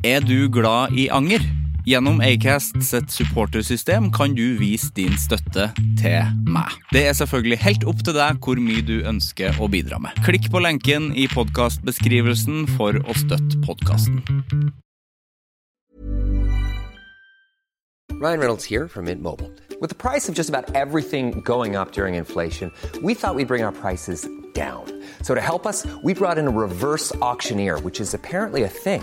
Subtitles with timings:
[0.00, 1.42] Er du glad i anger?
[1.84, 5.66] Gjennom Acast sitt supportersystem kan du vise din støtte
[6.00, 6.72] til meg.
[6.88, 10.16] Det er selvfølgelig helt opp til deg hvor mye du ønsker å bidra med.
[10.24, 14.24] Klikk på lenken i podkastbeskrivelsen for å støtte podkasten.
[18.16, 19.52] Ryan Reynolds here from Mint Mobile.
[19.82, 22.72] With the price of just about everything going up during inflation,
[23.02, 24.84] we thought we'd bring our prices down.
[25.20, 29.02] So to help us, we brought in a reverse auctioneer, which is apparently a thing.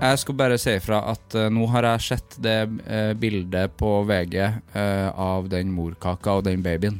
[0.00, 2.56] Jeg skal bare si ifra at uh, nå har jeg sett det
[2.88, 6.96] uh, bildet på VG uh, av den morkaka og den babyen.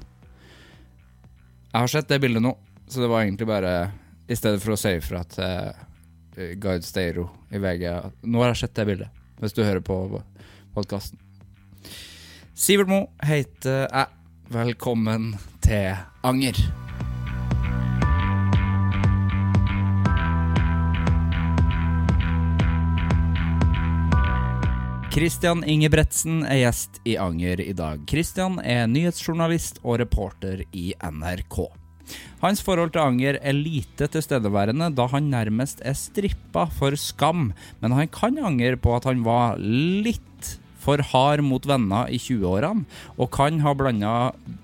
[1.70, 2.52] Jeg har sett det bildet nå,
[2.90, 3.72] så det var egentlig bare
[4.28, 7.86] I stedet for å si ifra til Guide Steiro i VG
[8.26, 9.96] Nå har jeg sett det bildet, hvis du hører på
[10.76, 11.16] podkasten.
[12.52, 14.06] Sivert Mo heter jeg.
[14.52, 15.32] Velkommen
[15.64, 15.94] til
[16.26, 16.89] Anger.
[25.10, 28.04] Christian Ingebretsen er gjest i Anger i dag.
[28.06, 31.56] Christian er nyhetsjournalist og reporter i NRK.
[32.38, 37.50] Hans forhold til anger er lite tilstedeværende, da han nærmest er strippa for skam,
[37.82, 42.86] men han kan angre på at han var litt for hard mot venner i 20-årene,
[43.18, 44.14] og kan ha blanda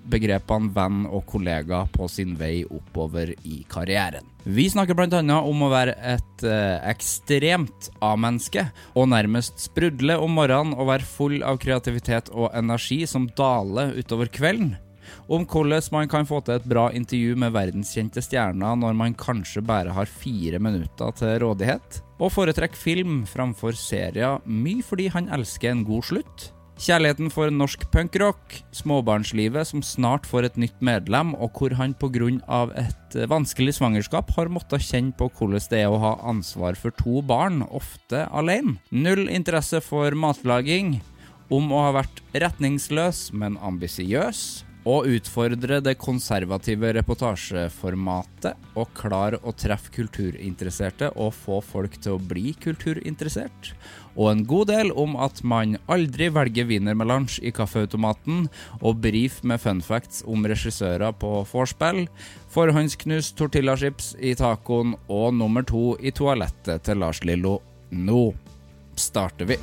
[0.06, 4.26] begrepene venn og kollega på sin vei oppover i karrieren.
[4.46, 5.20] Vi snakker bl.a.
[5.42, 11.40] om å være et eh, ekstremt A-menneske, og nærmest sprudle om morgenen og være full
[11.42, 14.76] av kreativitet og energi som daler utover kvelden.
[15.26, 19.62] Om hvordan man kan få til et bra intervju med verdenskjente stjerner når man kanskje
[19.66, 22.02] bare har fire minutter til rådighet.
[22.16, 26.50] Og foretrekker film framfor serier, mye fordi han elsker en god slutt.
[26.76, 32.28] Kjærligheten for norsk punkrock, småbarnslivet som snart får et nytt medlem, og hvor han pga.
[32.76, 37.22] et vanskelig svangerskap har måttet kjenne på hvordan det er å ha ansvar for to
[37.22, 38.76] barn, ofte alene.
[38.90, 41.00] Null interesse for matlaging.
[41.48, 49.54] Om å ha vært retningsløs, men ambisiøs og utfordre det konservative reportasjeformatet og klare å
[49.58, 53.72] treffe kulturinteresserte og få folk til å bli kulturinteressert.
[54.16, 58.46] Og en god del om at man aldri velger wienermelange i kaffeautomaten,
[58.80, 62.06] og brief med fun facts om regissører på vorspiel,
[62.54, 67.58] forhåndsknust tortillachips i tacoen og nummer to i toalettet til Lars Lillo.
[67.90, 68.30] Nå
[68.96, 69.60] starter vi.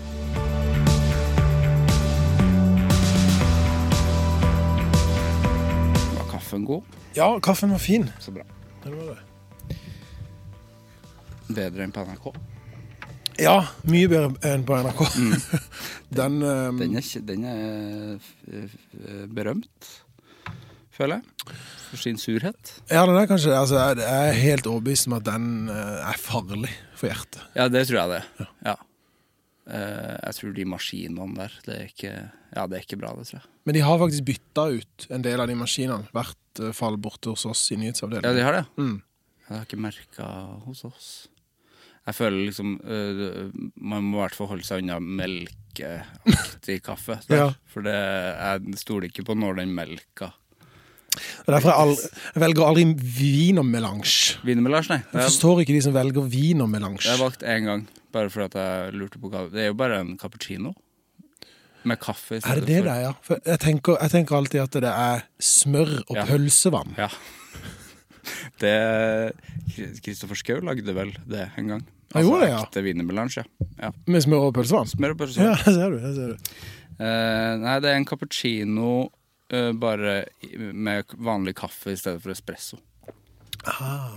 [6.54, 6.84] Kaffen god?
[7.18, 8.10] Ja, kaffen var fin.
[8.22, 8.44] Så bra.
[8.84, 9.78] Det var det.
[11.54, 12.28] Bedre enn på NRK.
[13.42, 13.56] Ja,
[13.90, 15.02] mye bedre enn på NRK.
[16.14, 19.88] Den, um, Den er, den er f- berømt,
[20.94, 21.58] føler jeg.
[21.90, 22.76] For sin surhet.
[22.92, 26.70] Ja, den er kanskje altså, Jeg er helt overbevist om at den eh, er farlig
[26.98, 27.42] for hjertet.
[27.58, 28.48] Ja, det tror jeg det.
[28.70, 28.76] Ja.
[28.78, 28.90] Eh,
[29.64, 32.14] jeg tror de maskinene der, det er ikke
[32.54, 33.50] Ja, det er ikke bra, det tror jeg.
[33.64, 36.10] Men de har faktisk bytta ut en del av de maskinene.
[36.14, 38.28] Hvert uh, fall borte hos oss i nyhetsavdelingen.
[38.28, 38.66] Ja, de har det?
[38.76, 38.98] Mm.
[39.48, 40.28] Jeg har ikke merka
[40.68, 41.08] hos oss.
[42.04, 47.20] Jeg føler liksom øh, Man må i hvert fall holde seg unna melkeaktig kaffe.
[47.30, 47.38] der.
[47.38, 47.50] Ja.
[47.72, 50.34] For det, jeg stoler ikke på når den melka
[51.46, 52.86] Og Derfor jeg, aldri, jeg velger aldri
[53.62, 55.00] og melange, nei.
[55.14, 57.04] Jeg forstår ikke de som velger vin og melange.
[57.06, 59.78] jeg har jeg valgt én gang, bare fordi jeg lurte på hva Det er jo
[59.80, 60.74] bare en cappuccino.
[61.84, 63.14] Med kaffe i Er det det for det ja?
[63.28, 66.26] For jeg, tenker, jeg tenker alltid at det er smør og Ja.
[66.30, 66.94] pølsevann.
[66.98, 67.10] Ja.
[68.64, 68.72] Det
[70.06, 71.82] Kristoffer Schou lagde vel det en gang.
[72.14, 72.62] Altså, Han gjorde det, ja.
[72.64, 73.68] Ekte wienermelange, ja.
[73.82, 73.90] ja.
[74.08, 74.88] Med smør og pølsevann.
[74.88, 75.50] Smør og pølsevann.
[75.50, 75.98] Ja, det ser du.
[76.00, 76.56] Det ser du.
[76.94, 80.16] Uh, nei, det er en cappuccino uh, bare
[80.72, 82.78] med vanlig kaffe i stedet for espresso.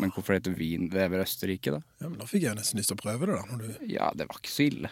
[0.01, 1.81] Men hvorfor det heter vinvever er Østerrike, da?
[2.03, 3.37] Ja, men Da fikk jeg nesten lyst til å prøve det.
[3.39, 3.87] da du...
[3.91, 4.91] Ja, det var ikke så ille.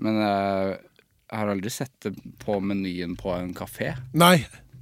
[0.00, 0.72] Men uh,
[1.30, 3.92] jeg har aldri sett det på menyen på en kafé.
[4.16, 4.38] Nei.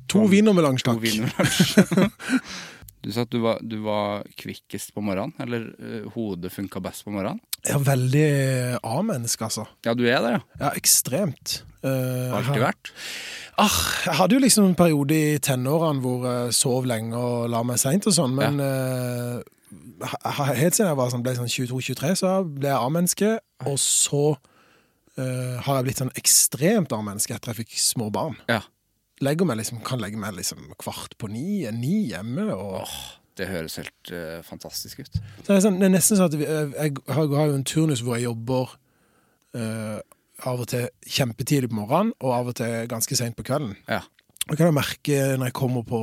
[0.08, 1.02] To To takk.
[1.04, 1.78] wienerlunsj.
[2.98, 7.04] Du sa at du var, du var kvikkest på morgenen, eller uh, hodet funka best
[7.06, 7.38] på morgenen?
[7.68, 8.28] Er veldig
[8.86, 9.66] A-menneske, altså.
[9.86, 10.40] Ja, du er det, ja.
[10.62, 11.60] Ja, ekstremt.
[11.84, 12.90] Uh, Alltid vært.
[13.58, 17.64] Ah, jeg hadde jo liksom en periode i tenårene hvor jeg sov lenge og la
[17.66, 19.38] meg seint og sånn, men ja.
[19.42, 23.32] uh, helt siden jeg var sånn, ble sånn 22-23, så ble jeg A-menneske,
[23.66, 28.38] og så uh, har jeg blitt sånn ekstremt A-menneske etter jeg fikk små barn.
[28.50, 28.62] Ja.
[29.24, 32.86] Legger meg liksom, kan legge meg liksom kvart på ni, ni hjemme, og
[33.38, 35.12] Det høres helt uh, fantastisk ut.
[35.46, 37.64] det, er sånn, det er nesten sånn at vi- jeg, jeg har, har jo en
[37.64, 38.74] turnus hvor jeg jobber
[39.56, 39.98] uh,
[40.46, 43.74] av og til kjempetidlig på morgenen, og av og til ganske seint på kvelden.
[43.88, 44.02] Ja.
[44.48, 46.00] Det kan jeg merke når jeg kommer på,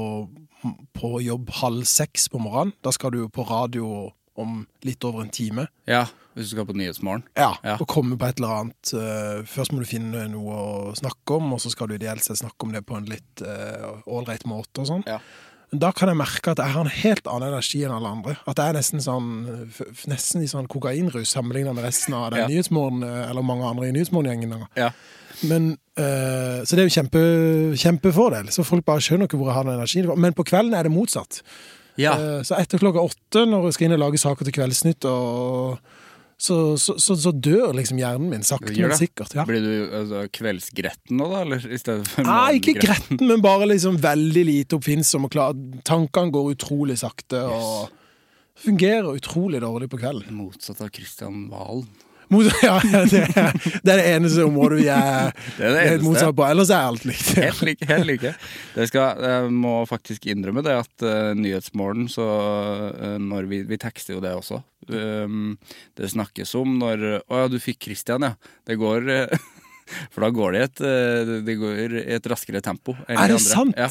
[0.96, 2.74] på jobb halv seks på morgenen.
[2.84, 5.68] Da skal du jo på radio om litt over en time.
[5.88, 6.06] ja,
[6.36, 7.22] hvis du skal på Nyhetsmorgen.
[7.40, 7.78] Ja, Ja.
[7.80, 8.90] Og komme på et eller annet.
[8.94, 10.56] eh, først må du finne noe
[10.92, 13.40] å snakke om, og så skal du ideelt sett snakke om det på en litt
[14.06, 15.06] ålreit måte og sånn.
[15.08, 15.22] Ja.
[15.74, 18.36] Da kan jeg merke at jeg har en helt annen energi enn alle andre.
[18.48, 19.30] At jeg er nesten sånn
[20.12, 22.48] Nesten i sånn kokainrus sammenligna med resten av den Ja.
[22.48, 24.68] Nyhetsmorgen, eh, eller mange andre i Nyhetsmorgen-gjengen.
[24.78, 24.92] Ja.
[25.44, 27.24] Men, eh, så det er jo kjempe,
[27.76, 28.52] kjempefordel.
[28.52, 30.18] Så folk bare skjønner ikke hvor jeg har den energien.
[30.18, 31.42] Men på kvelden er det motsatt.
[31.98, 32.14] ja.
[32.16, 35.80] Uh, Så etter klokka åtte, når jeg skal inn og lage saker til Kveldsnytt, og,
[36.38, 39.32] så, så, så, så dør liksom hjernen min, sakte, men sikkert.
[39.38, 39.46] Ja.
[39.48, 41.44] Blir du altså, kveldsgretten nå, da?
[41.46, 41.64] Eller
[42.28, 45.56] Nei, ikke gretten, men bare liksom veldig lite oppfinnsom og klar.
[45.88, 47.94] Tankene går utrolig sakte og
[48.66, 50.36] fungerer utrolig dårlig på kvelden.
[50.36, 51.88] Motsatt av Kristian Valen.
[52.28, 53.52] Mot, ja, det, er,
[53.84, 56.46] det er det eneste området vi er, Det er det helt motsatt på.
[56.48, 57.34] Ellers er alt likt.
[57.46, 57.90] Helt like.
[57.90, 58.31] Helt like.
[58.76, 62.26] Det skal, jeg må faktisk innrømme det at uh, Nyhetsmorgen, så
[62.98, 64.64] uh, vi, vi tekster jo det også.
[64.94, 65.58] Um,
[65.98, 68.34] det snakkes om når Å ja, du fikk Christian, ja.
[68.68, 69.38] Det går eh,
[70.14, 72.96] For da går det i et, eh, det går i et raskere tempo.
[73.06, 73.78] Er det sant?
[73.78, 73.86] Ja.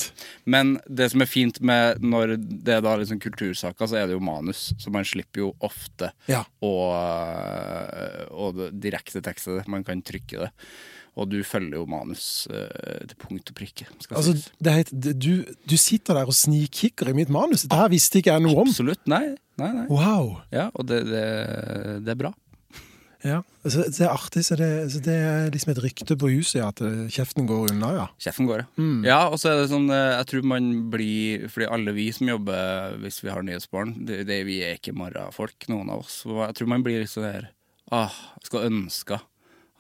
[0.51, 4.17] Men det som er fint med når det er da liksom kultursaker, så er det
[4.17, 4.73] jo manus.
[4.83, 6.43] Så man slipper jo ofte Ja.
[6.63, 9.69] å, eh, å direkte tekste det.
[9.71, 10.51] Man kan trykke det.
[11.15, 13.87] Og du følger jo manus eh, til punkt og prikke.
[14.11, 14.35] Altså,
[14.67, 17.69] heter, du, du sitter der og snikkikker i mitt manus.
[17.71, 18.73] Det her visste ikke jeg noe om.
[18.73, 19.05] Absolutt.
[19.11, 19.37] Nei.
[19.61, 19.85] nei, nei.
[19.93, 20.41] Wow.
[20.55, 21.27] Ja, og det, det,
[22.03, 22.33] det er bra.
[23.25, 24.43] Ja, så Det er artig.
[24.45, 27.71] Så det, så det er liksom et rykte på huset ja, at eh, kjeften går
[27.73, 28.07] unna, ja.
[28.21, 28.89] Kjeften går, ja.
[29.07, 32.29] Ja, og så er det sånn eh, Jeg tror man blir Fordi alle vi som
[32.29, 36.21] jobber hvis vi har nyhetsbarn, det, det, vi er ikke morgenfolk, noen av oss.
[36.29, 37.49] Jeg tror man blir litt sånn der
[37.93, 39.19] Ah, jeg skulle ønske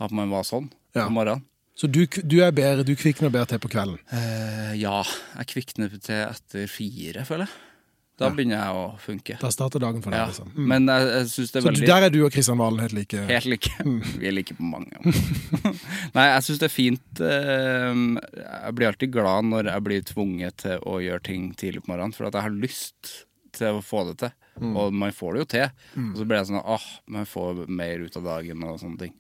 [0.05, 1.07] at man var sånn Ja.
[1.09, 1.45] om morgenen.
[1.75, 3.97] Så du, du er bedre, du kvikner bedre til på kvelden.
[4.15, 5.01] Eh, ja,
[5.41, 7.71] jeg kvikner til etter fire, føler jeg.
[8.15, 9.35] Da begynner jeg å funke.
[9.43, 10.21] Da starter dagen for deg.
[10.21, 10.29] Ja.
[10.31, 10.53] liksom.
[10.55, 10.69] Mm.
[10.71, 12.95] Men jeg, jeg synes det er Så veldig der er du og Kristian Valen helt
[12.95, 13.25] like.
[13.27, 13.73] Helt like.
[14.23, 15.03] Vi er like på mange.
[16.15, 17.23] Nei, jeg syns det er fint.
[17.27, 17.99] eh,
[18.39, 22.15] Jeg blir alltid glad når jeg blir tvunget til å gjøre ting tidlig på morgenen,
[22.15, 23.15] for at jeg har lyst
[23.59, 24.33] til å få det til.
[24.63, 25.69] Og man får det jo til.
[26.07, 26.87] Og så blir jeg sånn åh,
[27.19, 29.15] man får mer ut av dagen og sånne ting.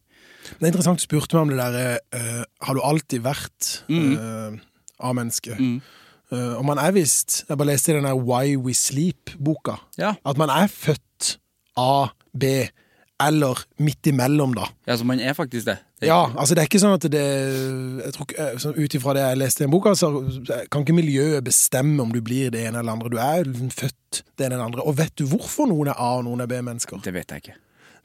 [0.44, 4.12] Det er interessant du spurte meg om det derre uh, Har du alltid vært Mm.
[4.18, 4.60] eh,
[5.08, 5.56] A-menneske?
[6.32, 9.76] Eh, og man er visst Jeg bare leste i den der Why We Sleep-boka.
[9.98, 10.14] Ja.
[10.24, 11.36] At man er født
[11.76, 12.44] A, B
[13.24, 14.64] eller midt imellom, da.
[14.88, 15.76] Ja, så man er faktisk det.
[16.00, 17.22] det er Ja, ikke- altså det er ikke sånn at det
[18.04, 20.10] jeg tror eh, sånn Ut ifra det jeg leste i den boka, så
[20.70, 23.08] kan ikke miljøet bestemme om du blir det ene eller andre.
[23.10, 24.82] Du er liksom født det ene eller andre.
[24.86, 27.00] Og vet du hvorfor noen er A og noen er B-mennesker?
[27.02, 27.54] Det vet jeg ikke.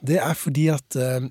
[0.06, 1.28] Det er fordi at eh,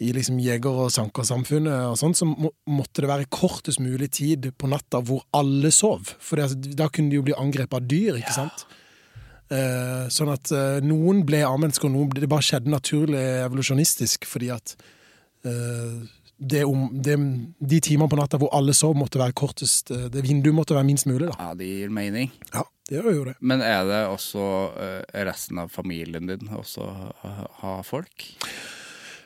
[0.00, 4.48] i liksom jeger- og sankersamfunnet og sånt, så må, måtte det være kortest mulig tid
[4.56, 6.14] på natta hvor alle sov.
[6.24, 8.64] For det, da kunne de jo bli angrepet av dyr, ikke sant?
[9.50, 14.48] Eh, sånn at eh, noen ble A-mennesker, og noen det bare skjedde naturlig evolusjonistisk, fordi
[14.54, 14.76] at
[15.44, 16.00] eh,
[16.40, 17.18] det om, det,
[17.58, 20.88] de timene på natta hvor alle sov, måtte være kortest eh, Det vinduet måtte være
[20.88, 21.36] minst mulig, da.
[21.36, 22.32] Ja, det gir mening.
[22.54, 23.36] Ja, det gjør jo det.
[23.44, 24.44] Men er det også
[24.80, 26.88] eh, resten av familien din også
[27.20, 28.30] ha, ha folk?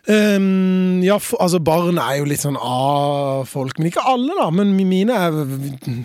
[0.07, 4.51] Ehm, ja, for, altså barn er jo litt sånn A-folk, men ikke alle, da.
[4.53, 5.39] Men mine er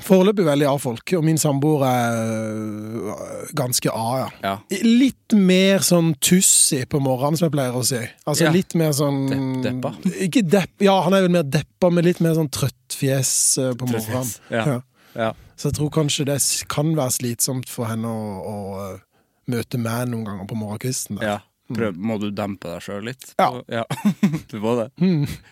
[0.05, 2.21] foreløpig veldig A-folk, og min samboer er
[2.63, 4.29] øh, ganske A, ja.
[4.45, 4.53] Ja.
[4.85, 7.99] Litt mer sånn tussig på morgenen, som jeg pleier å si.
[8.25, 8.53] Altså Ja.
[8.55, 9.93] litt mer sånn Depp- deppa?
[10.29, 13.73] Ikke depp, ja, han er vel mer deppa, men litt mer sånn trøtt fjes øh,
[13.75, 14.33] på Trøtt morgenen.
[14.49, 14.79] ja.
[15.17, 15.33] Ja.
[15.59, 16.37] Så jeg tror kanskje det
[16.71, 18.57] kan være slitsomt for henne å, å
[18.93, 18.99] øh,
[19.51, 21.17] møte meg noen ganger på morgenkvisten.
[21.19, 21.25] der.
[21.25, 21.37] Ja.
[21.69, 23.31] Prøv, må du dempe deg sjøl litt?
[23.39, 23.51] Ja.
[23.69, 23.85] ja.
[24.51, 24.89] du må det.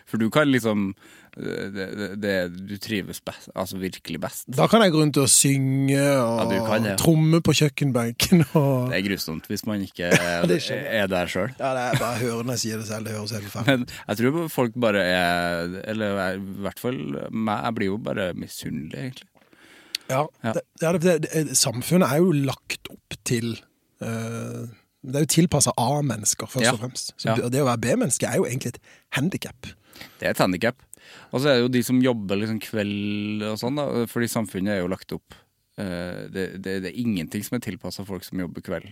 [0.09, 0.91] For du kan liksom
[1.37, 2.33] det, det, det,
[2.67, 4.47] Du trives best, altså virkelig best.
[4.57, 6.95] Da kan jeg gå rundt og synge og Ja, kan ja.
[6.97, 8.41] tromme på kjøkkenbenken.
[8.57, 8.89] Og...
[8.89, 10.17] Det er grusomt hvis man ikke jeg.
[10.17, 11.53] er der sjøl.
[11.59, 13.05] Ja, det er bare hørende sier det selv.
[13.05, 17.61] Det høres helt forferdelig Men jeg tror folk bare er Eller i hvert fall meg,
[17.67, 19.29] jeg blir jo bare misunnelig, egentlig.
[20.07, 20.53] Ja, Ja.
[20.55, 23.57] Det, Samfunnet er jo lagt opp til
[24.01, 24.67] eh,
[25.03, 26.71] Det er jo tilpassa A-mennesker, først Ja.
[26.73, 27.13] og fremst.
[27.17, 27.35] Så Ja.
[27.49, 28.79] det- å være B-menneske er jo egentlig et
[29.13, 29.61] handikap.
[30.19, 30.75] Det er et handikap.
[31.31, 34.05] Og så er det jo de som jobber liksom kveld og sånn, da.
[34.05, 35.33] Fordi samfunnet er jo lagt opp
[35.77, 38.89] eh, det, det, det er ingenting som er tilpassa folk som jobber kveld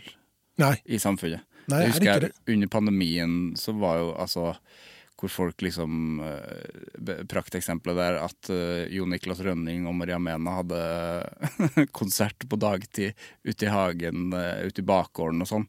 [0.59, 0.75] Nei.
[0.85, 1.41] i samfunnet.
[1.67, 4.55] Nei, jeg er det husker jeg, under pandemien så var jo altså
[5.19, 10.79] hvor folk liksom uh, Prakteksempelet der at eh, Jo Niklas Rønning og Maria Mena hadde
[12.00, 13.15] konsert på dagtid
[13.48, 15.67] ute i hagen, uh, ute i bakgården og sånn.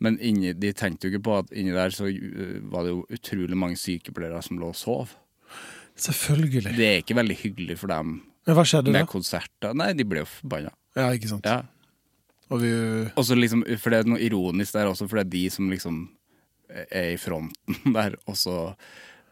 [0.00, 3.02] Men inni, de tenkte jo ikke på at inni der så eh, var det jo
[3.12, 5.12] utrolig mange sykepleiere som lå og sov.
[6.00, 6.72] Selvfølgelig.
[6.78, 8.14] Det er ikke veldig hyggelig for dem
[8.48, 9.02] Men hva skjedde da?
[9.02, 9.76] med konserter.
[9.76, 10.72] Nei, de ble jo forbanna.
[10.96, 11.44] Ja, ikke sant.
[11.44, 11.60] Ja.
[12.50, 12.70] Og vi
[13.12, 15.68] Og så liksom, for det er noe ironisk der også, for det er de som
[15.70, 16.00] liksom
[16.90, 18.56] er i fronten der, og så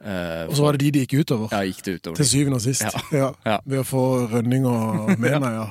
[0.04, 1.48] eh, Og så var det de det gikk utover.
[1.54, 2.16] Ja, gikk det utover.
[2.20, 2.84] Til syvende og sist.
[2.86, 3.02] Ja.
[3.18, 3.28] Ja.
[3.46, 3.58] Ja.
[3.66, 4.02] Ved å få
[4.32, 5.66] Rønning og Mena, ja.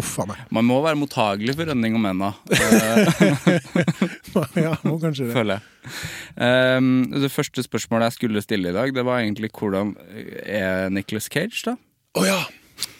[0.00, 0.40] Uff a meg.
[0.50, 2.32] Man må være mottagelig for Rønning og mena.
[2.50, 3.60] eh,
[4.58, 5.34] Ja, må kanskje det.
[5.36, 5.62] føler jeg.
[6.36, 9.94] Um, det første spørsmålet jeg skulle stille i dag, det var egentlig hvordan
[10.46, 11.76] er Nicholas Cage, da?
[12.18, 12.40] Å ja.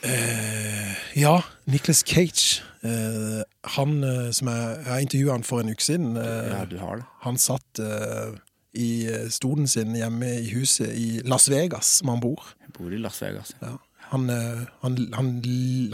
[0.05, 2.63] Eh, ja, Nicholas Cage.
[2.83, 3.43] Eh,
[3.77, 6.17] han eh, som jeg, jeg intervjua han for en uke siden.
[6.17, 7.05] eh, Ja, du har det.
[7.23, 8.35] Han satt eh,
[8.75, 12.43] i stolen sin hjemme i huset i Las Vegas, som han bor.
[12.65, 13.55] Jeg bor i Las Vegas.
[13.63, 13.77] Ja.
[14.13, 14.29] Han,
[14.83, 15.29] han, han,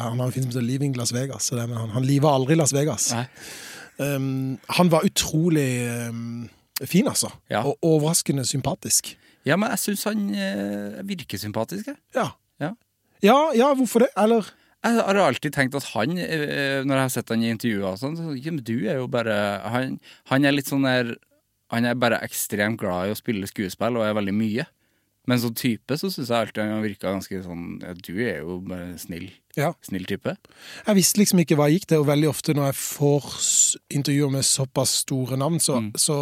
[0.01, 2.55] han har en film som heter 'Leaving Las Vegas', det, men han, han liver aldri
[2.59, 3.13] Las Vegas.
[3.15, 3.27] Nei.
[4.01, 6.49] Um, han var utrolig um,
[6.85, 7.31] fin, altså.
[7.51, 7.63] Ja.
[7.67, 9.19] Og overraskende sympatisk.
[9.47, 11.97] Ja, men jeg syns han eh, virker sympatisk, jeg.
[12.15, 12.29] Ja.
[12.61, 12.73] Ja.
[13.25, 14.13] Ja, ja, hvorfor det?
[14.17, 14.49] Eller
[14.85, 17.99] Jeg har alltid tenkt at han, eh, når jeg har sett han i intervjuer og
[17.99, 19.35] sånn, så ja, du er jo bare
[19.75, 19.97] han,
[20.31, 21.17] han er litt sånn der
[21.69, 24.65] Han er bare ekstremt glad i å spille skuespill og er veldig mye.
[25.29, 28.55] Men som type så syns jeg alltid han virka ganske sånn ja, Du er jo
[28.65, 29.27] bare snill.
[29.59, 29.73] Ja.
[29.85, 30.33] Snill type.
[30.87, 33.27] Jeg visste liksom ikke hva jeg gikk til, og veldig ofte når jeg får
[33.99, 35.91] intervjuer med såpass store navn, så, Mm.
[36.01, 36.17] så,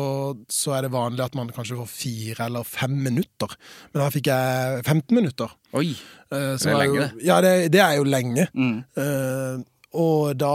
[0.51, 3.55] så er det vanlig at man kanskje får fire eller fem minutter.
[3.93, 5.55] Men her fikk jeg 15 minutter.
[5.77, 5.91] Oi!
[6.33, 7.25] Eh, Det er jo, lenge, det.
[7.29, 8.49] Ja, det, det er jo lenge.
[8.55, 8.77] Mm.
[8.97, 9.63] Uh,
[9.97, 10.55] og da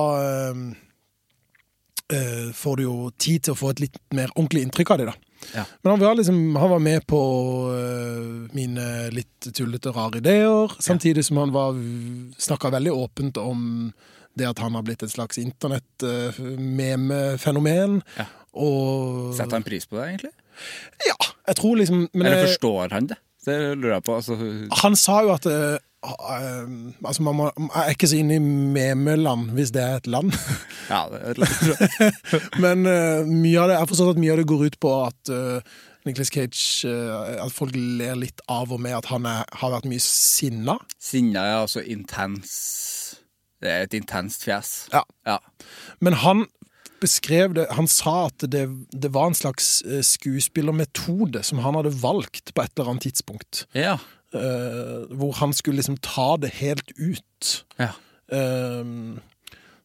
[2.12, 5.12] uh, får du jo tid til å få et litt mer ordentlig inntrykk av det,
[5.13, 5.15] da.
[5.55, 5.63] Ja.
[5.81, 7.21] Men han var, liksom, han var med på
[7.75, 11.51] eh, mine litt tullete, rare ideer, samtidig som han
[12.38, 13.60] snakka veldig åpent om
[14.39, 18.01] det at han har blitt et slags internett-meme-fenomen.
[18.17, 18.25] Ja.
[18.51, 20.33] Og Setter han pris på det, egentlig?
[21.07, 21.17] Ja,
[21.48, 23.17] jeg tror liksom men Eller forstår han det?
[23.45, 24.12] Det lurer jeg på.
[24.19, 24.33] Altså,
[24.83, 29.51] Han sa jo at eh, altså man, må, jeg er ikke så inne i memeland,
[29.58, 30.34] hvis det er et land.
[30.93, 32.20] ja, det er litt,
[32.63, 34.93] Men uh, mye av det, jeg har forstått at mye av det går ut på
[35.05, 35.75] at uh,
[36.08, 39.89] Nicholas Cage uh, At folk ler litt av og med at han er, har vært
[39.89, 40.79] mye sinna.
[40.98, 42.55] Sinna er altså intens
[43.62, 44.74] Det er et intenst fjes.
[44.93, 45.03] Ja.
[45.29, 45.38] Ja.
[46.01, 46.48] Men han
[47.01, 51.93] beskrev det Han sa at det, det var en slags eh, skuespillermetode som han hadde
[52.01, 53.65] valgt på et eller annet tidspunkt.
[53.74, 54.00] ja.
[54.36, 57.66] Eh, hvor han skulle liksom ta det helt ut.
[57.80, 57.94] ja.
[58.32, 59.20] Ehm,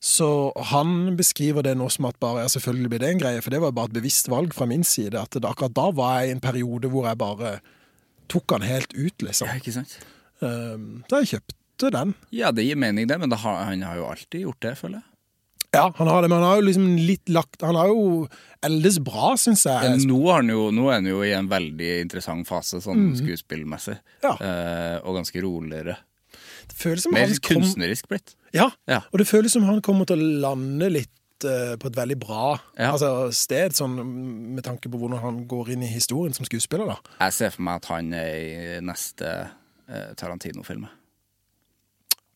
[0.00, 3.50] så han beskriver det nå som at bare, ja, selvfølgelig blir det en greie, for
[3.50, 5.18] det var bare et bevisst valg fra min side.
[5.18, 7.56] At det, akkurat da var jeg i en periode hvor jeg bare
[8.30, 9.50] tok han helt ut, liksom.
[9.50, 9.96] ja, ikke sant?
[10.46, 12.14] Ehm, så jeg kjøpte den.
[12.34, 15.00] Ja, det gir mening, det, men det har, han har jo alltid gjort det, føler
[15.00, 15.15] jeg.
[15.76, 18.26] Ja, han har det, men han har jo liksom litt lagt Han har jo
[18.66, 20.00] eldes bra, syns jeg.
[20.08, 23.98] Nå, har han jo, nå er han jo i en veldig interessant fase, sånn skuespillmessig.
[24.24, 24.32] Ja.
[24.40, 25.98] Eh, og ganske roligere.
[26.66, 28.34] Det føles som Mer han kom, kunstnerisk blitt.
[28.56, 29.02] ja, Ja.
[29.12, 32.58] og det føles som han kommer til å lande litt eh, på et veldig bra
[32.78, 32.90] Ja.
[32.96, 33.94] altså, sted, sånn
[34.56, 36.86] med tanke på hvordan han går inn i historien som skuespiller.
[36.86, 36.96] da.
[37.20, 39.30] Jeg ser for meg at han er i neste
[39.88, 40.88] eh, Tarantino-film.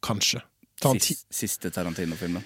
[0.03, 0.43] Kanskje.
[0.81, 2.45] Taranti Sis- Siste Tarantino-filmen.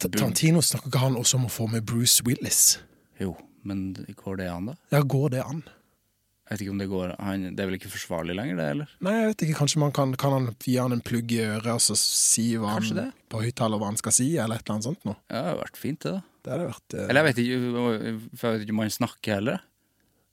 [0.00, 2.78] Tarantino snakker ikke han også om å få med Bruce Willis?
[3.20, 3.34] Jo,
[3.68, 4.74] men går det an, da?
[4.94, 5.60] Ja, går det an?
[6.50, 8.64] Jeg vet ikke om Det går han, Det er vel ikke forsvarlig lenger, det?
[8.74, 8.94] eller?
[9.06, 11.68] Nei, jeg vet ikke, kanskje man kan, kan han gi han en plugg i øret
[11.76, 13.28] og så si hva Kanskje han, det.
[13.30, 15.18] på høyttaler hva han skal si, eller et eller annet sånt noe.
[15.30, 16.16] Ja, det har vært fint, det.
[16.16, 17.60] da Det hadde vært eh, Eller jeg vet ikke,
[18.40, 19.60] for jeg vet ikke om han snakker heller.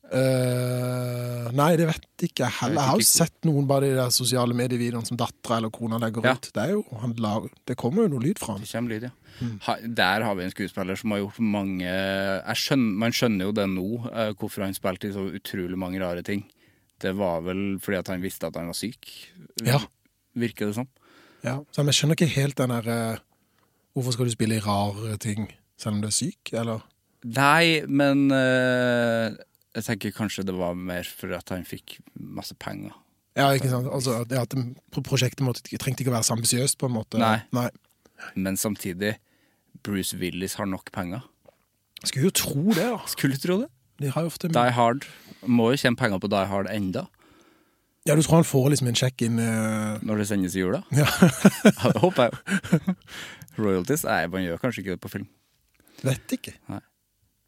[0.08, 2.80] Uh, nei, det vet ikke jeg heller.
[2.80, 6.26] Jeg har jo sett noen bare i de sosiale medievideoene som dattera eller kona legger
[6.26, 6.34] Ja.
[6.38, 6.50] ut.
[6.56, 8.64] Det, jo, han lar, det kommer jo noe lyd fra han.
[8.64, 9.12] Det kommer lyd, ja.
[9.42, 9.94] Mm.
[9.96, 11.92] Der har vi en skuespiller som har gjort mange
[12.58, 16.24] skjønner, Man skjønner jo det nå, eh, hvorfor han spilte i så utrolig mange rare
[16.26, 16.44] ting.
[17.00, 19.06] Det var vel fordi at han visste at han var syk,
[19.66, 19.80] Ja.
[20.36, 20.88] virker det som.
[21.44, 21.60] Ja.
[21.72, 23.18] Så jeg skjønner ikke helt den der eh,
[23.98, 26.84] Hvorfor skal du spille i rare ting selv om du er syk, eller?
[27.26, 29.34] Nei, men eh,
[29.78, 32.94] jeg tenker kanskje det var mer for at han fikk masse penger.
[33.38, 33.90] Ja, ikke sant?
[33.94, 34.54] Altså, at
[35.06, 37.20] prosjektet måtte, trengte ikke å være så ambisiøst, på en måte.
[37.22, 37.40] Nei.
[37.54, 37.68] Nei.
[38.34, 39.16] Men samtidig,
[39.84, 41.22] Bruce Willis har nok penger.
[42.04, 42.98] Skulle jo tro det, da.
[43.10, 43.70] Skulle tro det.
[44.02, 45.06] De har jo ofte Die Hard.
[45.50, 47.08] Må jo tjene penger på Die Hard enda,
[48.08, 49.98] Ja, du tror han får liksom en sjekk inn uh...
[50.06, 50.84] når det sendes i jula.
[50.96, 51.08] Ja.
[51.68, 52.94] Ja, det håper jeg jo.
[53.58, 54.06] Royalties?
[54.08, 55.26] Nei, man gjør kanskje ikke det på film.
[56.06, 56.54] Vet ikke.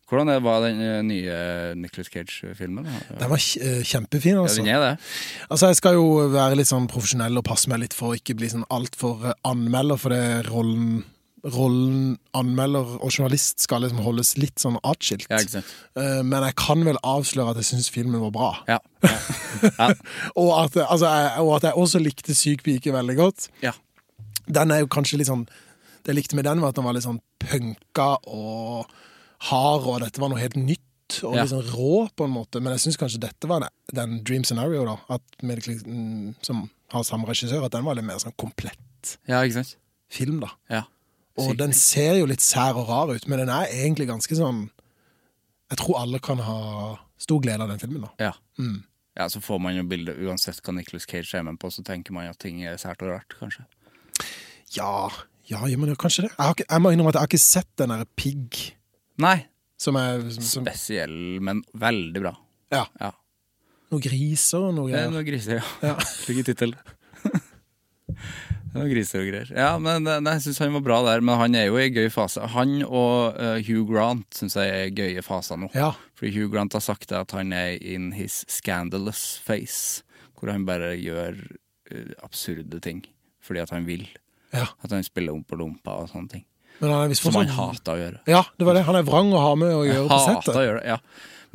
[0.10, 1.38] Hvordan er- var den eh, nye
[1.78, 2.88] Nicholas Cage-filmen?
[3.22, 4.64] Den var kjempefin, altså.
[4.66, 5.12] Ja, den er det.
[5.54, 8.36] Altså, Jeg skal jo være litt sånn profesjonell og passe meg litt for å ikke
[8.42, 11.06] bli sånn altfor eh, anmelder, for det rollen
[11.44, 15.28] Rollen anmelder og journalist skal liksom holdes litt sånn atskilt.
[15.32, 15.62] Ja.
[15.96, 18.50] Eh, Men jeg kan vel avsløre at jeg syns filmen var bra.
[18.68, 18.80] Ja.
[19.80, 19.92] ja.
[20.36, 23.50] Og at, altså, jeg, og at jeg også likte Syk pike veldig godt.
[23.64, 23.72] ja.
[24.50, 25.44] Den er jo kanskje litt sånn
[26.02, 28.88] Det jeg likte med den, var at den var litt sånn punka og
[29.50, 30.82] hard, og dette var noe helt nytt
[31.24, 31.46] og Ja.
[31.46, 32.60] sånn rå, på en måte.
[32.62, 34.98] Men jeg syns kanskje dette var den, dream scenario, da.
[35.16, 39.42] At med, mm, som har samme regissør, at den var litt mer sånn komplett ja,
[40.10, 40.50] film, da.
[40.70, 40.84] Ja.
[41.42, 44.66] Og den ser jo litt sær og rar ut, men den er egentlig ganske sånn
[45.70, 46.60] Jeg tror alle kan ha
[47.22, 48.12] stor glede av den filmen, da.
[48.30, 48.32] Ja.
[48.58, 48.80] Mm.
[49.20, 52.16] ja, så får man jo bildet uansett hva Nicholas Cage er med på, så tenker
[52.16, 53.66] man at ting er sært og rart, kanskje.
[54.76, 55.10] Ja,
[55.50, 56.32] ja, gjør man jo kanskje det?
[56.34, 58.60] Jeg, har ikke, jeg må innrømme at jeg har ikke sett den derre Pigg,
[59.22, 59.38] Nei.
[59.82, 62.34] som er som, Spesiell, men veldig bra.
[62.74, 62.86] Ja.
[63.02, 63.12] Ja.
[63.90, 65.14] Noen griser og noe er greier.
[65.16, 65.92] noen griser, ja.
[65.92, 65.96] Ja.
[66.26, 66.76] Fikk tittel.
[68.70, 69.52] Det er griser og greier.
[69.56, 71.88] Ja, men eh, nei, jeg syns han var bra der, men han er jo i
[71.90, 72.44] gøy fase.
[72.54, 75.72] Han og uh, Hugh Grant syns jeg er i gøye faser nå.
[75.74, 75.94] Ja.
[76.20, 80.04] Fordi Hugh Grant har sagt det at han er in his scandalous face,
[80.38, 83.06] hvor han bare gjør uh, absurde ting
[83.50, 84.04] fordi at han vil.
[84.54, 84.68] ja.
[84.86, 86.46] At han spiller om på lompa og sånne ting.
[86.80, 88.20] Men han Som han hater å gjøre.
[88.30, 88.84] Ja, det var det.
[88.86, 91.00] Han er vrang å ha med å gjøre på Hater å gjøre det, ja.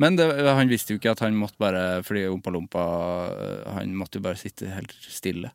[0.03, 2.81] Men det, han visste jo ikke at han måtte bare Fordi Ompa Lompa
[3.77, 5.53] Han måtte jo bare sitte helt stille.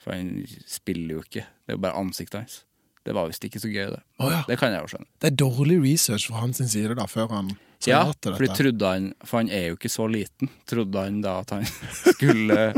[0.00, 1.44] For han spiller jo ikke.
[1.44, 2.60] Det er jo bare ansiktet hans.
[3.04, 4.00] Det var visst ikke så gøy, det.
[4.20, 4.42] Oh, ja.
[4.48, 5.08] Det kan jeg jo skjønne.
[5.20, 7.52] Det er dårlig research fra hans side, da, før han
[7.88, 10.50] Ja, fordi han For han er jo ikke så liten.
[10.68, 11.64] Trodde han da at han
[12.12, 12.74] skulle,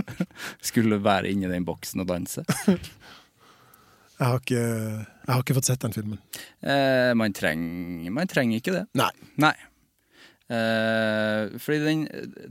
[0.63, 2.47] skulle være inni den boksen og danse?
[4.23, 6.19] Jeg har, ikke, jeg har ikke fått sett den filmen.
[6.63, 8.83] Eh, man, trenger, man trenger ikke det.
[8.95, 9.09] Nei.
[9.43, 9.51] Nei.
[10.53, 12.01] Eh, fordi den,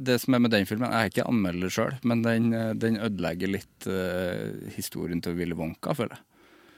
[0.02, 2.98] det som er med den filmen Jeg er ikke anmelder sjøl, men den, eh, den
[2.98, 6.26] ødelegger litt eh, historien til Willy Wonka, føler jeg.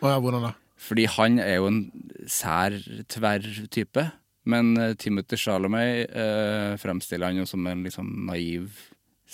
[0.03, 0.53] Oh ja, hvordan da?
[0.83, 1.79] Fordi han er jo en
[2.27, 2.75] sær,
[3.13, 4.03] tverr type.
[4.49, 8.73] Men eh, Timothy Chalamet eh, fremstiller han jo som en sånn naiv,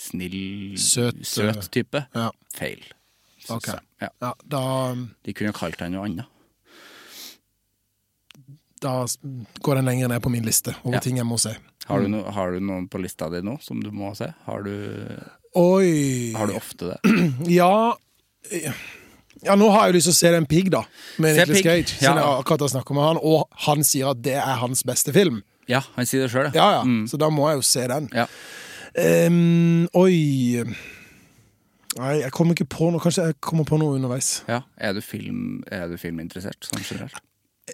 [0.00, 2.04] snill, Søt, søt eh, type.
[2.14, 2.28] Ja.
[2.54, 2.84] Feil.
[3.40, 3.66] synes Ok.
[3.72, 3.82] jeg.
[4.04, 4.12] Ja.
[4.22, 4.62] ja da,
[5.26, 6.30] De kunne kalt han noe annet.
[8.80, 9.04] Da
[9.62, 11.00] går den lenger ned på min liste over Ja.
[11.04, 11.52] ting jeg må se.
[11.86, 14.28] Har du, no, har du noen på lista di nå som du må se?
[14.46, 14.72] Har du,
[15.58, 16.32] Oi!
[16.36, 16.98] har du ofte det?
[17.60, 17.94] Ja
[19.42, 20.82] Ja, nå har jeg jo lyst til å se den Pig, da.
[21.18, 21.64] Med Se Nicolas Pig.
[21.64, 21.94] Cage.
[21.96, 22.10] Ja.
[22.10, 25.14] Siden jeg akkurat har snakka med han, og han sier at det er hans beste
[25.16, 25.38] film.
[25.70, 26.82] Ja, han sier det sjøl, Ja, ja.
[26.84, 27.06] Mm.
[27.08, 28.08] Så da må jeg jo se den.
[28.16, 28.26] Ja.
[29.00, 30.64] Ehm, oi
[31.98, 33.00] Nei, jeg kommer ikke på noe.
[33.02, 34.42] Kanskje jeg kommer på noe underveis.
[34.48, 34.60] ja.
[34.78, 37.18] Er, du film, er du filminteressert sånn generelt?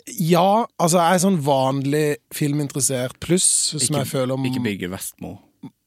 [0.06, 5.32] Ja, altså jeg er sånn vanlig filminteressert pluss, som jeg føler om ikke Birger Vestmo.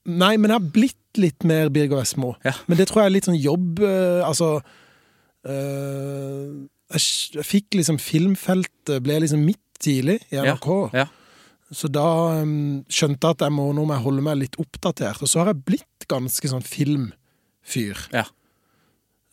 [0.10, 2.34] Nei, men jeg har blitt litt mer Birger Vestmo.
[2.44, 2.56] Ja.
[2.68, 4.50] Men det tror jeg er litt sånn jobb eh, Altså
[5.48, 6.52] eh,
[6.96, 7.06] jeg,
[7.38, 10.70] jeg fikk liksom Filmfeltet ble liksom midt tidlig i NRK.
[10.98, 11.08] Ja.
[11.72, 12.06] Så da
[12.42, 15.22] um, skjønte jeg at jeg må nå må jeg holde meg litt oppdatert.
[15.24, 18.02] Og så har jeg blitt ganske sånn filmfyr.
[18.16, 18.26] Ja.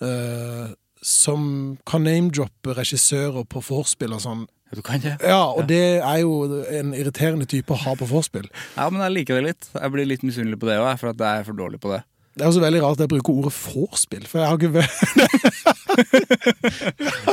[0.03, 4.45] Uh, som kan name-droppe regissører på vorspiel og sånn.
[4.67, 5.13] Ja, du kan det?
[5.23, 6.33] Ja, og det er jo
[6.75, 8.49] en irriterende type å ha på vorspiel.
[8.75, 9.65] Ja, men jeg liker det litt.
[9.77, 12.01] Jeg blir litt misunnelig på det òg, for at jeg er for dårlig på det.
[12.37, 14.77] Det er også veldig rart at jeg bruker ordet vorspiel, for jeg har ikke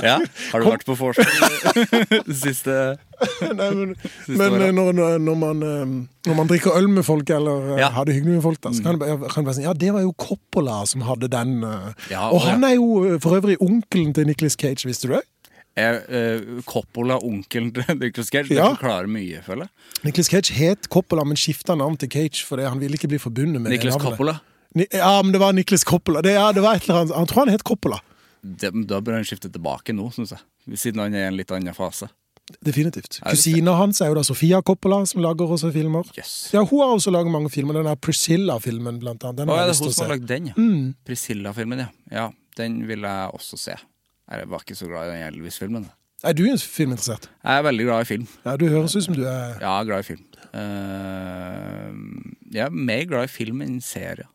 [0.07, 0.13] Ja,
[0.53, 1.27] Har du vært på vorspiel
[2.43, 2.75] siste
[3.59, 3.91] Nei, men,
[4.23, 5.83] Siste men eh, når, når, man, eh,
[6.29, 7.89] når man drikker øl med folk, eller eh, Ja.
[7.91, 7.95] Mm.
[7.97, 9.91] har det hyggelig med folk, da, så kan det bare, si, være sånn Ja, det
[9.97, 11.51] var jo Coppola som hadde den.
[12.07, 12.87] Ja, og og han er jo
[13.23, 15.23] for øvrig onkelen til Nicholas Cage, visste du det?
[15.75, 18.49] Er eh, Coppola onkelen til Nicholas Cage?
[18.51, 18.67] Det Ja.
[18.75, 20.03] forklarer mye, føler jeg.
[20.05, 23.61] Nicholas Cage het Coppola, men skifta navn til Cage fordi han ville ikke bli forbundet
[23.61, 24.01] med navnet.
[24.01, 24.39] Coppola?
[24.75, 26.21] Ni ja, men det var Nicholas Coppola.
[26.21, 27.15] Det, ja, det var et eller annet.
[27.15, 27.99] Han tror han het Coppola.
[28.43, 30.77] Det, da bør han skifte tilbake nå, syns jeg.
[30.77, 32.09] Siden han er i en litt annen fase.
[32.65, 33.21] Definitivt.
[33.21, 36.03] Ja, Kusina hans er jo da Sofia Coppola, som lager også filmer.
[36.17, 36.49] Yes.
[36.53, 37.73] Ja, Hun har også laget mange filmer.
[37.79, 39.37] Den der Priscilla-filmen, blant annet.
[39.41, 40.55] Den Å, har er jeg det til hun som har lagd den, ja?
[40.59, 40.89] Mm.
[41.07, 41.89] Priscilla-filmen, ja.
[42.11, 42.25] ja.
[42.59, 43.77] Den vil jeg også se.
[44.31, 45.89] Jeg var ikke så glad i den Elvis-filmen.
[46.23, 47.25] Er du filminteressert?
[47.43, 48.27] Jeg er veldig glad i film.
[48.45, 50.21] Ja, Du høres ut som du er Ja, glad i film.
[50.53, 51.89] Eh,
[52.55, 54.29] jeg er mer glad i film enn serie.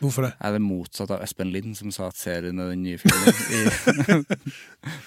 [0.00, 0.32] Hvorfor det?
[0.40, 3.60] Er det motsatt av Espen Lind, som sa at serien er den nye filmen i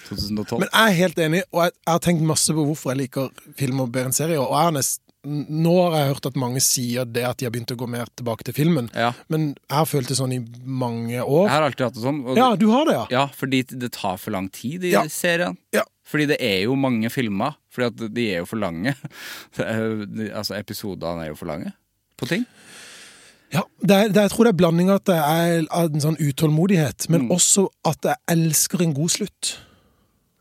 [0.08, 0.58] 2012.
[0.62, 3.28] Men jeg er helt enig, og jeg, jeg har tenkt masse på hvorfor jeg liker
[3.58, 4.40] filmer bedre enn serier.
[4.42, 7.52] Og jeg har nest, nå har jeg hørt at mange sier det at de har
[7.54, 8.88] begynt å gå mer tilbake til filmen.
[8.96, 9.12] Ja.
[9.28, 11.44] Men jeg har følt det sånn i mange år.
[11.48, 12.22] Jeg har alltid hatt det sånn.
[12.38, 13.06] Ja, du har det, ja.
[13.14, 15.04] ja, fordi det tar for lang tid i Ja.
[15.12, 15.56] serien.
[15.76, 15.84] Ja.
[16.08, 17.54] Fordi det er jo mange filmer.
[17.68, 18.94] Fordi de er jo for lange.
[19.58, 21.72] Altså, episodene er jo for lange
[22.18, 22.44] på ting.
[23.52, 27.06] ja det er, det, jeg tror det er blanding at det er en sånn utålmodighet,
[27.08, 27.30] men Mm.
[27.36, 29.52] også at jeg elsker en god slutt.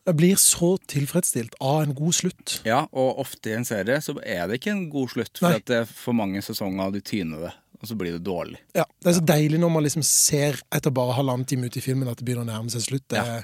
[0.07, 2.59] Jeg blir så tilfredsstilt av en god slutt.
[2.67, 5.33] Ja, og ofte i en serie så er det ikke en god slutt.
[5.41, 7.53] For at det er for mange sesonger, de tyner det.
[7.77, 8.57] Og så blir det dårlig.
[8.73, 11.83] Ja, Det er så deilig når man liksom ser etter bare halvannen time ut i
[11.83, 13.05] filmen at det begynner å nærme seg slutt.
[13.11, 13.43] Det er,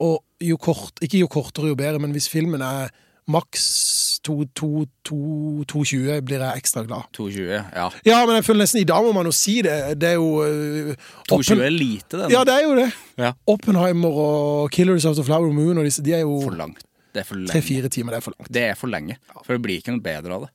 [0.00, 2.94] Og jo kort, ikke jo kortere, jo bedre, men hvis filmen er
[3.28, 3.64] maks
[4.26, 7.08] 2.20, blir jeg ekstra glad.
[7.16, 7.86] 2,20, ja.
[8.06, 9.76] Ja, men jeg føler nesten I dag må man jo si det.
[10.00, 10.92] Det er jo uh,
[11.30, 12.32] 2,20 Oppen- er lite, den.
[12.34, 12.88] Ja, det er jo det.
[13.20, 13.32] Ja.
[13.48, 16.84] Oppenheimer og Killers of the Flower Moon og disse, de er jo For langt.
[17.14, 17.52] Det er for lenge.
[17.52, 18.12] tre-fire timer.
[18.12, 18.52] Det er for langt.
[18.52, 19.18] Det er for lenge.
[19.44, 20.52] For det blir ikke noe bedre av det.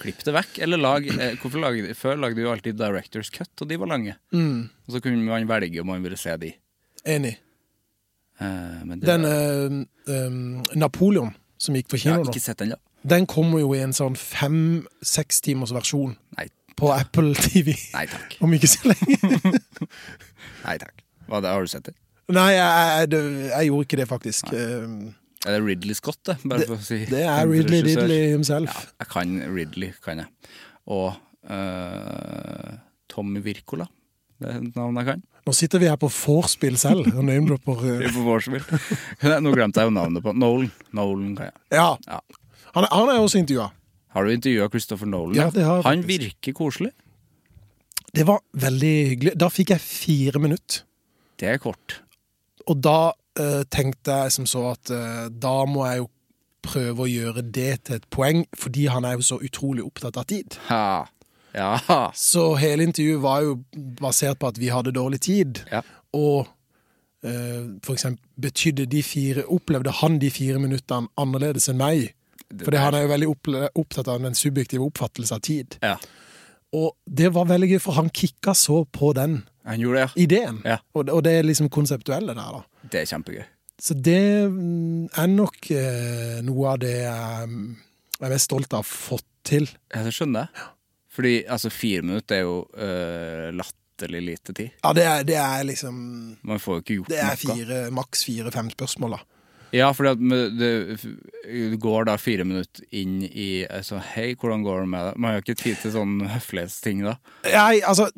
[0.00, 3.68] Klipp det vekk, eller lag eh, lagde, Før lagde vi jo alltid Directors Cut, og
[3.68, 4.16] de var lange.
[4.32, 4.70] Mm.
[4.88, 6.54] Og så kunne man velge om man ville se de.
[7.04, 7.34] Enig.
[8.40, 12.62] Eh, men det, Den øh, øh, Napoleon som gikk på kino har nå, ikke sett
[12.62, 12.80] den, ja.
[13.14, 16.48] den kommer jo i en sånn fem-seks timers versjon Nei,
[16.80, 17.74] på Apple TV.
[17.92, 18.38] nei takk.
[18.40, 19.18] Om ikke så lenge.
[20.66, 21.02] Nei takk.
[21.28, 21.96] Hva det, har du sett det?
[22.30, 24.52] Nei, jeg, jeg, jeg gjorde ikke det, faktisk.
[24.54, 24.94] Um,
[25.44, 26.36] Er det Ridley Scott, det?
[26.44, 27.82] Bare for å si Det er Ridley.
[27.86, 28.70] Ridley himself.
[28.70, 30.52] Ja, jeg kan Ridley, kan jeg.
[30.90, 31.08] Og
[31.50, 32.76] uh,
[33.10, 33.88] Tommy Wirkola.
[34.40, 35.22] Det er et navn jeg kan.
[35.46, 38.06] Nå sitter vi her på vorspiel selv og name-dropper.
[38.28, 38.64] Vorspiel.
[39.44, 40.70] Nå glemte jeg jo navnet på Nolan.
[40.96, 41.56] Nolan kan jeg.
[41.76, 41.88] Ja.
[42.08, 42.20] Ja.
[42.74, 43.70] Han, er- han er også intervjua.
[44.14, 45.36] Har du intervjua Christopher Nolan?
[45.38, 46.92] Ja, det har jeg Han virker koselig.
[48.14, 49.34] Det var veldig hyggelig.
[49.38, 50.82] Da fikk jeg fire minutter.
[51.38, 52.00] Det er kort.
[52.68, 56.08] Og da uh, tenkte jeg som så at uh, da må jeg jo
[56.66, 60.26] prøve å gjøre det til et poeng, fordi han er jo så utrolig opptatt av
[60.28, 60.58] tid.
[60.68, 61.06] Ha.
[61.54, 62.10] Ja.
[62.14, 63.58] Så hele intervjuet var jo
[64.00, 65.62] basert på at vi hadde dårlig tid.
[65.72, 65.82] Ja.
[66.16, 66.46] Og
[67.26, 72.10] eh, for eksempel betydde de fire Opplevde han de fire minuttene annerledes enn meg?
[72.64, 73.28] For han er jo veldig
[73.78, 75.78] opptatt av den subjektive oppfattelse av tid.
[75.82, 75.98] ja.
[76.70, 80.60] Og det var veldig gøy, for han kicka så på den Han gjorde det, ideen.
[80.64, 80.76] Ja.
[80.94, 82.88] Og, og det er liksom konseptuelle der, da.
[82.92, 83.42] Det er kjempegøy.
[83.80, 84.20] Så det
[84.52, 87.64] mm, er nok eh, noe av det jeg mm,
[88.20, 89.66] er mest stolt av å ha fått til.
[89.90, 90.68] Ja, det skjønner jeg.
[91.20, 94.70] Fordi altså, fire minutter er jo øh, latterlig lite tid.
[94.84, 95.98] Ja, det er, det er liksom
[96.48, 97.42] Man får jo ikke gjort Det er noe.
[97.56, 99.26] fire, maks fire-fem spørsmål, da.
[99.70, 100.16] Ja, for det
[100.58, 105.20] det går da fire minutter inn i altså, Hei, hvordan går det med deg?
[105.22, 107.12] Man har jo ikke tid til sånne høflighetsting da.
[107.46, 108.08] Nei, altså,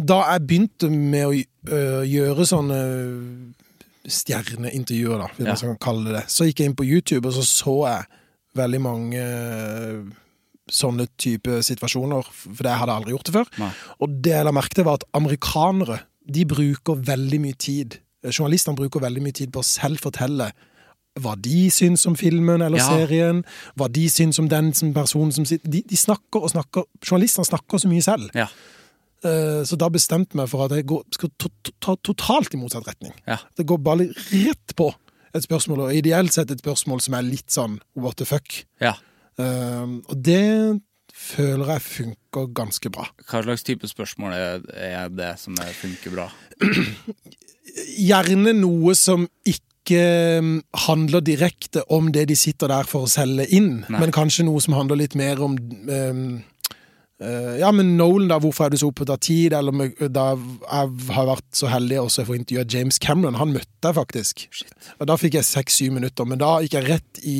[0.00, 1.34] da jeg begynte med å
[2.08, 2.78] gjøre sånne
[4.08, 5.68] stjerneintervjuer, da, hvis Ja.
[5.68, 8.06] man kan kalle det det, så gikk jeg inn på YouTube, og så så jeg
[8.56, 9.22] veldig mange
[10.70, 13.48] sånne type situasjoner, for det hadde jeg aldri gjort det før.
[13.60, 13.70] Nei.
[14.00, 18.72] Og det jeg la merke til, var at amerikanere de bruker veldig mye tid Journalistene
[18.78, 20.46] bruker veldig mye tid på å selv fortelle
[21.20, 22.86] hva de syns om filmen eller Ja.
[22.88, 23.42] serien,
[23.76, 27.44] hva de syns om den som personen som sitter de, de snakker og snakker Journalistene
[27.44, 28.30] snakker så mye selv.
[28.34, 28.46] Ja.
[29.22, 32.54] Eh, Så da bestemte jeg meg for at jeg går, skal to, to, ta totalt
[32.54, 33.12] i motsatt retning.
[33.28, 33.36] Ja.
[33.56, 34.88] Det går bare rett på
[35.34, 38.64] et spørsmål, og ideelt sett et spørsmål som er litt sånn what the fuck.
[38.80, 38.94] ja.
[39.40, 40.80] Eh, og det
[41.14, 43.06] føler jeg funker ganske bra.
[43.28, 46.28] Hva slags type spørsmål er, det som er, funker bra?
[48.08, 50.02] Gjerne noe som ikke
[50.42, 54.00] mm, handler direkte om det de sitter der for å selge inn, Nei.
[54.00, 56.26] men kanskje noe som handler litt mer om um,
[57.24, 59.54] ja, men Nolan, da, hvorfor er du så opptatt av tid?
[59.56, 63.38] Eller da jeg har vært så heldig også å få intervjue James Cameron.
[63.38, 64.42] Han møtte jeg faktisk.
[64.98, 67.36] Og Da fikk jeg seks-syv minutter, men da gikk jeg rett i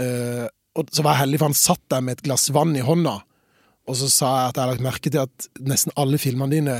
[0.00, 2.84] eh, Og så var jeg heldig, for han satt der med et glass vann i
[2.84, 3.16] hånda.
[3.86, 6.78] Og så sa jeg at jeg har lagt merke til at nesten alle filmene dine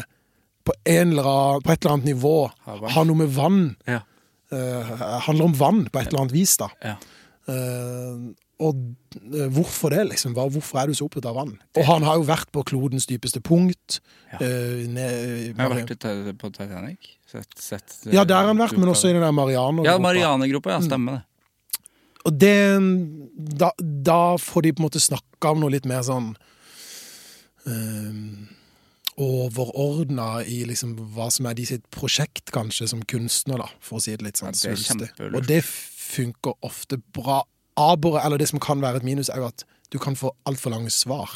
[0.66, 2.32] på, en eller annen, på et eller annet nivå
[2.66, 4.00] Har noe med vann Ja.
[4.50, 6.66] uh, handler om vann på et eller annet vis, da.
[6.82, 6.96] Ja.
[7.46, 8.32] Uh,
[8.66, 8.80] og
[9.30, 10.34] uh, hvorfor det, liksom?
[10.34, 11.54] Hva, hvorfor er du så opptatt av vann?
[11.78, 14.00] Og han har jo vært på klodens dypeste punkt.
[14.32, 14.40] Ja.
[14.42, 15.14] ned,
[15.52, 15.94] Jeg har vært
[16.40, 17.14] på Titanic.
[17.30, 19.92] Sett, sett, ja, der har han vært, men også i den der Marianegropa.
[19.92, 21.24] Ja, Marianegropa, Ja, stemmer det.
[22.26, 22.58] Og det
[23.62, 26.32] da, da får de på en måte snakke om noe litt mer sånn
[27.68, 28.46] um,
[29.16, 34.02] Overordna i liksom hva som er de sitt prosjekt, kanskje, som kunstner, da, for å
[34.04, 35.08] si det litt sånn Ja, det svulstig.
[35.30, 37.40] Og det funker ofte bra.
[37.80, 40.74] Aber, eller det som kan være et minus, er jo at du kan få altfor
[40.74, 41.32] lange svar.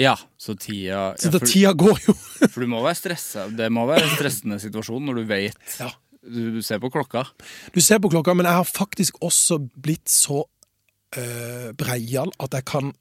[0.00, 3.48] Ja, så tida Så ja, for, tida går jo for du må være stressa.
[3.52, 5.90] Det må være en stressende situasjon når du vet Ja.
[6.20, 7.24] Du, ser på klokka.
[7.72, 12.66] Du ser på klokka, men jeg har faktisk også blitt så uh, breial at jeg
[12.68, 12.92] kan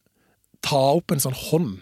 [0.66, 1.76] ta opp en sånn hånd.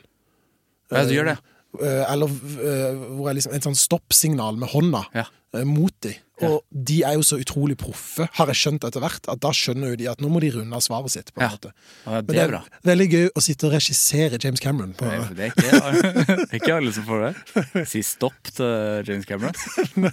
[0.93, 1.37] Ja, du gjør det.
[1.83, 5.25] Eh, eller eh, hvor jeg liksom, en sånn stoppsignal med hånda Ja.
[5.67, 6.13] mot de.
[6.45, 9.89] Og de er jo så utrolig proffe, har jeg skjønt etter hvert, at da skjønner
[9.89, 11.31] jo de at nå må de runde av svaret sitt.
[11.33, 11.55] på en Ja.
[11.55, 11.71] måte.
[12.05, 12.59] Ja, Men det det er bra.
[12.85, 14.93] veldig gøy å sitte og regissere James Cameron.
[14.93, 17.85] På, Nei, Det er ikke, det ikke alle som får det.
[17.93, 19.53] Si stopp til James Cameron.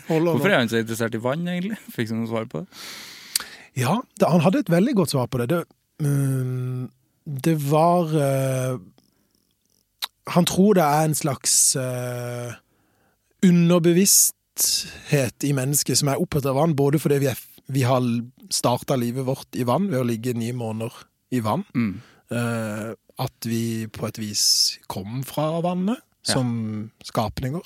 [0.08, 1.76] Hvorfor er han så interessert i vann, egentlig?
[1.92, 2.80] Fikk du noe svar på det?
[3.76, 5.48] Ja, det, han hadde et veldig godt svar på det.
[5.50, 5.64] Det,
[6.00, 6.88] um,
[7.26, 8.78] det var uh,
[10.32, 12.54] Han tror det er en slags eh,
[14.54, 18.02] underbevissthet i mennesket som er opptatt av vann, både fordi vi, er, vi har
[18.50, 20.92] starta livet vårt i vann ved å ligge ni måneder
[21.30, 21.64] i vann.
[21.74, 22.00] Mm.
[22.30, 27.62] uh, at vi på et vis kom fra vannet som skapninger.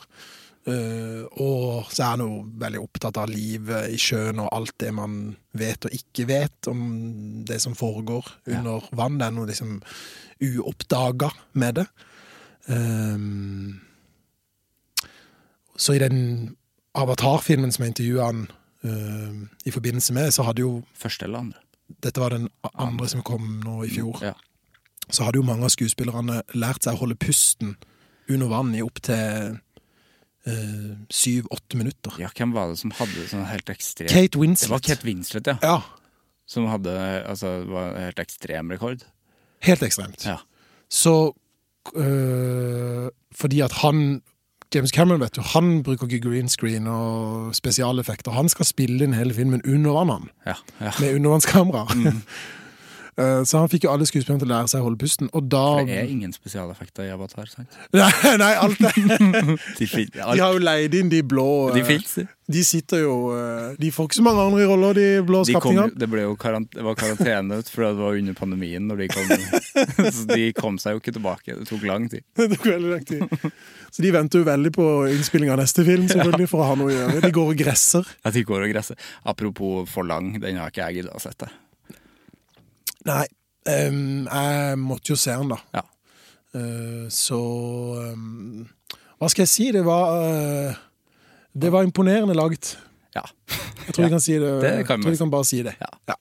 [0.69, 4.91] Uh, og så er han jo veldig opptatt av livet i sjøen og alt det
[4.93, 9.17] man vet og ikke vet om det som foregår under vann.
[9.19, 9.79] Det er noe liksom
[10.45, 11.87] uoppdaga med det.
[12.69, 13.81] Um,
[15.79, 16.59] så i den
[16.95, 18.45] Avatar-filmen som jeg intervjua han
[18.85, 21.59] uh, i forbindelse med, så hadde jo Første eller andre?
[22.05, 24.35] Dette var den andre som kom nå i fjor Ja.
[25.11, 27.77] så hadde jo mange av skuespillerne lært seg å holde pusten
[28.29, 29.57] under vann i opptil
[30.49, 32.13] uh, syv-åtte minutter.
[32.21, 34.69] ja, hvem var det som hadde sånn helt ekstrem Kate Winslet.
[34.69, 35.57] Det var Kate Winslet, ja.
[35.63, 35.79] Ja,
[36.49, 36.93] Som hadde
[37.29, 39.03] altså, var helt ekstrem rekord.
[39.65, 40.25] helt ekstremt.
[40.25, 40.39] Ja.
[40.89, 41.33] Så
[41.97, 44.23] øh, fordi at han
[44.75, 48.35] James Cameron vet du, han bruker ikke green screen og spesialeffekter.
[48.37, 50.31] Han skal spille inn hele filmen under vann, han.
[50.47, 50.93] Ja, ja.
[51.01, 51.87] Med undervannskamera.
[51.95, 52.23] Mm.
[53.19, 55.49] Eh, Så han fikk jo alle skuespillerne til å lære seg å holde pusten, og
[55.51, 57.79] da Det er ingen spesialeffekter i Avatar, sant?
[57.99, 58.93] Nei, nei alt det
[59.79, 62.19] De, De har jo leid inn de blå de eh, fins.
[62.49, 65.81] De sitter jo eh, De får ikke så mange andre roller, de blå De kom,
[65.99, 69.11] det ble jo karant, det var karantene ut, for det var under pandemien når de
[69.13, 69.37] kom.
[70.15, 71.59] Så de kom seg jo ikke tilbake.
[71.59, 72.23] Det tok lang tid.
[72.39, 73.53] Det tok veldig lang tid.
[73.91, 76.91] Så de venter jo veldig på innspilling av neste film, selvfølgelig, for å ha noe
[76.93, 77.23] å gjøre.
[77.25, 78.11] De går og gresser.
[78.23, 78.99] At de går og gresser.
[79.29, 81.49] Apropos for lang, den har ikke jeg gidda å sette.
[83.09, 83.25] Nei,
[83.69, 85.59] Um, jeg måtte jo se den, da.
[85.77, 85.85] Ja.
[86.57, 87.39] Uh, så
[88.15, 88.63] um,
[89.21, 89.67] Hva skal jeg si?
[89.75, 90.79] Det var uh,
[91.53, 92.79] Det var imponerende laget.
[93.17, 93.27] ja.
[93.89, 94.49] Jeg tror vi kan si det.
[94.61, 95.75] Det kan jeg tror vi kan bare si det.
[95.81, 95.91] Ja.
[96.13, 96.17] Ja.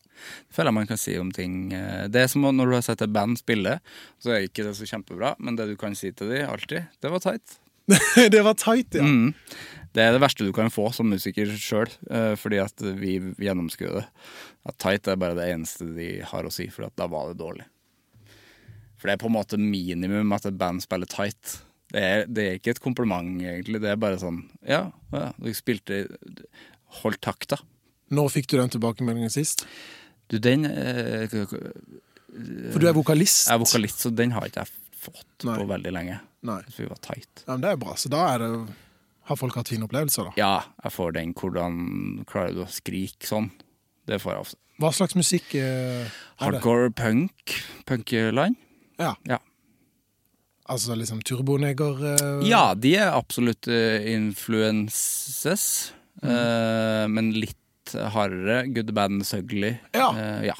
[0.56, 3.02] føler jeg man kan si om ting eh, Det er som når du har sett
[3.04, 3.78] et band spille,
[4.24, 7.12] så er ikke det så kjempebra, men det du kan si til dem alltid, det
[7.12, 7.58] var tight.
[8.34, 9.04] det var tight, ja.
[9.04, 9.34] Mm.
[9.98, 11.90] Det er det verste du kan få som musiker sjøl,
[12.38, 14.04] fordi at vi gjennomskuer det.
[14.70, 17.40] At tight er bare det eneste de har å si, for at da var det
[17.42, 17.66] dårlig.
[18.98, 21.60] For det er på en måte minimum at et band spiller tight.
[21.94, 23.82] Det er, det er ikke et kompliment, egentlig.
[23.84, 26.04] Det er bare sånn Ja, ja du spilte
[27.02, 27.60] Holdt takta.
[28.16, 29.66] Når fikk du den tilbakemeldingen sist?
[30.32, 33.50] Du, den eh, For du er vokalist.
[33.50, 35.58] Jeg er vokalist, så den har ikke jeg fått Nei.
[35.60, 36.20] på veldig lenge.
[36.48, 36.62] Nei.
[36.72, 37.44] Så vi var tight.
[37.44, 37.96] Ja, men det er bra.
[38.00, 38.52] Så da er det
[39.28, 40.36] har folk hatt fine opplevelser, da.
[40.40, 40.54] Ja,
[40.86, 41.34] jeg får den.
[41.38, 41.82] Hvordan
[42.30, 43.52] klarer du å skrike sånn?
[44.08, 44.60] Det får jeg ofte.
[44.78, 46.12] Hva slags musikk eh, er det?
[46.44, 47.56] Hardcore punk.
[47.90, 48.58] Punkeland.
[49.02, 49.16] Ja.
[49.28, 49.42] Ja.
[50.68, 52.44] Altså liksom turboneger Uh...
[52.44, 55.94] ja, de er absolutt uh, influences.
[56.22, 56.30] Mm.
[56.30, 58.66] Uh, men litt hardere.
[58.76, 59.76] Good band ugly.
[59.96, 60.12] Ja.
[60.46, 60.58] Ja.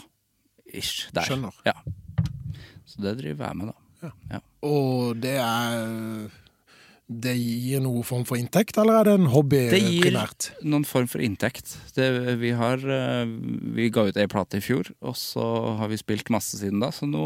[0.68, 1.10] Ish.
[1.16, 1.28] Der.
[1.28, 1.56] Skjønner.
[1.68, 1.76] Ja.
[2.88, 4.12] Så det driver jeg med, da.
[4.32, 4.42] Ja.
[4.68, 6.28] Og det er
[7.08, 9.72] Det gir noen form for inntekt, eller er det en hobby primært?
[9.72, 10.48] Det gir primært?
[10.68, 11.78] noen form for inntekt.
[11.96, 12.08] Det,
[12.42, 13.30] vi, har, eh,
[13.78, 15.46] vi ga ut ei plate i fjor, og så
[15.80, 17.24] har vi spilt masse siden da, så nå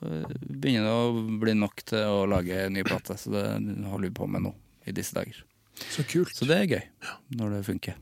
[0.00, 3.18] eh, begynner det å bli nok til å lage en ny plate.
[3.20, 3.44] Så det
[3.84, 4.54] holder vi på med nå,
[4.88, 5.44] i disse dager.
[5.92, 6.32] Så kult.
[6.36, 6.86] Så det er gøy,
[7.36, 8.00] når det funker.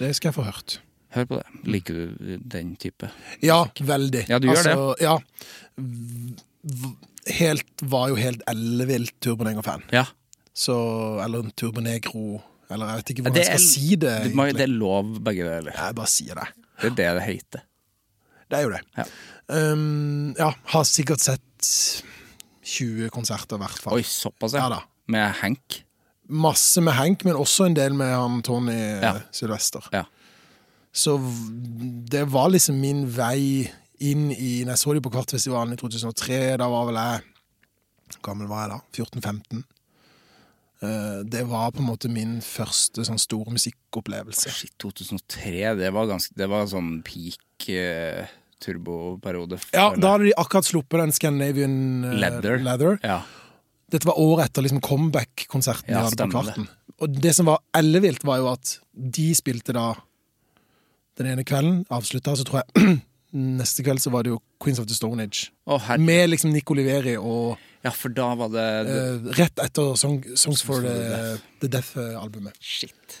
[0.00, 0.78] Det skal jeg få hørt.
[1.12, 1.60] Hør på det.
[1.76, 3.12] Liker du den type?
[3.44, 4.24] Ja, veldig.
[4.30, 5.04] Ja, du gjør det.
[5.04, 5.18] Ja.
[7.38, 9.84] Helt, var jo helt ellevilt Turboneger-fan.
[9.94, 10.06] Ja.
[10.56, 10.74] Så
[11.24, 12.40] Eller en Turbonegro
[12.70, 14.14] Eller jeg vet ikke hvordan jeg skal si det.
[14.26, 14.54] Egentlig.
[14.58, 15.74] det er lov, begge deler.
[15.74, 16.48] Jeg bare sier det.
[16.80, 17.62] Det er det det heter.
[18.50, 18.80] Det er jo det.
[18.98, 19.04] Ja.
[19.50, 21.70] Um, ja, har sikkert sett
[22.66, 23.98] 20 konserter i hvert fall.
[23.98, 24.80] Oi, såpass, Ja ja.
[25.10, 25.80] Med Hank.
[26.30, 29.16] Masse med Hank, men også en del med han Tony Ja.
[29.34, 29.86] Sylvester.
[29.94, 30.04] Ja.
[30.94, 31.16] Så
[32.10, 36.40] det var liksom min vei inn i Når jeg så dem på Kvartfestivalen i 2003,
[36.60, 37.26] da var vel jeg
[38.24, 38.80] gammel var jeg da?
[39.04, 39.62] 14-15.
[40.82, 44.52] Eh, Det var på en måte min første sånn store musikkopplevelse.
[44.54, 48.26] Shit, 2003, det var ganske Det var sånn peak eh,
[48.60, 49.60] turboperiode.
[49.72, 49.90] Ja.
[49.96, 52.58] Da hadde de akkurat sluppet den Scandinavian uh, Leather.
[52.60, 52.98] Leather.
[53.04, 53.22] Ja.
[53.90, 56.68] Dette var året etter liksom comeback-konserten Ja, de hadde på Kvarten.
[57.00, 59.94] Og det som var ellevilt, var jo at de spilte da
[61.18, 63.00] den ene kvelden, avslutta, så tror jeg
[63.36, 65.50] neste kveld så var det jo Queens of the Stone Age.
[65.66, 65.90] Oh.
[65.98, 70.60] Med liksom Nico Oliveri og ja, for da var det, uh, rett etter Song, Songs
[70.66, 72.58] for the, the Death-albumet.
[72.60, 73.20] Shit.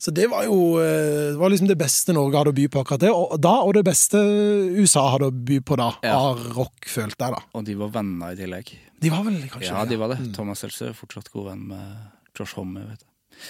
[0.00, 2.80] Så det var jo eh, det var liksom det beste Norge hadde å by på
[2.80, 3.10] akkurat det.
[3.12, 4.20] Og, da, og det beste
[4.78, 6.14] USA hadde å by på da, Ja.
[6.30, 7.42] av rock, følte jeg da.
[7.52, 8.72] Og de var venner i tillegg.
[9.00, 10.22] De var vel kanskje Ja, de var det.
[10.22, 10.30] Mm.
[10.38, 13.44] Thomas Seltzer er fortsatt god venn med Josh Homme, vet du.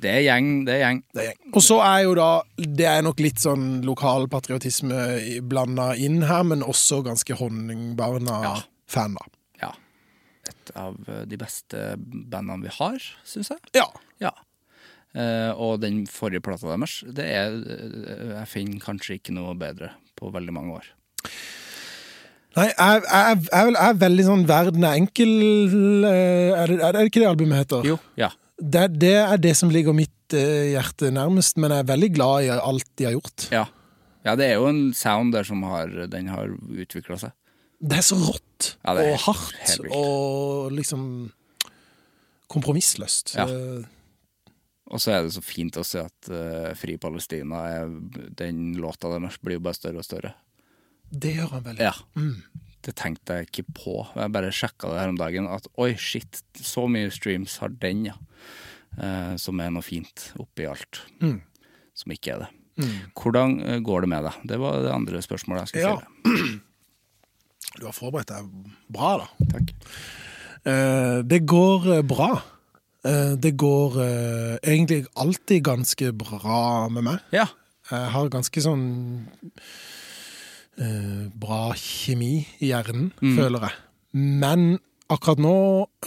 [0.00, 0.98] Det er gjeng, det er gjeng.
[1.14, 1.52] Det er gjeng.
[1.56, 4.98] Og så er jo da Det er nok litt sånn lokal patriotisme
[5.48, 7.36] blanda inn her, men også ganske.
[7.36, 9.24] Honningbarna-fan, da.
[9.62, 9.72] Ja.
[10.48, 13.72] Et av eh, de beste bandene vi har, syns jeg.
[13.76, 13.88] Ja.
[14.22, 14.32] Ja.
[15.16, 19.94] Uh, og den forrige plata deres, det er eh, Jeg finner kanskje ikke noe bedre
[20.18, 20.90] på veldig mange år.
[22.56, 25.32] Nei, jeg, jeg, jeg, jeg er veldig sånn Verden er enkel
[26.08, 27.84] Er det, er det ikke det albumet heter?
[27.84, 28.30] Jo, ja.
[28.56, 32.46] Det, det er det som ligger mitt eh, hjerte nærmest, men jeg er veldig glad
[32.46, 33.48] i alt de har gjort.
[33.52, 33.64] Ja.
[34.24, 37.34] ja, det er jo en sound der som har Den har utvikla seg.
[37.76, 41.02] Det er så rått Ja, er og hardt og liksom
[42.48, 43.34] kompromissløst.
[43.36, 43.44] Ja.
[43.50, 43.84] Eh,
[44.86, 47.90] Og så er det så fint å se at uh, Fri Palestina er,
[48.38, 50.32] Den låta deres blir jo bare større og større.
[51.10, 51.82] Det gjør han veldig.
[51.82, 51.92] Ja.
[52.86, 53.94] Det tenkte jeg ikke på.
[54.14, 55.48] Jeg bare sjekka det her om dagen.
[55.50, 58.14] At oi, shit, så mye streams har den, ja.
[58.96, 61.02] Eh, som er noe fint oppi alt.
[61.96, 62.52] Som ikke er det.
[63.16, 64.38] Hvordan eh, går det med deg?
[64.52, 65.98] Det var det andre spørsmålet jeg skulle Ja.
[65.98, 66.60] stille.
[67.76, 68.46] Du har forberedt deg
[68.88, 69.46] bra, da.
[69.52, 69.72] Takk.
[70.64, 72.30] Eh, det går eh, bra.
[73.04, 73.98] Eh, det går
[74.62, 77.26] egentlig alltid ganske bra med meg.
[77.36, 77.44] Ja.
[77.90, 78.86] Jeg har ganske sånn
[80.80, 83.82] eh, bra kjemi i hjernen, føler jeg.
[84.16, 84.78] Men
[85.12, 85.56] akkurat nå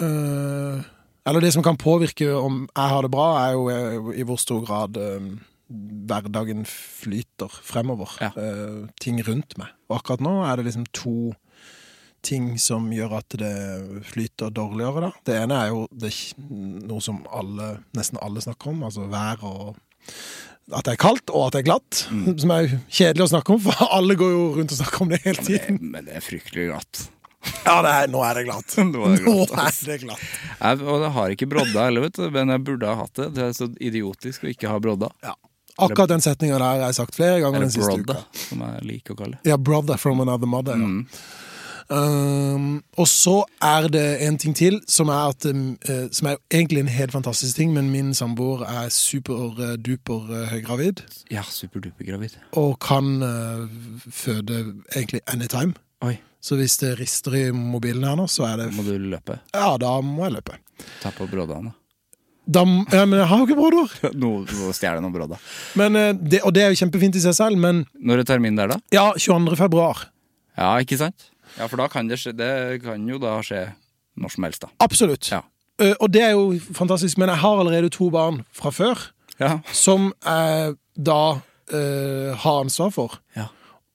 [0.01, 0.87] eh,
[1.29, 4.39] Eller det som kan påvirke om jeg har det bra, er jo eh, i hvor
[4.41, 5.29] stor grad eh,
[5.69, 8.15] hverdagen flyter fremover.
[8.23, 8.31] Ja.
[8.33, 9.75] Eh, ting rundt meg.
[9.89, 11.33] Og akkurat nå er det liksom to
[12.25, 15.05] ting som gjør at det flyter dårligere.
[15.05, 15.11] Da.
[15.25, 16.11] Det ene er jo det,
[16.49, 19.77] noe som alle, nesten alle snakker om, altså vær og
[20.73, 22.01] at det er kaldt, og at det er glatt.
[22.41, 25.21] Som er kjedelig å snakke om, for alle går jo rundt og snakker om det
[25.23, 25.79] hele Men det, tiden.
[25.95, 27.05] men det er fryktelig glatt.
[27.63, 28.73] Ja, det er, nå er det glatt.
[28.91, 30.23] Nå er det glatt, Nå er det glatt.
[30.59, 32.25] Jeg, og jeg har ikke brodda heller, vet du.
[32.35, 33.27] Men jeg burde ha hatt det.
[33.37, 35.09] Det er så idiotisk å ikke ha brodda.
[35.23, 35.35] Ja.
[35.79, 38.41] Akkurat den setninga der har jeg sagt flere ganger den siste brodda, uka.
[38.49, 39.47] som jeg liker å kalle det.
[39.47, 40.75] Ja, 'brother from another mother'.
[40.75, 41.05] Ja.
[41.89, 46.83] Um, og så er det en ting til, som er, at, eh, som er egentlig
[46.83, 51.01] en helt fantastisk ting, men min samboer er superduper uh, høygravid
[51.33, 52.35] Ja, superduper-gravid.
[52.61, 53.65] og kan uh,
[54.13, 54.59] føde
[54.95, 55.73] egentlig anytime.
[56.05, 59.39] Oi, Så hvis det rister i mobilen her nå, så er det må du løpe.
[59.53, 60.59] Ja, da må jeg løpe.
[61.01, 61.73] Ta på brådene.
[62.49, 63.91] Da, ja, men jeg har jo ikke brodder!
[64.21, 65.41] Nå, nå stjeler jeg noen brodder.
[65.77, 68.57] Men, eh, det, og det er jo kjempefint i seg selv, men Når er terminen
[68.57, 68.79] der, da?
[68.95, 69.53] ja, 22.
[69.59, 70.05] februar.
[70.57, 71.27] Ja, ikke sant?
[71.57, 73.69] Ja, for da kan det skje Det kan jo da skje
[74.19, 74.69] når som helst, da.
[74.83, 75.31] Absolutt.
[75.31, 75.39] Ja.
[75.79, 79.09] Uh, og det er jo fantastisk, men jeg har allerede to barn fra før.
[79.39, 79.59] Ja.
[79.71, 81.39] som jeg da
[81.71, 83.21] uh, har ansvar for.
[83.37, 83.45] Ja,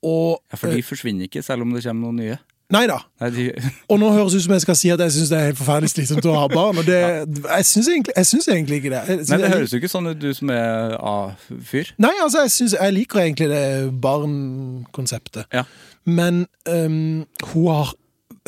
[0.02, 2.38] Og ja for de forsvinner ikke, selv om det kommer noen nye.
[2.72, 2.96] Nei da.
[3.92, 5.58] Og nå høres det ut som jeg skal si at jeg syns det er helt
[5.58, 6.78] forferdelig slitsomt å ha barn.
[6.80, 7.00] Og det,
[7.44, 8.14] jeg syns egentlig,
[8.54, 9.02] egentlig ikke det.
[9.28, 11.92] Nei, det høres jo ikke sånn ut, du som er A-fyr.
[12.02, 13.66] Nei, altså, jeg, synes, jeg liker egentlig det
[14.04, 15.50] barnkonseptet.
[15.54, 15.66] Ja.
[16.08, 17.92] Men um, hun har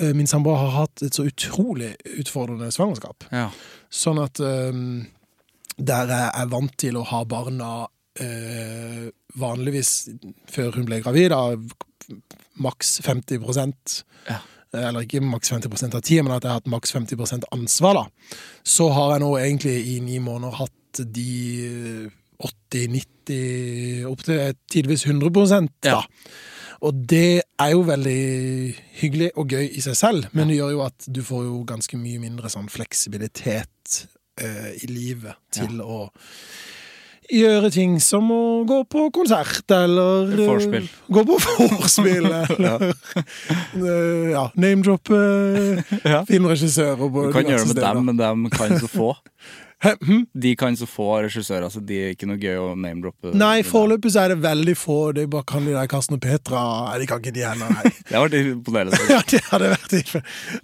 [0.00, 3.28] eh, Min samboer har hatt et så utrolig utfordrende svangerskap.
[3.32, 3.50] Ja.
[3.92, 5.04] Sånn at um,
[5.76, 7.74] der jeg er vant til å ha barna
[8.16, 10.06] Uh, vanligvis
[10.48, 11.50] før hun ble gravid, da,
[12.62, 13.40] maks 50
[14.28, 14.40] Ja.
[14.76, 18.36] Eller ikke maks 50% av tida, men at jeg har hatt maks 50 ansvar, da.
[18.66, 22.10] Så har jeg nå egentlig i ni måneder hatt de
[22.42, 25.30] 80-90, opptil tidvis 100
[25.80, 25.96] da.
[25.96, 26.02] Ja.
[26.84, 28.20] Og det er jo veldig
[29.00, 31.96] hyggelig og gøy i seg selv, men det gjør jo at du får jo ganske
[32.00, 34.02] mye mindre sånn fleksibilitet
[34.42, 36.04] eh, i livet til å
[37.32, 40.46] gjøre ting som å gå på konsert, eller Forspill.
[40.46, 40.88] Vorspiel.
[41.16, 41.38] Gå på
[41.76, 45.20] vorspiel, eller eh, ja, name-droppe
[46.06, 46.24] Ja.
[46.28, 49.14] filmregissører Du kan gjøre det med dem, men dem kan så få.
[49.84, 50.22] Hm?
[50.32, 53.34] De kan så få regissører, så de er ikke noe gøy å name-droppe.
[53.36, 54.96] Nei, foreløpig så er det veldig få.
[55.14, 57.74] Det er bare kan de der Karsten og Petra Nei, de kan ikke de heller,
[57.76, 57.92] nei.
[58.08, 59.00] Det har vært imponerende.
[59.12, 60.16] Ja, det hadde vært.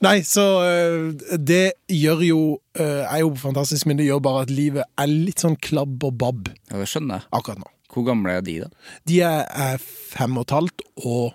[0.06, 1.60] Nei, så øh, det
[1.92, 2.40] gjør jo
[2.80, 6.16] øh, er jo fantastisk, men det gjør bare at livet er litt sånn klabb og
[6.22, 7.28] babb Ja, det skjønner jeg.
[7.36, 7.68] akkurat nå.
[7.92, 8.70] Hvor gamle er de, da?
[9.10, 11.34] De er, er fem og et halvt og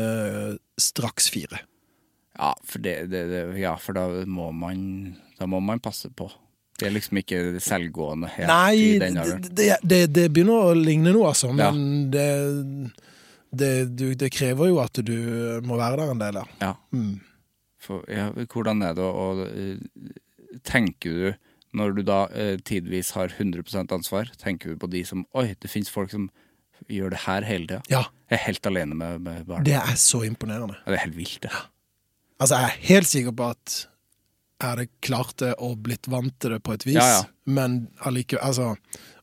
[0.00, 1.60] øh, straks fire.
[2.38, 4.80] Ja, for, det, det, det, ja, for da må man
[5.36, 6.30] Da må man passe på.
[6.82, 9.42] Det er liksom ikke selvgående helt Nei, i den alderen.
[9.62, 11.70] det, det, det begynner å ligne noe, altså, Ja.
[11.72, 12.26] men det,
[13.52, 15.14] det, du, det krever jo at du
[15.66, 16.44] må være der en del, ja.
[16.64, 16.72] Ja.
[16.94, 17.20] Mm.
[17.82, 20.12] For, ja, hvordan er det å eh,
[20.68, 21.32] Tenker du,
[21.74, 25.70] når du da eh, tidvis har 100% ansvar, tenker du på de som Oi, det
[25.72, 26.28] fins folk som
[26.92, 27.80] gjør det her hele tida.
[27.90, 29.64] Ja, Jeg er helt alene med, med barn.
[29.66, 30.76] det er så imponerende.
[30.84, 31.52] Ja, det er helt vilt, det.
[32.42, 33.76] Altså, jeg er helt sikker på at
[34.62, 37.22] jeg hadde klart det og blitt vant til det på et vis, Ja, ja.
[37.46, 38.74] men allikevel altså,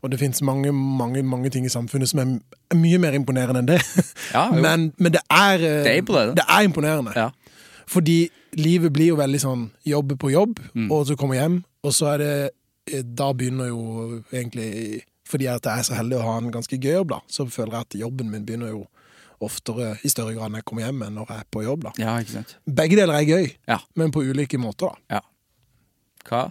[0.04, 2.40] Og det finnes mange, mange, mange ting i samfunnet som er
[2.72, 3.80] er mye mer imponerende enn det.
[4.36, 6.36] Ja, men, men det er eh, Det er imponerende.
[6.38, 7.32] Det er imponerende.
[7.90, 8.18] Fordi
[8.60, 10.92] livet blir jo veldig sånn jobb på jobb, Mm.
[10.92, 12.34] og så kommer hjem, og så er det
[12.94, 16.78] eh, Da begynner jo egentlig Fordi at jeg er så heldig å ha en ganske
[16.78, 18.86] gøy jobb, da, så føler jeg at jobben min begynner jo
[19.46, 21.84] oftere, i større grad når jeg kommer hjem, enn når jeg er på jobb.
[21.88, 21.92] da.
[22.02, 22.56] ja, ikke sant.
[22.66, 23.80] Begge deler er gøy, Ja.
[23.96, 25.20] men på ulike måter, da.
[25.20, 25.22] Ja.
[26.30, 26.42] Hva,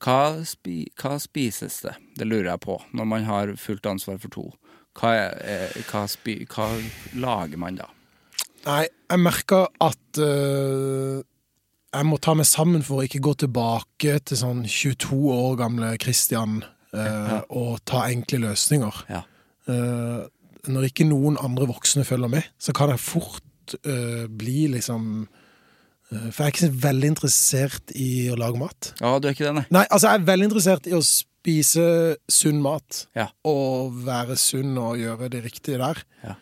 [0.00, 1.96] hva, spi, hva spises det?
[2.16, 4.46] Det lurer jeg på, når man har fullt ansvar for to.
[4.96, 5.10] Hva,
[5.44, 6.70] er, hva, spi, hva
[7.18, 7.90] lager man da?
[8.66, 11.20] Nei, jeg merker at uh,
[11.96, 15.92] jeg må ta meg sammen for å ikke gå tilbake til sånn 22 år gamle
[16.02, 16.58] Christian
[16.92, 18.98] øh, og ta enkle løsninger.
[19.08, 19.22] Ja.
[19.70, 20.26] Eh,
[20.72, 26.28] når ikke noen andre voksne følger med, så kan jeg fort uh, bli liksom uh,
[26.30, 28.92] For jeg er ikke så veldig interessert i å lage mat.
[29.00, 29.66] Ja, du er ikke det, nei?
[29.74, 31.86] Nei, altså jeg er veldig interessert i å spise
[32.30, 33.06] sunn mat.
[33.18, 33.28] Ja.
[33.46, 36.02] Og være sunn og gjøre det riktige der.
[36.24, 36.36] Ja.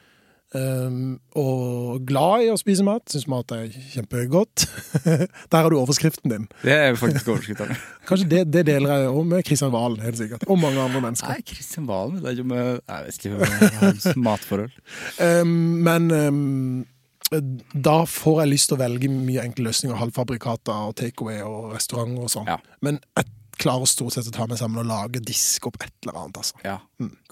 [0.54, 3.02] Um, og glad i å spise mat.
[3.10, 4.66] Syns mat er kjempegodt.
[5.50, 6.46] Der har du overskriften din.
[6.62, 7.74] Det er faktisk overskriften.
[8.08, 10.46] Kanskje det, det deler jeg òg med Kristian Valen, helt sikkert.
[10.46, 11.34] Og mange andre mennesker.
[11.34, 14.76] Nei, Kristian Valen det er jo med, Jeg vet ikke hva hans matforhold.
[15.18, 15.54] Um,
[15.88, 17.40] men um,
[17.74, 19.98] da får jeg lyst til å velge mye enkle løsninger.
[19.98, 22.46] Halvfabrikater og takeaway og restaurant og sånn.
[22.52, 22.60] Ja.
[22.84, 26.20] Men jeg klarer stort sett å ta meg sammen og lage disk opp et eller
[26.20, 26.62] annet, altså.
[26.66, 26.78] Ja.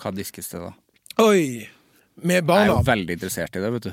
[0.02, 0.74] Hva diskes det, da?
[1.22, 1.68] Oi!
[2.20, 3.92] Med Jeg er jo veldig interessert i det, vet du.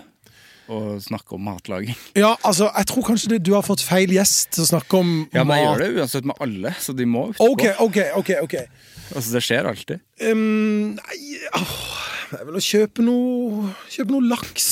[0.70, 1.96] Å snakke om matlaging.
[2.14, 5.14] Ja, altså, jeg tror kanskje det, du har fått feil gjest til å snakke om
[5.34, 5.80] Ja, men jeg mat.
[5.80, 7.48] gjør det uansett med alle, så de må utpå.
[7.56, 8.30] OK, OK, OK.
[8.44, 8.56] ok
[9.10, 10.04] Altså, det skjer alltid.
[10.30, 11.18] um, Nei
[11.58, 11.72] åh,
[12.30, 14.68] Det er vel å kjøpe noe Kjøpe noe laks.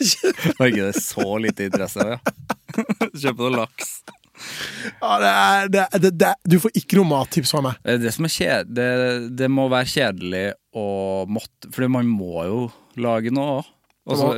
[0.66, 2.18] Ikke det så lite interesse av, ja?
[3.22, 3.92] Kjøpe noe laks.
[4.98, 7.78] ja, det er, det, er- det, det, du får ikke noe mattips fra meg.
[7.84, 8.74] Det, er som er kjed...
[8.74, 8.88] Det,
[9.38, 10.42] det må være kjedelig
[10.76, 12.58] å måtte For man må jo
[13.00, 13.70] lage noe òg.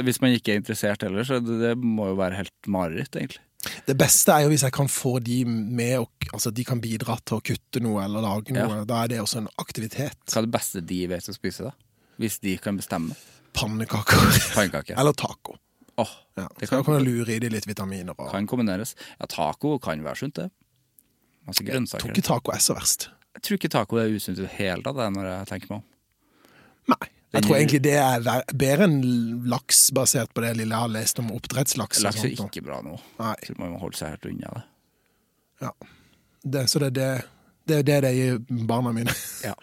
[0.04, 3.40] Hvis man ikke er interessert heller, så det, det må jo være helt mareritt, egentlig.
[3.86, 7.14] Det beste er jo hvis jeg kan få de med og, Altså de kan bidra
[7.22, 8.80] til å kutte noe eller lage noe.
[8.80, 8.86] Ja.
[8.88, 10.18] Da er det også en aktivitet.
[10.26, 12.08] Hva er det beste de vet å spise, da?
[12.20, 13.14] Hvis de kan bestemme.
[13.54, 14.24] Pannekaker.
[14.56, 14.96] Pannekaker.
[15.00, 15.58] eller taco.
[16.00, 16.10] Oh,
[16.40, 16.48] Ja.
[16.58, 18.16] det kan, kan lure i de litt vitaminer.
[18.16, 18.96] Og, kan kombineres.
[19.20, 20.48] Ja, taco kan være sunt, det.
[21.46, 23.10] Masse jeg tror ikke taco er så verst.
[23.36, 25.86] Jeg tror ikke taco er usunt i det hele tatt, når jeg tenker meg om.
[26.90, 27.08] Nei.
[27.32, 28.98] Jeg tror egentlig det er bedre enn
[29.48, 32.02] laks, basert på det lille jeg har lest om oppdrettslaks.
[32.04, 32.98] Laks er ikke bra nå.
[33.22, 33.36] Nei.
[33.46, 34.64] Så man må holde seg helt unna det.
[35.62, 35.70] Ja.
[36.42, 37.08] Det, så det er det,
[37.70, 39.14] det, er det de gir barna mine.
[39.46, 39.54] Ja.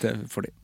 [0.00, 0.54] det er fordi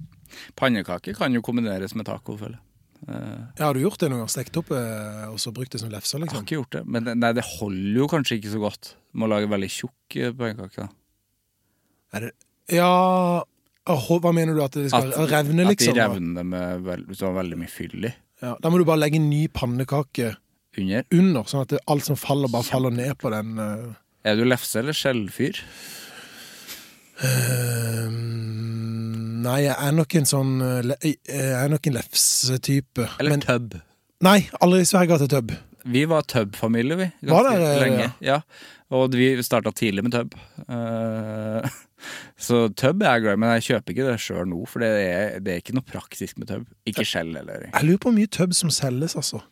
[0.58, 2.64] Pannekaker kan jo kombineres med taco, føler jeg.
[3.08, 4.30] Uh, Ja, har du gjort det noen gang?
[4.32, 6.46] Stekt opp eh, og så brukt det som lefser, Jeg har liksom?
[6.48, 8.90] ikke gjort det, men det- nei, det holder jo kanskje ikke så godt.
[9.12, 10.88] Du må lage veldig tjukk eh, pannekake.
[12.72, 12.90] Ja
[13.88, 14.62] Hva mener du?
[14.64, 15.94] At det skal revne, liksom?
[15.94, 18.12] At de revner med veld, veldig mye fyll i
[18.42, 20.34] Ja, da må du bare legge en ny pannekake
[20.78, 21.04] under.
[21.10, 23.56] under, sånn at det, alt som faller, bare faller ned på den.
[23.58, 23.96] Uh...
[24.28, 25.58] Er du lefse- eller skjellfyr?
[27.18, 28.06] Uh,
[29.42, 33.08] nei, jeg er nok en sånn eh, Jeg er nok en lefsetype.
[33.18, 33.80] Eller Men- tøbb?
[34.22, 35.52] Nei, aldri sverga til tøbb.
[35.88, 37.06] Vi var tøbb-familie, vi.
[37.30, 38.08] Var det, lenge.
[38.24, 38.40] Ja.
[38.94, 40.36] Og vi starta tidlig med tøbb.
[40.68, 41.64] Uh,
[42.48, 44.90] så tøbb er jeg glad i, men jeg kjøper ikke det sjøl nå, for det
[45.02, 46.68] er, det er ikke noe praktisk med tøbb.
[46.88, 49.42] Ikke skjell eller Jeg lurer på hvor mye tøbb som selges, altså.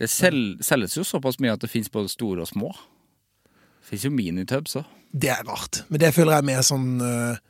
[0.00, 2.72] Det sel, selges jo såpass mye at det fins både store og små.
[2.72, 4.98] Det Fins jo minitubs òg.
[5.12, 5.82] Det er rart.
[5.92, 7.40] Men det føler jeg er mer sånn eh,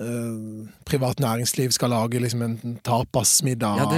[0.00, 3.88] eh, privat næringsliv skal lage liksom en tapasmiddag Ja,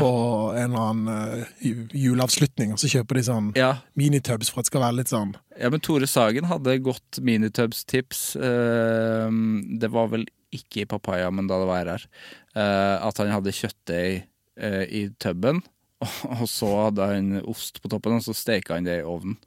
[0.00, 0.12] på
[0.56, 3.76] en eller annen uh, juleavslutning, og så kjøper de sånn Ja.
[3.94, 8.34] minitubs for at det skal være litt sånn ja, men Tore Sagen hadde godt minitubs-tips.
[8.36, 9.32] Uh,
[9.80, 12.04] det var vel ikke i Papaya, men da det var her.
[12.56, 14.24] Eh, at han hadde kjøttdeig
[14.56, 15.62] eh, i tuben,
[16.40, 19.38] og så hadde han ost på toppen, og så steka han det i ovnen.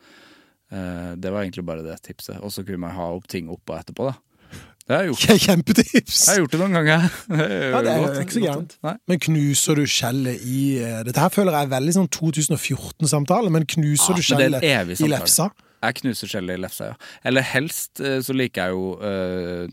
[0.70, 2.39] Eh, det var egentlig bare det tipset.
[2.43, 4.18] Og så kunne man ha opp ting oppå etterpå, da.
[4.20, 4.79] Det har jeg gjort.
[4.90, 6.20] Kjempetips!
[6.26, 7.08] Jeg har gjort det noen ganger.
[7.30, 8.76] Ja, det er ikke så gærent.
[9.10, 13.68] Men knuser du skjellet i eh, Dette her føler jeg er veldig sånn 2014-samtale, men
[13.70, 14.66] knuser Ja, du skjellet
[14.98, 15.52] i lefsa?
[15.80, 16.98] Jeg knuser skjellet i lefsa, ja.
[17.30, 19.70] Eller helst eh, så liker jeg jo uh,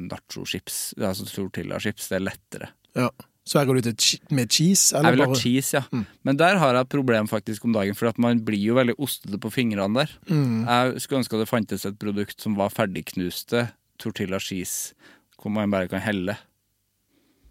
[0.00, 2.08] nacho-chips, altså tortilla-chips.
[2.10, 2.72] Det er lettere.
[2.98, 3.12] Ja.
[3.44, 4.94] Sverger du til med cheese?
[4.96, 5.82] Eller Jeg vil ha bare cheese, ja.
[5.92, 6.06] Mm.
[6.24, 8.96] Men der har jeg et problem faktisk om dagen, for at man blir jo veldig
[8.96, 10.14] ostete på fingrene der.
[10.30, 10.64] Mm.
[10.64, 13.66] Jeg skulle ønske det fantes et produkt som var ferdigknuste
[14.00, 14.96] tortilla cheese,
[15.36, 16.38] hvor man bare kan helle.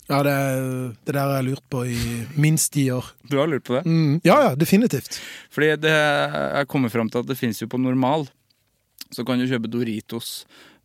[0.10, 0.34] Ja, det,
[1.06, 1.98] det der har jeg lurt på i
[2.36, 3.14] minst ti år.
[3.30, 3.86] Du har lurt på det?
[3.88, 4.20] Mm.
[4.26, 5.22] Ja ja, definitivt.
[5.54, 8.28] Fordi det, jeg kommer fram til at det finnes jo på normal.
[9.14, 10.41] Så kan du kjøpe Doritos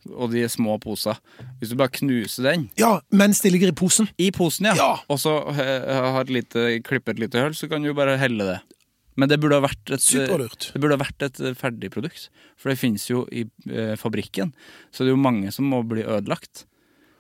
[0.09, 1.17] og de små posa
[1.61, 4.09] Hvis du bare knuser den Ja, mens det ligger i posen.
[4.19, 4.91] i posen, ja, Ja.
[5.09, 5.85] og så eh,
[6.15, 8.59] har et lite, klippe et lite hull, så kan du bare helle det.
[9.19, 10.71] Men det burde ha vært et, Superlurt.
[10.73, 12.29] det burde ha vært et ferdig produkt.
[12.57, 14.53] For det finnes jo i eh, fabrikken.
[14.95, 16.65] Så det er jo mange som må bli ødelagt.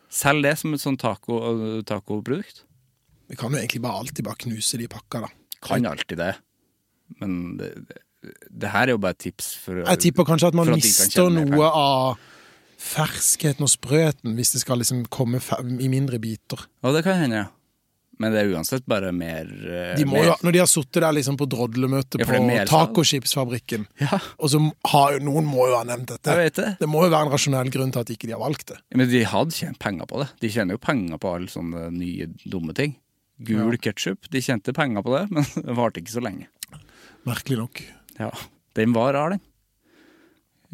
[0.09, 2.62] Selg det som et sånn taco- tacoprodukt.
[3.29, 5.29] Vi kan jo egentlig bare alltid bare knuse de pakka, da.
[5.61, 6.37] kan alltid det.
[7.20, 7.99] Men det, det,
[8.62, 11.68] det her er jo bare et tips for Jeg tipper kanskje at man mister noe
[11.68, 12.18] av
[12.79, 15.41] ferskheten og sprøten hvis det skal liksom komme
[15.83, 16.66] i mindre biter.
[16.87, 17.49] Og det kan hende, ja.
[18.18, 20.24] Men det er uansett bare mer eh, De må mer.
[20.26, 24.59] Ja, når de har sittet der liksom på drodlemøte Ja, på tacochipsfabrikken, Ja, og så
[24.91, 26.35] har noen må jo ha nevnt dette.
[26.57, 26.64] det.
[26.81, 28.81] Det må jo være en rasjonell grunn til at ikke de har valgt det.
[28.99, 30.29] Men de hadde tjent penger på det.
[30.43, 32.97] De tjener jo penger på alle sånne nye, dumme ting.
[33.39, 36.49] Gul ketchup, de tjente penger på det, men det varte ikke så lenge.
[37.29, 37.85] Merkelig nok.
[38.18, 38.33] Ja,
[38.74, 39.45] Den var rar, den.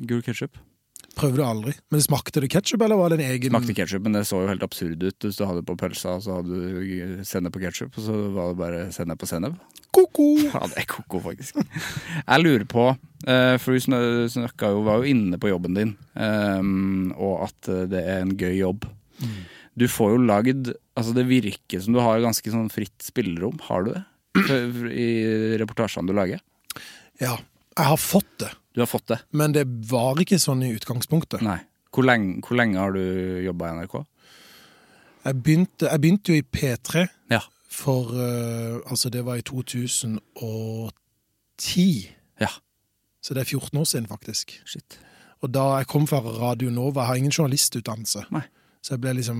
[0.08, 0.56] Gul ketchup.
[1.14, 1.72] Prøvde aldri.
[1.94, 4.48] Men smakte det ketsjup, eller var det en egen Smakte ketchup, men det så jo
[4.50, 7.94] helt absurd ut hvis du hadde det på pølsa, så hadde du sennep på ketchup,
[8.00, 9.54] og så var det bare sennep på sennep.
[9.94, 10.26] Ko-ko!
[10.50, 11.60] Ja, det er koko, faktisk.
[11.60, 12.88] Jeg lurer på,
[13.30, 17.70] eh, for du sn- snakka jo, var jo inne på jobben din, ehm, og at
[17.70, 18.88] eh, det er en gøy jobb.
[19.78, 23.56] Du får jo lagd Altså, det virker som du har ganske sånn fritt spillerom.
[23.66, 24.02] Har du det?
[24.94, 25.06] I
[25.58, 26.38] reportasjene du lager?
[27.22, 27.32] Ja,
[27.74, 29.20] jeg har fått det, Du har fått det?
[29.30, 31.42] men det var ikke sånn i utgangspunktet.
[31.46, 31.60] Nei.
[31.94, 33.04] Hvor lenge, hvor lenge har du
[33.44, 33.94] jobba i NRK?
[35.24, 37.38] Jeg begynte, jeg begynte jo i P3 Ja.
[37.70, 40.18] for uh, Altså, det var i 2010.
[42.40, 42.48] Ja.
[43.22, 44.60] Så det er 14 år siden, faktisk.
[44.66, 44.98] Shit.
[45.40, 48.24] Og da jeg kom fra Radio Nova, jeg har ingen journalistutdannelse.
[48.34, 48.42] Nei.
[48.82, 49.38] Så jeg ble liksom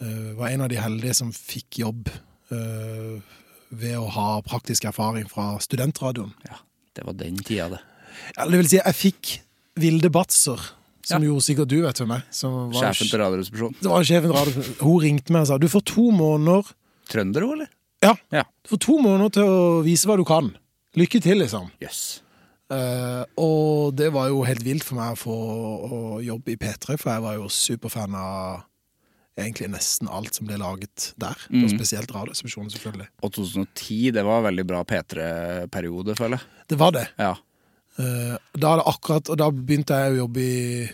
[0.00, 2.08] uh, Var en av de heldige som fikk jobb
[2.50, 3.20] uh,
[3.70, 6.32] ved å ha praktisk erfaring fra studentradioen.
[6.48, 6.56] Ja.
[6.96, 7.80] Det var den tida, det.
[8.36, 9.34] Ja, det vil si, jeg fikk
[9.76, 10.60] Vilde Batzer,
[11.04, 11.28] som Ja.
[11.28, 12.22] jo sikkert du vet hvem er.
[12.32, 13.76] Som var Sjefen til Radioresepsjonen.
[13.82, 14.62] Det var sjefen radio.
[14.80, 16.72] Hun ringte meg og sa du får to måneder
[17.12, 17.68] Trønder hun, eller?
[18.02, 18.42] Ja, Ja.
[18.64, 20.48] du får to måneder til å vise hva du kan.
[20.96, 21.68] Lykke til, liksom.
[21.80, 22.22] Yes.
[22.72, 26.96] Uh, og det var jo helt vilt for meg å få å jobbe i P3,
[26.98, 28.64] for jeg var jo superfan av
[29.36, 31.36] egentlig nesten alt som ble laget der.
[31.62, 33.08] Og spesielt Radioresepsjonen, selvfølgelig.
[33.22, 36.64] Og 2010, det var en veldig bra P3-periode, føler jeg.
[36.72, 37.06] Det var det.
[37.20, 37.34] Ja.
[38.00, 40.88] Eh, da akkurat, da begynte jeg å jobbe i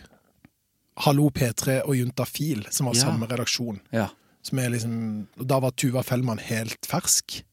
[1.06, 3.06] Hallo P3 og Juntafil, som var Ja.
[3.06, 3.80] samme redaksjon.
[3.92, 4.08] ja.
[4.42, 7.44] Som liksom, da var Tuva Fellmann helt fersk.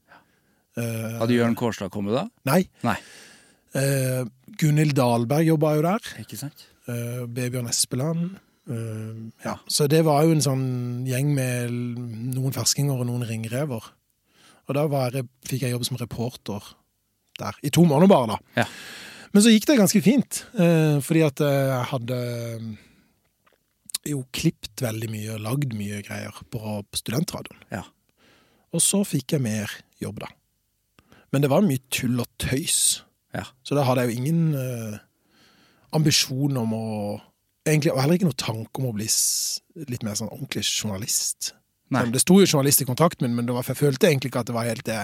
[0.76, 2.28] Eh, Hadde Jørn Kårstad kommet da?
[2.46, 2.64] nei.
[2.84, 2.96] Nei.
[3.76, 4.26] Uh,
[4.58, 6.00] Gunhild Dahlberg jobba jo der.
[6.18, 6.66] Ikke sant?
[6.88, 8.40] Uh, Babjørn Espeland.
[8.70, 9.56] Eh, ja.
[9.68, 10.68] Så det var jo en sånn
[11.10, 11.74] gjeng med
[12.36, 13.92] noen ferskinger og noen ringrever.
[14.70, 16.74] Og da var jeg, fikk jeg jobb som reporter
[17.40, 17.58] der.
[17.66, 18.64] I to måneder bare, da.
[18.64, 18.68] Ja.
[19.34, 22.70] Men så gikk det ganske fint, eh, fordi at jeg hadde eh,
[24.10, 27.62] jo klippet veldig mye og lagd mye greier på, på studentradioen.
[27.74, 27.86] Ja.
[28.74, 30.30] Og så fikk jeg mer jobb, da.
[31.34, 33.04] Men det var mye tull og tøys.
[33.36, 33.46] Ja.
[33.66, 34.98] Så da hadde jeg jo ingen uh,
[35.96, 36.88] ambisjon om å
[37.68, 39.08] Egentlig og heller ikke noe tanke om å bli
[39.90, 41.54] litt mer sånn ordentlig journalist.
[41.94, 42.06] Nei.
[42.14, 44.50] Det sto jo journalist i kontrakten min, men det var, jeg følte egentlig ikke at
[44.50, 45.00] det var helt det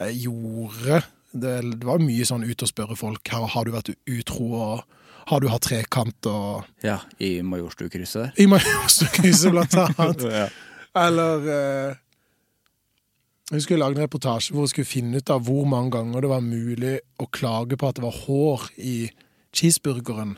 [0.00, 1.02] jeg gjorde.
[1.30, 3.30] Det, det var mye sånn ut og spørre folk.
[3.30, 8.38] Har, har du vært utro, og har du hatt trekant, og Ja, I Majorstukrysset.
[8.40, 10.26] I Majorstukrysset, blant annet.
[10.40, 10.48] Ja.
[10.98, 11.98] Eller eh,
[13.52, 16.30] Jeg skulle lage en reportasje hvor jeg skulle finne ut av hvor mange ganger det
[16.32, 18.96] var mulig å klage på at det var hår i
[19.54, 20.34] cheeseburgeren,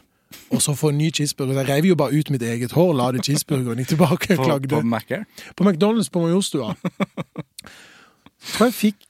[0.53, 1.63] og så få en ny cheeseburger.
[1.63, 4.45] Jeg rev jo bare ut mitt eget hår, la det i cheeseburgeren, gikk tilbake På,
[4.49, 4.69] klagde.
[4.73, 5.25] på På, Mac-er?
[5.61, 6.75] McDonald's på Majorstua.
[8.53, 9.09] Tror jeg fikk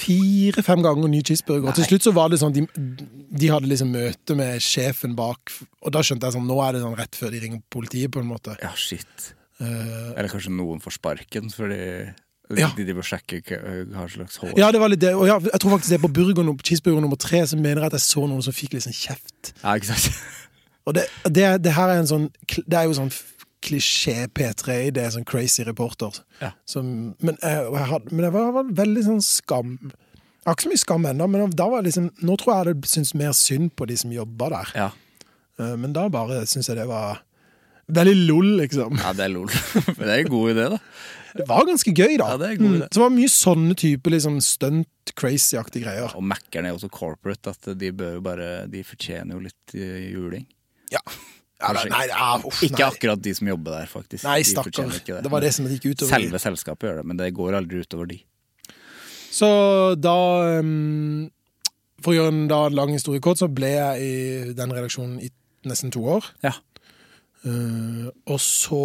[0.00, 1.70] fire-fem ganger ny cheeseburger.
[1.70, 5.52] Og til slutt så var det sånn de, de hadde liksom møte med sjefen bak,
[5.82, 8.22] og da skjønte jeg sånn Nå er det sånn rett før de ringer politiet, på
[8.22, 8.56] en måte.
[8.62, 9.30] Ja, shit.
[9.60, 11.80] Uh, Eller kanskje noen får sparken fordi
[12.58, 12.70] Ja.
[12.76, 15.12] de driver og sjekker hva hva slags hår ja, det var litt det.
[15.14, 17.92] Og ja, jeg tror faktisk det er på burger, cheeseburger nummer tre, som mener jeg
[17.92, 19.52] at jeg så noen som fikk liksom kjeft.
[19.62, 20.10] Ja, ikke sant?
[20.88, 23.12] Og det, det, det her er en sånn Det er jo sånn
[23.60, 26.16] klisjé P3 det er sånn crazy reporter.
[26.40, 26.54] Ja.
[26.64, 29.74] Som, men, jeg, jeg hadde, men jeg var, var veldig sånn skam.
[30.40, 32.88] Jeg har ikke så mye skam ennå, men da var liksom, nå tror jeg det
[32.88, 34.72] syns mer synd på de som jobba der.
[34.80, 34.86] Ja.
[35.60, 37.20] Eh, Men da bare syns jeg det var
[37.92, 38.96] veldig lol, liksom.
[39.02, 39.52] ja, det er lol.
[39.98, 40.80] Men det er en god idé, da.
[41.36, 42.32] Det var ganske gøy, da.
[42.32, 42.86] Ja, det god det.
[42.90, 46.14] Så det var mye sånne type liksom stunt, crazy-aktige greier.
[46.18, 49.74] Og Mac-eren er jo så corporate at de bør jo bare De fortjener jo litt
[49.74, 50.46] eh, juling.
[50.90, 51.02] Ja.
[51.62, 52.88] ja da, nei, ja, uff, Ikke nei.
[52.88, 54.24] akkurat de som jobber der, faktisk.
[54.26, 54.96] Nei, De stakkar.
[55.00, 56.12] ikke Det var det som gikk utover.
[56.16, 58.20] Selve selskapet gjør det, men det går aldri utover de.
[59.30, 59.48] Så
[59.94, 60.16] da
[60.58, 61.28] um,
[62.02, 65.30] For å gjøre en da lang historie kort, så ble jeg i den redaksjonen i
[65.68, 66.26] nesten to år.
[66.42, 66.56] Ja.
[67.44, 68.82] Uh, og så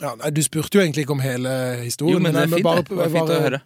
[0.00, 1.52] ja, nei, Du spurte jo egentlig ikke om hele
[1.84, 2.18] historien.
[2.18, 2.96] Jo, men det er fint, bare- det.
[2.96, 3.60] var fint å høre.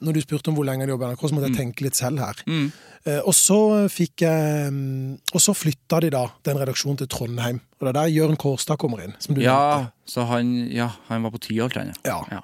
[0.00, 1.94] Når du spurte om hvor lenge jeg jobber i NRK, så måtte jeg tenke litt
[1.98, 2.38] selv her.
[2.48, 2.72] Mm.
[3.04, 3.58] Eh, og så
[3.88, 7.60] fikk jeg um, Og så flytta de da den redaksjonen til Trondheim.
[7.80, 9.14] Og det er der Jørn Kårstad kommer inn.
[9.18, 9.58] Som du Ja,
[9.90, 9.92] nevnte.
[10.08, 12.24] så han, ja, han var på Tyholt, han, Ja.
[12.30, 12.40] ja.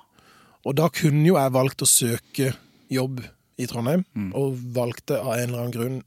[0.67, 2.55] Og da kunne jo jeg valgt å søke
[2.91, 3.21] jobb
[3.59, 4.33] i Trondheim, Mm.
[4.35, 6.03] og valgte av en eller annen grunn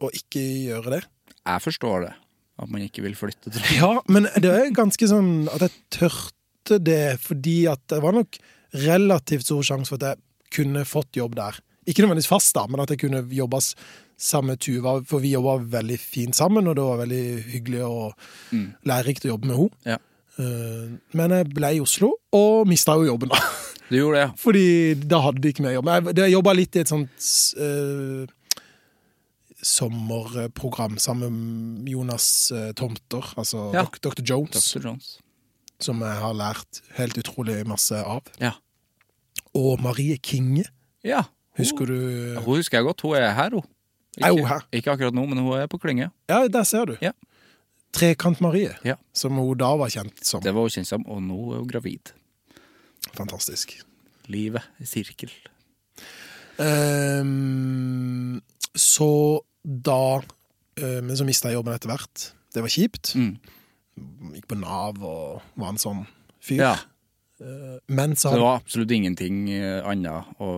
[0.00, 1.04] å ikke gjøre det.
[1.46, 2.14] Jeg forstår det,
[2.62, 6.78] at man ikke vil flytte til Ja, men det er ganske sånn at jeg tørte
[6.82, 8.38] det fordi at det var nok
[8.86, 10.22] relativt stor sjanse for at jeg
[10.54, 11.58] kunne fått jobb der.
[11.88, 13.74] Ikke nødvendigvis fast, da, men at jeg kunne jobba s-
[14.22, 17.22] sammen med Tuva, for vi jobba veldig fint sammen, og det var veldig
[17.56, 18.12] hyggelig og
[18.86, 19.80] lærerikt å jobbe med henne.
[19.90, 19.96] Ja.
[20.38, 23.40] Eh, Men jeg ble i Oslo, og mista jo jobben, da.
[23.90, 24.30] Du gjorde det, ja.
[24.40, 24.66] Fordi
[25.10, 25.90] da hadde de ikke mer jobb.
[25.90, 27.26] Jeg, jeg jobba litt i et sånt
[27.60, 28.30] eh,
[29.62, 31.36] sommerprogram sammen
[31.84, 33.84] med Jonas eh, Tomter, altså Ja.
[34.02, 34.22] Dr.
[34.22, 34.86] Jones, Dr.
[34.88, 35.18] Jones.
[35.80, 38.22] som jeg har lært helt utrolig masse av.
[38.40, 38.52] Ja.
[39.54, 40.64] Og Marie Kinge,
[41.04, 41.24] ja.
[41.58, 41.96] husker du?
[42.40, 43.00] Hun husker jeg godt.
[43.02, 43.64] Hun er her, hun.
[44.20, 44.60] Er hun her?
[44.72, 46.10] ikke akkurat nå, men hun er på klynge.
[46.28, 46.96] Ja, der ser du.
[47.02, 47.12] Ja.
[47.92, 48.94] Trekant-Marie, Ja.
[49.12, 50.40] som hun da var kjent som.
[50.42, 52.12] Det var hun kjent som, og nå er hun gravid.
[53.16, 53.74] Fantastisk.
[54.30, 55.30] Livet i sirkel.
[56.58, 58.40] Um,
[58.76, 60.20] så da
[60.76, 62.28] eh, Men så mista jeg jobben etter hvert.
[62.54, 63.12] Det var kjipt.
[63.16, 63.36] Mm.
[64.36, 66.02] Gikk på Nav og var en sånn
[66.42, 66.58] fyr.
[66.62, 66.74] Ja,
[67.90, 70.50] Men så så det var absolutt ingenting eh, annet å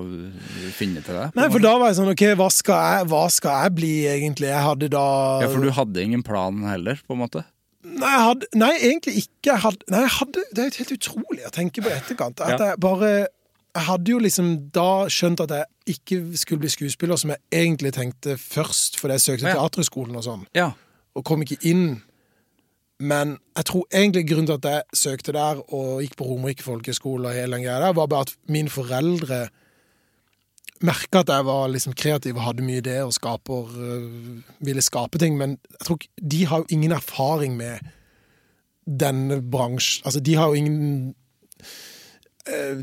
[0.77, 1.33] finne til deg?
[1.39, 4.51] Nei, for da var jeg sånn OK, hva skal jeg, hva skal jeg bli, egentlig?
[4.53, 5.05] Jeg hadde da
[5.45, 7.45] Ja, for du hadde ingen plan heller, på en måte?
[7.85, 9.49] Nei, jeg hadde, nei egentlig ikke.
[9.53, 12.41] Jeg hadde, nei, jeg hadde, det er helt utrolig å tenke på i etterkant.
[12.45, 12.71] At Ja.
[12.73, 13.11] jeg bare
[13.75, 15.65] Jeg hadde jo liksom da skjønt at jeg
[15.97, 19.55] ikke skulle bli skuespiller, som jeg egentlig tenkte først, fordi jeg søkte Ja.
[19.59, 20.71] Teaterhøgskolen og sånn, Ja.
[21.17, 22.03] og kom ikke inn.
[23.01, 27.27] Men jeg tror egentlig grunnen til at jeg søkte der og gikk på Romerike folkehøgskole
[27.29, 29.49] og hele den greia der, var bare at mine foreldre
[30.85, 35.19] merka at jeg var liksom kreativ og hadde mye ideer og skaper, øh, ville skape
[35.19, 37.79] ting, men jeg tror ikke, de har jo ingen erfaring med
[38.87, 40.03] denne bransjen.
[40.05, 41.15] Altså, de har jo ingen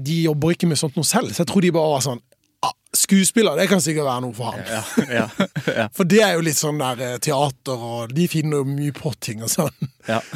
[0.02, 2.22] De jobber ikke med sånt noe selv, så jeg tror de bare var sånn
[2.66, 4.64] ah, Skuespiller, det kan sikkert være noe for ham.
[4.66, 4.82] Ja,
[5.20, 5.28] ja,
[5.78, 8.94] ja, For det er jo litt sånn der eh, teater, og de finner jo mye
[8.98, 9.92] på ting og sånn.
[10.10, 10.20] ja.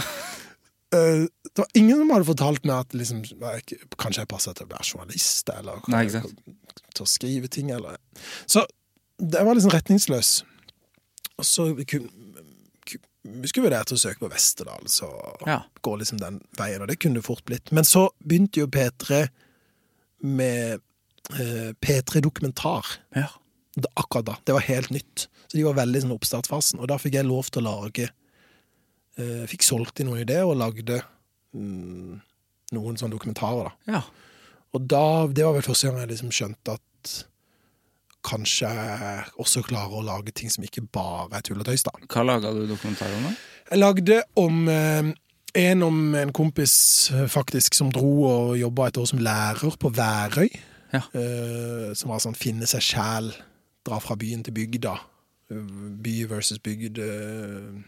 [0.94, 4.68] Eh, Det var ingen som hadde fortalt meg at liksom, jeg kanskje jeg passer til
[4.68, 7.98] å være journalist, eller Nei, til å skrive ting, eller
[8.46, 8.64] Så
[9.20, 10.30] det var liksom retningsløs.
[11.42, 12.12] Og så kunne
[13.26, 15.08] vi skulle vurdert å søke på Westerdal, så
[15.48, 15.64] Ja.
[15.82, 17.72] går liksom den veien, og det kunne det fort blitt.
[17.74, 19.24] Men så begynte jo P3
[20.22, 20.82] med
[21.34, 23.28] eh, P3 Dokumentar ja.
[23.76, 24.36] da, akkurat da.
[24.46, 25.26] Det var helt nytt.
[25.48, 26.80] Så de var veldig sånn oppstartsfasen.
[26.82, 28.08] Og da fikk jeg lov til å lage
[29.18, 31.02] eh, Fikk solgt inn noen ideer og lagde
[31.56, 32.22] mm,
[32.78, 33.98] noen sånne dokumentarer, da.
[33.98, 34.04] ja.
[34.76, 37.12] Og da, det var vel første gang jeg liksom skjønte at
[38.26, 38.70] kanskje
[39.42, 41.94] også klarer å lage ting som ikke bare er tull og tøys, da.
[42.10, 43.28] Hva laga du dokumentar om?
[43.30, 43.34] da?
[43.72, 45.12] Jeg lagde om eh,
[45.56, 46.76] en om en kompis
[47.14, 50.50] eh, faktisk som dro og jobba et år som lærer på Værøy.
[50.94, 51.02] Ja.
[51.18, 53.32] Eh, som var sånn finne seg sjæl,
[53.86, 54.94] dra fra byen til bygda.
[55.52, 55.74] Eh,
[56.06, 57.00] By versus bygd.
[57.02, 57.84] eh,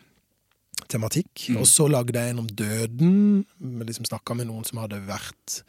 [0.87, 1.49] tematikk.
[1.57, 3.45] Og så lagde jeg en om døden.
[3.59, 5.61] Liksom snakka med noen som hadde vært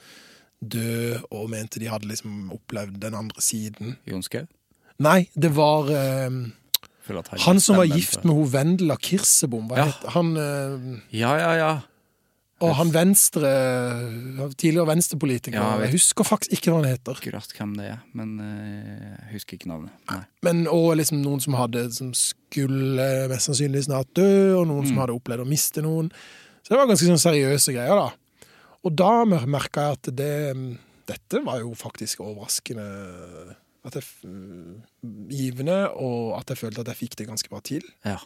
[0.62, 3.96] død, og mente de hadde liksom opplevd den andre siden.
[4.06, 4.44] Jon Skau?
[4.98, 6.30] Nei, det var eh,
[7.46, 9.68] han som var gift med hun Vendela Kirsebom.
[9.70, 9.84] Hva Ja.
[9.86, 10.32] het han?
[10.36, 11.70] Uh, Ja, ja, ja.
[12.60, 13.52] og han venstre
[14.58, 15.54] Tidligere venstrepolitiker.
[15.54, 17.14] Ja, jeg husker faktisk ikke hva han heter.
[17.14, 19.94] Akkurat hvem det er, men eh, jeg husker ikke navnet.
[20.10, 20.20] Nei.
[20.42, 24.88] Men og liksom noen som hadde Som skulle mest sannsynlig snart dø, og noen Mm.
[24.88, 26.10] som hadde opplevd å miste noen.
[26.62, 28.10] Så det var ganske sånn seriøse greier, da.
[28.84, 30.78] Og da merka jeg at det
[31.08, 33.56] Dette var jo faktisk overraskende
[33.86, 34.26] at jeg, f-
[35.30, 37.84] givende, og at jeg følte at jeg fikk det ganske bra til.
[38.04, 38.18] Ja.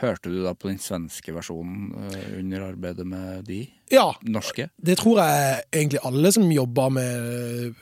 [0.00, 3.58] Hørte du da på den svenske versjonen eh, under arbeidet med de
[3.92, 4.68] Ja, norske?
[4.80, 7.74] det tror jeg egentlig alle som jobber med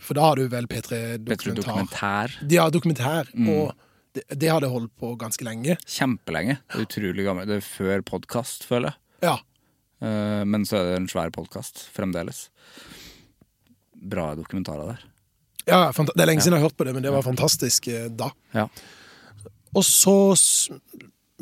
[0.00, 1.68] For da har du vel P3 Petter Dokumentar.
[1.68, 2.34] Dokumentær.
[2.50, 3.48] Ja, dokumentær, Mm.
[3.54, 3.74] og
[4.16, 5.76] det, det hadde holdt på ganske lenge.
[5.86, 6.58] Kjempelenge.
[6.72, 7.46] Det er utrolig gammel.
[7.46, 9.28] Det er før podkast, føler jeg.
[9.28, 9.36] Ja.
[10.02, 12.48] Eh, men så er det en svær podkast fremdeles.
[13.94, 15.06] Bra dokumentarer der.
[15.70, 18.08] Ja det er lenge siden jeg har hørt på det, men det var fantastisk eh,
[18.10, 18.30] da.
[18.56, 18.66] Ja.
[19.76, 20.16] Og så,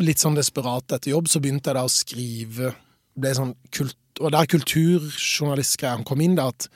[0.04, 2.74] litt sånn desperat etter jobb, så begynte jeg da å skrive
[3.18, 6.68] ble sånn kult, Og der kulturjournalistgreiene kom inn, da, at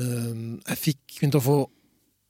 [0.00, 0.36] eh,
[0.72, 1.56] jeg fikk begynte å få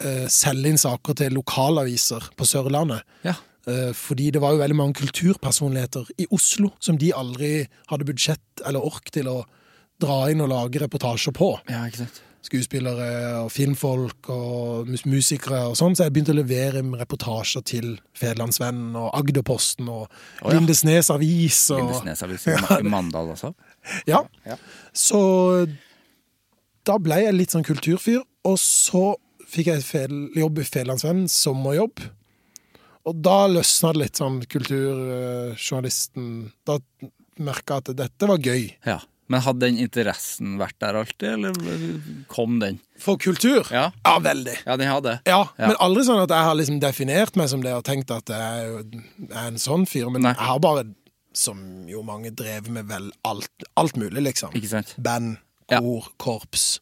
[0.03, 3.07] eh, selge inn saker til lokalaviser på Sørlandet.
[3.26, 3.37] ja.
[3.66, 8.62] Eh, fordi det var jo veldig mange kulturpersonligheter i Oslo som de aldri hadde budsjett
[8.62, 9.41] eller ork til å
[9.99, 11.49] dra inn og lage reportasjer på.
[11.66, 12.20] Ja, ikke sant.
[12.47, 13.09] Skuespillere
[13.43, 18.95] og filmfolk og mus musikere og sånn, så jeg begynte å levere reportasjer til Federlandsvennen
[19.01, 20.55] og Agderposten og oh, ja.
[20.55, 21.65] Lindesnes Avis.
[21.75, 23.53] Og, Lindesnes avis i Mandal også.
[24.11, 24.25] Ja.
[24.43, 24.57] Ja.
[24.91, 25.19] Så
[26.87, 29.13] da ble jeg litt sånn kulturfyr, og så
[29.47, 32.03] fikk jeg jobb i Federlandsvennen, sommerjobb.
[33.07, 36.25] Og da løsna det litt sånn kulturjournalisten
[36.67, 36.81] Da
[37.39, 38.73] merka at dette var gøy.
[38.87, 38.99] Ja.
[39.29, 41.57] Men hadde den interessen vært der alltid, eller
[42.31, 42.77] kom den?
[43.03, 43.66] For kultur?
[43.74, 43.89] Ja.
[44.22, 44.55] veldig.
[44.66, 45.16] Ja, den hadde.
[45.27, 45.66] Ja, Ja.
[45.72, 48.68] Men aldri sånn at jeg har liksom definert meg som det og tenkt at jeg
[48.70, 48.85] er,
[49.49, 50.09] en sånn fyr.
[50.14, 50.35] Men Nei.
[50.37, 50.85] jeg har bare,
[51.37, 51.59] som
[51.91, 54.55] jo mange drevet med vel alt, alt mulig, liksom.
[54.55, 54.95] Ikke sant?
[54.97, 55.81] Band, Ja.
[55.83, 56.79] kor, korps.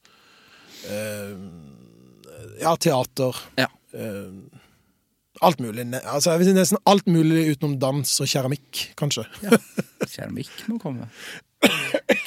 [0.84, 1.40] Uh,
[2.60, 3.34] ja, teater.
[3.56, 3.70] Ja.
[3.96, 4.44] Uh,
[5.42, 5.86] alt mulig.
[6.04, 9.24] Altså, jeg vil si nesten alt mulig utenom dans og keramikk, kanskje.
[9.42, 9.56] Ja.
[10.04, 11.08] Keramikk må komme.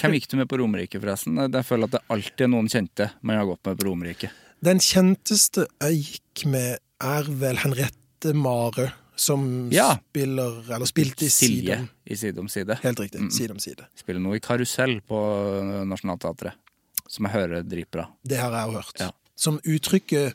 [0.02, 1.38] Hvem gikk du med på Romerike, forresten?
[1.42, 4.30] Jeg føler at det alltid er noen kjente man har gått med på Romerike.
[4.66, 9.96] Den kjenteste jeg gikk med, er vel Henriette Marø, som Ja.
[10.10, 12.78] spiller, eller spilte i Silje i Side om side.
[12.84, 13.32] Helt riktig.
[13.34, 13.86] Side om side.
[13.98, 15.20] Spiller nå i Karusell på
[15.90, 16.54] Nationaltheatret,
[17.08, 18.08] som jeg hører er dritbra.
[18.26, 19.02] Det har jeg jo hørt.
[19.02, 19.12] Ja.
[19.38, 20.34] Som uttrykket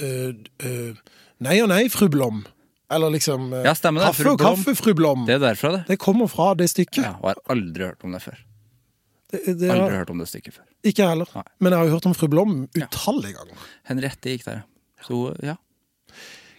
[0.00, 0.34] øh,
[0.64, 0.94] øh,
[1.40, 2.42] Nei og nei, fru Blom.
[2.90, 5.26] Eller liksom øh, Ja, stemmer Kaffe og kaffe, fru Blom.
[5.28, 5.82] Det er derfra, det.
[5.88, 7.04] Det kommer fra det stykket.
[7.04, 8.38] Ja, og jeg har aldri hørt om det før.
[9.30, 10.64] Det, det Aldri har, hørt om det stykket før.
[10.82, 11.28] ikke jeg heller.
[11.36, 11.44] Nei.
[11.60, 12.88] Men jeg har jo hørt om fru Blom Ja.
[12.88, 13.66] utallige ganger.
[13.86, 14.62] Henriette gikk der.
[15.06, 15.54] Så ja.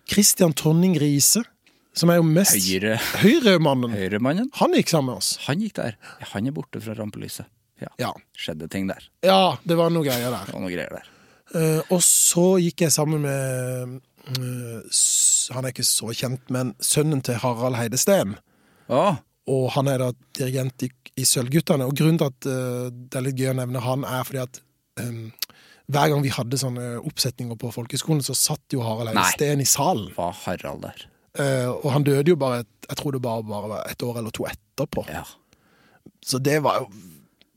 [0.07, 1.43] Christian Tonning Riise,
[1.93, 3.91] som er jo mest Høyre Høyremannen.
[3.95, 5.33] Høyremannen, Han gikk sammen med oss.
[5.47, 5.97] han gikk der.
[6.21, 7.45] Ja, han er borte fra rampelyset.
[7.81, 7.87] Ja.
[7.99, 8.11] Ja.
[8.37, 9.03] Skjedde ting der.
[9.25, 10.45] ja, det var noe greier der.
[10.47, 11.07] Det var noe greier der.
[11.51, 13.95] Uh, og så gikk jeg sammen med eh,
[14.27, 18.35] Han er ikke så kjent, men sønnen til Harald Heidesteen.
[18.91, 19.21] Ja.
[19.49, 21.87] Og han er da dirigent i, i Sølvguttene.
[21.89, 24.61] Og grunnen til at uh, det er litt gøy å nevne han, er fordi at
[25.01, 25.31] um,
[25.91, 29.23] hver gang vi hadde sånne oppsetninger på folkehøgskolen, så satt jo Harald Nei.
[29.25, 30.11] Heidesteen i salen.
[30.15, 31.07] var Harald der.
[31.31, 34.19] Uh, og han døde jo bare et, Jeg tror det bare, bare var et år
[34.19, 35.05] eller to etterpå.
[35.07, 35.23] Ja.
[36.25, 36.89] Så det var jo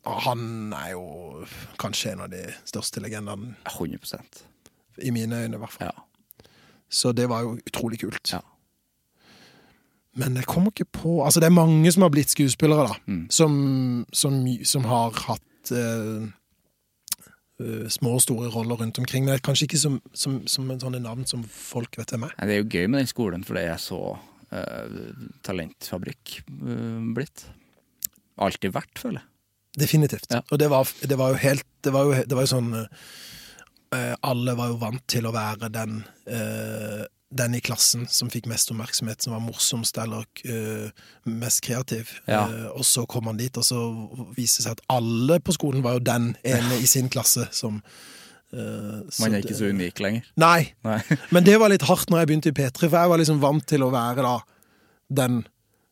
[0.04, 1.44] Han er jo
[1.80, 4.28] kanskje en av de største legendene, 100
[5.02, 5.88] i mine øyne i hvert fall.
[5.88, 6.04] Ja.
[6.94, 8.32] Så det var jo utrolig kult.
[8.32, 8.40] Ja.
[10.14, 12.98] Men jeg kommer ikke på Altså, det er mange som har blitt skuespillere, da.
[13.10, 13.24] Mm.
[13.34, 13.54] Som,
[14.14, 16.28] som, som har hatt eh,
[17.64, 19.26] eh, små og store roller rundt omkring.
[19.26, 22.38] Men kanskje ikke som, som, som en sånne navn som folk vet hvem er.
[22.38, 24.00] Ja, Det er jo gøy med den skolen, for det er så
[24.54, 24.98] eh,
[25.46, 27.48] talentfabrikk eh, blitt.
[28.38, 29.30] Alltid vært, føler jeg.
[29.82, 30.30] Definitivt.
[30.30, 30.44] Ja.
[30.54, 33.06] Og det var, det var jo helt Det var jo, det var jo sånn eh,
[34.22, 38.70] Alle var jo vant til å være den eh, den i klassen som fikk mest
[38.70, 40.90] oppmerksomhet, som var morsomst eller eh,
[41.26, 42.12] mest kreativ.
[42.30, 42.44] Ja.
[42.46, 43.80] Eh, og så kom han dit, og så
[44.36, 47.80] viste det seg at alle på skolen var jo den ene i sin klasse som
[48.54, 50.28] eh, Man er ikke så unik lenger.
[50.38, 50.60] Nei.
[50.86, 51.00] Nei.
[51.34, 53.66] Men det var litt hardt når jeg begynte i P3, for jeg var liksom vant
[53.72, 54.36] til å være da
[55.24, 55.42] den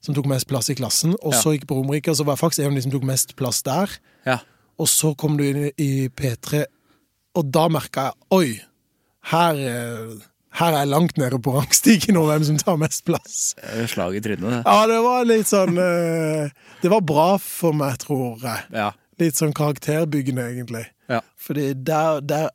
[0.02, 1.16] som tok mest plass i klassen.
[1.22, 1.40] Og Ja.
[1.42, 3.34] så gikk på Romerike, og så var jeg faktisk en av de som tok mest
[3.38, 3.90] plass der.
[4.26, 4.38] Ja.
[4.78, 6.64] Og så kom du inn i P3,
[7.38, 8.48] og da merka jeg Oi,
[9.32, 10.24] her, eh,
[10.58, 13.36] her er jeg langt nede på rangstigen over hvem som tar mest plass.
[13.92, 14.62] Slag i trynet, det.
[14.66, 16.50] Ja, det var litt sånn eh,
[16.82, 18.66] Det var bra for meg, tror jeg.
[18.74, 18.90] Ja.
[19.22, 20.86] Litt sånn karakterbyggende, egentlig.
[21.12, 21.20] Ja.
[21.40, 22.50] Fordi der, der,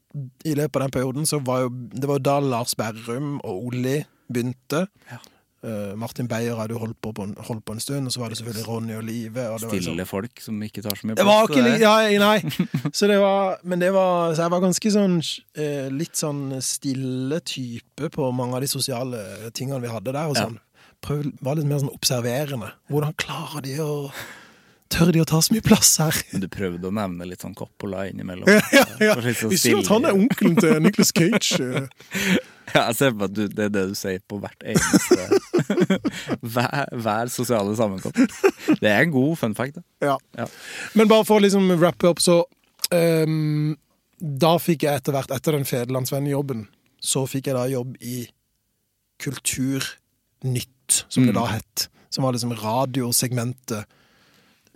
[0.45, 3.71] i løpet av den perioden, så var jo Det var jo da Lars Berrum og
[3.71, 4.87] Olli begynte.
[5.11, 5.21] Ja.
[5.67, 8.31] Eh, Martin Beyer hadde holdt på, på, en, holdt på en stund, og så var
[8.31, 9.43] det selvfølgelig Ronny og Live.
[9.51, 11.57] Og det var Stille liksom, folk som ikke tar så mye det var plass.
[11.57, 12.37] ikke ja, nei.
[12.97, 15.19] Så det var, men det var Så jeg var ganske sånn
[15.59, 20.31] eh, litt sånn stille type på mange av de sosiale tingene vi hadde der.
[20.31, 20.59] Og sånn.
[21.03, 22.71] Prøv, var litt mer sånn observerende.
[22.91, 23.93] Hvordan klarer de å
[24.87, 26.15] Tør de å ta så mye plass her?
[26.31, 28.47] Men du prøvde å nevne litt sånn Coppola innimellom.
[28.55, 29.15] Ja, ja, ja.
[29.35, 31.81] Sånn Visste du at han er onkelen til Nicholas Cage?
[32.67, 32.71] Eh?
[32.75, 35.15] Ja, jeg ser på at du, det er det du sier på hvert eneste
[36.53, 38.17] hver, hver sosiale sammenkomst.
[38.81, 39.77] Det er en god fun fact.
[40.03, 40.17] Ja.
[40.37, 40.45] Ja.
[40.99, 42.35] Men bare for å liksom rappe opp, så
[42.91, 43.75] um,
[44.19, 46.65] Da fikk jeg etter hvert, etter den Federlandsvennen-jobben,
[46.99, 48.27] så fikk jeg da jobb i
[49.21, 51.39] Kulturnytt, som det Mm.
[51.39, 51.87] da het.
[52.09, 53.85] Som var liksom radiosegmentet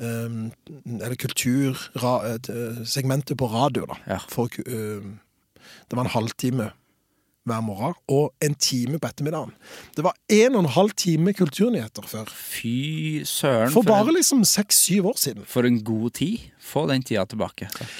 [0.02, 0.50] Um,
[0.98, 3.96] Eller kultursegmentet på radio, da.
[4.08, 4.18] Ja.
[4.34, 5.20] For, ehm,
[5.90, 6.72] det var en halvtime
[7.50, 9.54] hver morgen, og en time på ettermiddagen.
[9.98, 12.30] Det var en og en halv time kulturnyheter før.
[12.30, 13.72] Fy søren.
[13.74, 15.46] For for bare liksom seks-syv år siden.
[15.46, 16.52] for en god tid.
[16.62, 17.70] Få den tida tilbake.
[17.78, 17.96] Takk.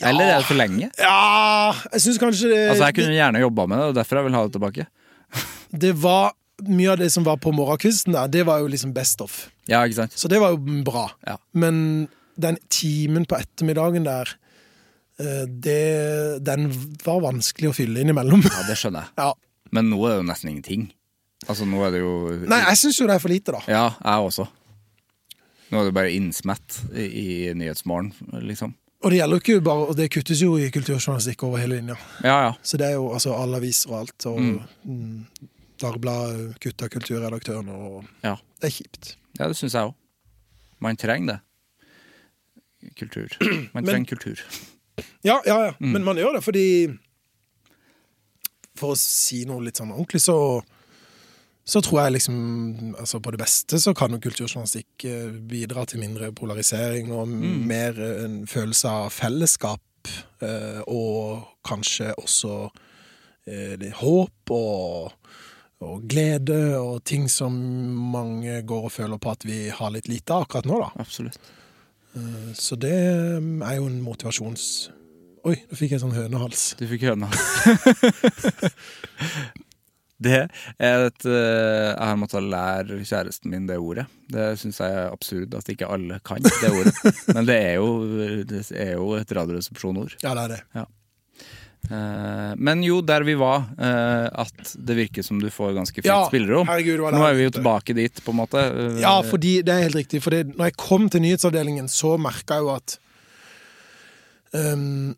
[0.00, 0.88] Eller er det for lenge?
[0.98, 4.24] Ja, jeg syns kanskje det, Altså, Jeg kunne gjerne jobba med det, og derfor jeg
[4.24, 4.86] vil ha det tilbake.
[5.84, 6.32] det, var
[6.62, 9.48] Mye av det som var på morgenkvisten der, det var jo liksom best of.
[9.68, 10.12] Ja, ikke sant?
[10.16, 11.08] Så det var jo bra.
[11.26, 11.36] Ja.
[11.52, 12.08] Men
[12.40, 14.30] den timen på ettermiddagen der,
[15.46, 15.78] det,
[16.46, 16.68] den
[17.04, 18.42] var vanskelig å fylle innimellom.
[18.48, 19.14] Ja, Det skjønner jeg.
[19.22, 19.32] Ja.
[19.72, 20.82] Men nå er det jo nesten ingenting.
[21.48, 22.10] Altså, nå er det jo
[22.44, 23.60] Nei, jeg syns jo det er for lite, da.
[23.72, 24.44] Ja, jeg også.
[25.72, 28.10] Nå er det bare innsmett i, i Nyhetsmorgen,
[28.44, 28.74] liksom.
[29.02, 31.96] Og det gjelder jo ikke bare Og det kuttes jo i kulturjournalistikk over hele linja.
[32.22, 32.52] Ja, ja.
[32.62, 34.26] Så det er jo altså alle aviser og alt.
[34.30, 35.48] Og mm.
[35.82, 39.14] Dagbladet kutta kulturredaktøren, og Ja, det er kjipt.
[39.40, 39.96] ja det syns jeg òg.
[40.84, 41.40] Man trenger det.
[43.00, 43.34] Kultur.
[43.72, 44.44] Man Men- trenger kultur.
[45.24, 45.72] Ja, ja, ja.
[45.80, 46.66] Men man gjør det fordi
[48.78, 50.38] For å si noe litt sånn ordentlig, så
[51.62, 52.38] så tror jeg liksom
[52.98, 57.94] altså På det beste så kan jo kulturjournalistikk eh, bidra til mindre polarisering og mer
[58.02, 60.10] eh, en følelse av fellesskap.
[60.42, 62.56] eh, Og kanskje også
[63.46, 65.14] eh, håp og,
[65.86, 67.54] og glede og ting som
[68.10, 70.90] mange går og føler på at vi har litt lite av akkurat nå, da.
[70.98, 71.38] Absolutt.
[72.58, 72.98] Så det
[73.40, 74.90] mm, er jo en motivasjons...
[75.42, 76.76] Oi, nå fikk jeg sånn hønehals.
[76.78, 77.42] Du fikk hønehals.
[80.22, 80.38] Det
[80.78, 84.04] er et eh, Jeg har måttet lære kjæresten min det ordet.
[84.30, 86.94] Det syns jeg er absurd at ikke alle kan det ordet.
[87.36, 87.88] Men det er jo,
[88.48, 90.14] det er jo et radioresepsjonord.
[90.22, 90.60] Ja, det er det.
[90.78, 90.86] Eh,
[91.90, 96.22] Men jo, der vi var, eh, at det virker som du får ganske fritt Ja,
[96.28, 96.66] spillerom.
[96.66, 98.62] Nå er vi jo tilbake dit, på en måte.
[98.62, 100.22] Eh, Ja, fordi det er helt riktig.
[100.22, 102.96] For når jeg kom til nyhetsavdelingen, så merka jeg jo at
[104.54, 105.14] um,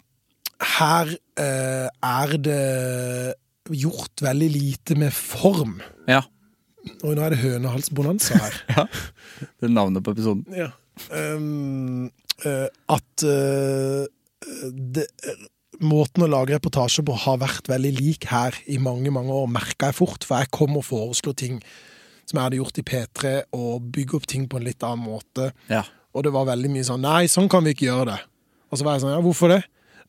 [0.79, 3.35] her uh, er det
[3.71, 5.81] gjort veldig lite med form.
[6.09, 6.23] ja.
[7.01, 8.57] Og nå er det hønehalsbonanza her.
[9.57, 10.43] Det er navnet på episoden.
[10.53, 10.67] ja.
[11.11, 12.11] Um,
[12.45, 14.05] uh, at uh,
[14.69, 15.07] det,
[15.83, 19.91] måten å lage reportasje på har vært veldig lik her i mange, mange år, merka
[19.91, 20.27] jeg fort.
[20.27, 21.61] For jeg kom og foreslo ting
[22.25, 25.51] som jeg hadde gjort i P3, og bygge opp ting på en litt annen måte.
[25.69, 25.83] Ja.
[26.15, 28.21] Og det var veldig mye sånn Nei, sånn kan vi ikke gjøre det.
[28.71, 29.63] Og så var jeg sånn Ja, hvorfor det?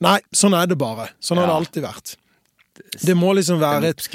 [0.03, 1.09] Nei, sånn er det bare.
[1.23, 2.15] Sånn har det alltid vært.
[3.01, 4.07] Det må liksom være et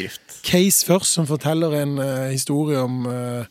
[0.44, 3.48] case først som forteller en uh, historie om uh,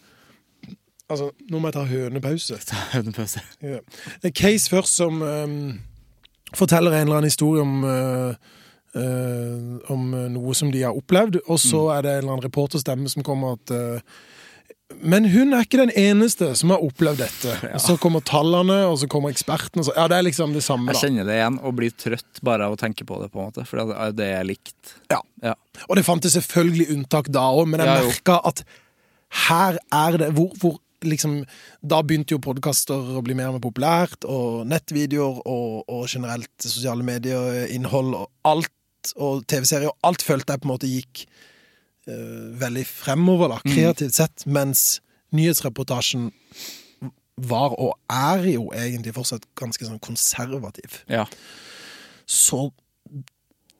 [1.09, 2.57] Altså, nå må jeg ta hønepause.
[2.69, 3.41] Ta Hønepause.
[3.65, 3.79] Ja.
[4.21, 5.55] En case først som eh,
[6.57, 8.49] forteller en eller annen historie om eh,
[8.95, 13.09] eh, om noe som de har opplevd, og så er det en eller annen reporterstemme
[13.11, 14.19] som kommer at eh,
[15.05, 17.51] men hun er ikke den eneste som har opplevd dette.
[17.77, 19.83] Og så kommer tallene, og så kommer ekspertene.
[19.85, 20.95] Så, ja, det er liksom det samme, da.
[20.97, 23.51] Jeg kjenner det igjen og blir trøtt bare av å tenke på det, på en
[23.51, 23.67] måte.
[23.69, 24.93] For det- er det jeg likt.
[25.13, 25.21] Ja.
[25.45, 25.53] Ja.
[25.87, 28.63] Og det fantes selvfølgelig unntak da òg, men jeg Ja, merka at
[29.45, 31.43] her er det hvor, hvor liksom
[31.81, 36.51] Da begynte jo podkaster å bli mer og mer populært, og nettvideoer og, og generelt
[36.63, 41.23] sosiale medier-innhold og alt, og TV-serier, og alt følte jeg på en måte gikk
[42.09, 44.99] uh, veldig fremover, da, kreativt sett, mens
[45.35, 46.29] nyhetsreportasjen
[47.47, 51.01] var og er jo egentlig fortsatt ganske sånn konservativ.
[51.07, 51.25] Ja.
[52.29, 52.69] Så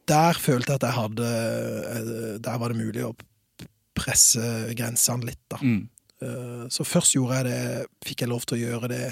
[0.10, 3.12] der følte jeg at jeg hadde eh, Der var det mulig å
[4.00, 4.42] presse
[4.78, 5.60] grensene litt, da.
[5.62, 5.84] Mm.
[6.22, 9.04] Eh, Så først gjorde jeg det Fikk jeg lov til å gjøre det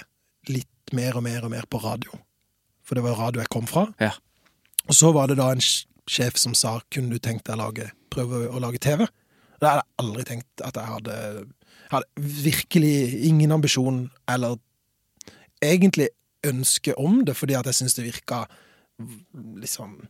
[0.52, 2.12] litt mer og mer og mer på radio.
[2.88, 3.90] For det var radio jeg kom fra.
[4.00, 4.14] Ja.
[4.88, 5.64] Og så var det da en
[6.08, 9.08] sjef som sa 'kunne du tenkt deg å lage, prøve å lage TV'?
[9.60, 11.48] Det hadde jeg aldri tenkt at jeg hadde
[11.88, 14.58] Jeg hadde virkelig ingen ambisjon eller
[15.62, 16.10] egentlig
[16.44, 18.46] ønske om det, fordi at jeg syns det virka
[19.56, 20.08] litt sånn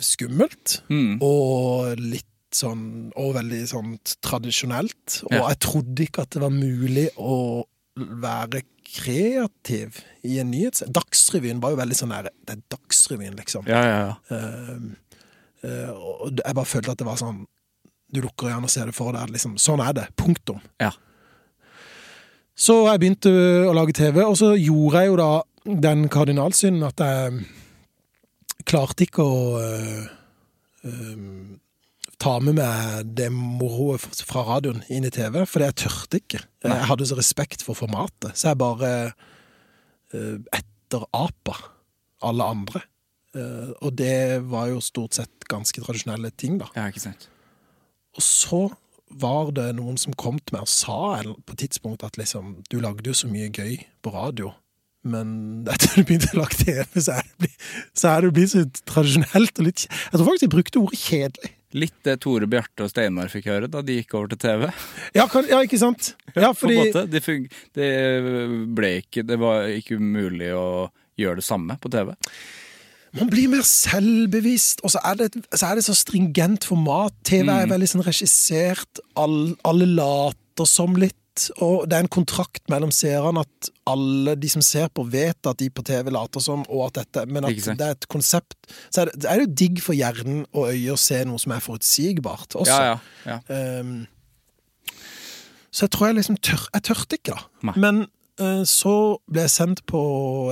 [0.00, 0.82] skummelt.
[0.90, 1.18] Mm.
[1.22, 5.22] Og litt sånn Og veldig sånn tradisjonelt.
[5.26, 5.48] Og Ja.
[5.48, 7.64] jeg trodde ikke at det var mulig å
[7.96, 10.82] være kreativ i en nyhets...
[10.86, 13.66] Dagsrevyen var jo veldig sånn der Det er Dagsrevyen, liksom.
[13.70, 14.14] Ja, ja, ja.
[14.30, 14.78] Uh,
[15.64, 17.46] uh, og jeg bare følte at det var sånn
[18.12, 19.30] Du lukker øynene og ser det for deg.
[19.34, 20.06] Liksom, sånn er det.
[20.16, 20.60] Punktum.
[20.82, 20.92] Ja.
[22.54, 23.30] Så jeg begynte
[23.66, 25.30] å lage TV, og så gjorde jeg jo da
[25.64, 27.40] den kardinalsynden at jeg
[28.68, 30.04] klarte ikke å øh,
[30.86, 31.16] øh,
[32.24, 36.40] ta med meg det moroet fra radioen inn i TV, for jeg tørte ikke.
[36.64, 38.92] Jeg hadde så respekt for formatet, så jeg bare
[40.14, 41.58] uh, etterapa
[42.24, 42.84] alle andre.
[43.34, 46.70] Uh, og det var jo stort sett ganske tradisjonelle ting, da.
[46.76, 47.28] ja, ikke sant.
[48.14, 48.62] Og så
[49.14, 52.78] var det noen som kom til meg og sa på et tidspunkt at liksom, du
[52.82, 54.54] lagde jo så mye gøy på radio,
[55.04, 55.28] men
[55.74, 59.84] etter du begynte å lage TV, så er det blitt, så så tradisjonelt og litt
[59.84, 61.52] Jeg tror faktisk jeg brukte ordet kjedelig.
[61.74, 64.68] Litt det Tore Bjarte og Steinar fikk høre da de gikk over til TV.
[65.16, 66.12] Ja, kan, ja ikke sant?
[66.34, 66.92] Ja, På fordi.
[67.10, 67.88] Det, fung det
[68.74, 72.12] ble ikke Det var ikke mulig å gjøre det samme på TV.
[73.14, 77.14] man blir mer selvbevisst, og så er det, så, er det så stringent format.
[77.26, 81.18] TV er veldig sånn regissert, all, alle later som litt,
[81.64, 85.58] og det er en kontrakt mellom seerne at alle de som ser på, vet at
[85.58, 88.54] de på TV later som, og at dette Men at det er et konsept
[88.88, 91.52] Så er det, det er jo digg for hjernen og øyet å se noe som
[91.56, 92.78] er forutsigbart også.
[92.78, 92.94] Ja,
[93.26, 93.80] ja, ja.
[93.80, 94.06] Um,
[95.74, 97.48] så jeg tror jeg liksom tør, Jeg tørte ikke, da.
[97.70, 97.74] Nei.
[97.82, 98.02] Men
[98.40, 98.94] uh, så
[99.30, 100.02] ble jeg sendt på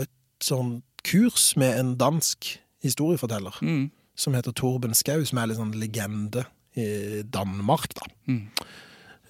[0.03, 0.11] et
[0.43, 3.91] sånn kurs med en dansk historieforteller Mm.
[4.19, 8.07] som heter Torben Skau, som er litt sånn legende i Danmark, da.
[8.27, 8.49] Mm.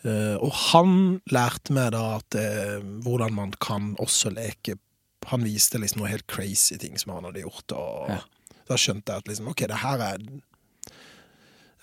[0.03, 0.95] Eh, og han
[1.31, 4.75] lærte meg da at eh, hvordan man kan også leke
[5.31, 8.17] Han viste liksom noe helt crazy ting som han hadde gjort, og Ja.
[8.67, 10.25] da skjønte jeg at liksom, ok, det her er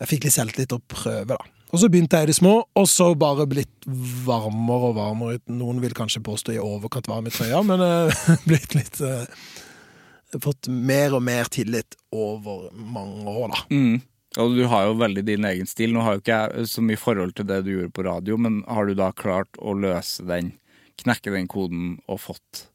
[0.01, 1.37] Jeg fikk litt selvtillit å prøve, da.
[1.71, 3.85] Og så begynte jeg i det små, og så bare blitt
[4.25, 5.39] varmere og varmere.
[5.53, 9.23] Noen vil kanskje påstå i overkant varm i trøya, men uh, blitt litt uh,
[10.39, 13.61] Fått mer og mer tillit over mange år, da.
[13.73, 14.01] Mm.
[14.37, 15.93] Og du har jo veldig din egen stil.
[15.95, 18.59] Nå har jo ikke jeg så mye forhold til det du gjorde på radio, men
[18.69, 20.51] har du da klart å løse den,
[21.01, 22.67] knekke den koden og fått,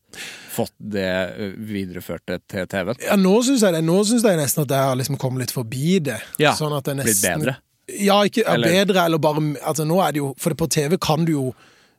[0.55, 2.99] fått det videreførte til TV-en?
[3.07, 3.85] Ja, nå syns jeg det.
[3.87, 6.19] Nå synes jeg nesten at jeg har liksom kommet litt forbi det.
[6.43, 7.57] Ja, sånn at det blitt bedre?
[8.01, 10.97] Ja, ikke Eller- bedre, eller bare altså, Nå er det jo For det på TV
[10.97, 11.55] kan du jo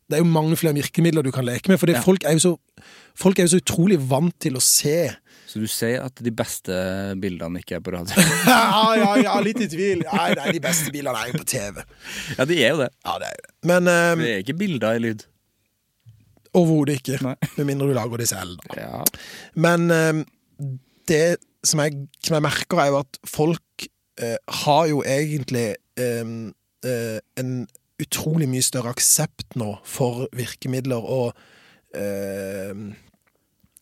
[0.10, 1.80] Det er jo mange flere virkemidler du kan leke med.
[1.80, 2.01] For Ja.
[2.01, 2.58] folk, er så,
[3.16, 5.16] folk er jo så utrolig vant til å se
[5.56, 6.76] Så du sier at de beste
[7.24, 8.12] bildene ikke er på radio?
[8.49, 10.01] Ja, ja, ja, litt i tvil.
[10.03, 11.80] Nei, nei, de beste bildene er jo på TV.
[12.36, 12.89] ja, de er jo det.
[13.08, 13.45] Ja, det er.
[13.72, 15.24] Men um, Det er ikke bilder i lyd.
[16.60, 17.22] overhodet ikke.
[17.24, 17.38] Nei.
[17.56, 18.60] Med mindre du lager de selv.
[18.66, 18.82] Da.
[18.84, 18.99] Ja.
[19.56, 20.22] Men um,
[21.08, 23.88] det som jeg, som jeg merker, er jo at folk
[24.20, 25.70] uh, har jo egentlig
[26.03, 26.51] um,
[26.84, 27.56] uh, en
[28.03, 31.30] utrolig mye større aksept nå for virkemidler og
[31.95, 32.74] eh,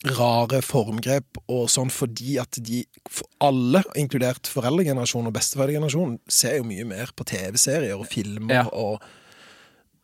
[0.04, 6.66] rare formgrep og sånn, fordi at de for alle, inkludert foreldregenerasjonen og besteforeldregenerasjonen, ser jo
[6.68, 8.64] mye mer på TV-serier og filmer Ja.
[8.72, 9.00] og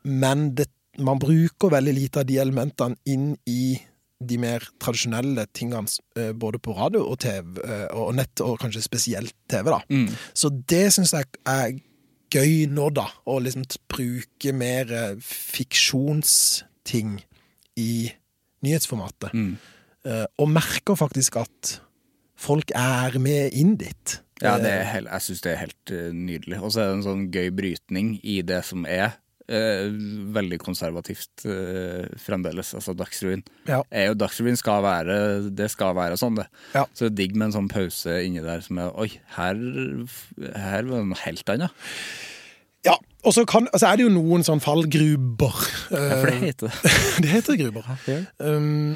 [0.02, 3.78] Men det, man bruker veldig lite av de elementene inn i
[4.20, 8.82] de mer tradisjonelle tingene, eh, både på radio og TV, eh, og nett, og kanskje
[8.84, 9.80] spesielt TV, da.
[9.90, 10.08] Mm.
[10.34, 11.72] Så det syns jeg er
[12.30, 13.06] gøy nå, da.
[13.26, 17.22] Å liksom bruke mer eh, fiksjonsting
[17.76, 18.12] i
[18.64, 19.32] nyhetsformatet.
[19.32, 19.56] Mm.
[20.08, 21.76] Eh, og merker faktisk at
[22.40, 24.18] folk er med inn dit.
[24.40, 26.60] Ja, det Eh, er helt, jeg syns det er helt eh, nydelig.
[26.62, 29.18] Og så er det en sånn gøy brytning i det som er
[29.50, 29.90] eh,
[30.32, 32.72] veldig konservativt eh, fremdeles.
[32.78, 33.42] Altså Dagsrevyen.
[33.68, 33.82] Ja.
[33.92, 35.18] Er jo, Dagsrevyen skal være
[35.52, 36.46] Det skal være sånn, det.
[36.72, 36.86] Ja.
[36.94, 39.60] Så det er digg med en sånn pause inni der som er Oi, her,
[40.56, 41.86] her var det noe helt annet.
[42.88, 42.96] ja.
[43.20, 45.56] Og så altså er det jo noen sånn fallgruber.
[45.92, 46.92] Ja, for det heter det.
[47.26, 47.90] det heter gruber.
[48.08, 48.94] Ja, Um,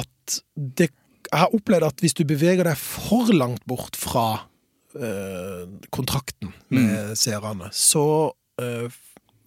[0.00, 0.90] at det
[1.32, 4.44] Jeg har opplevd at hvis du beveger deg for langt bort fra
[4.94, 8.30] eh, kontrakten med seerne, så
[8.60, 8.92] eh,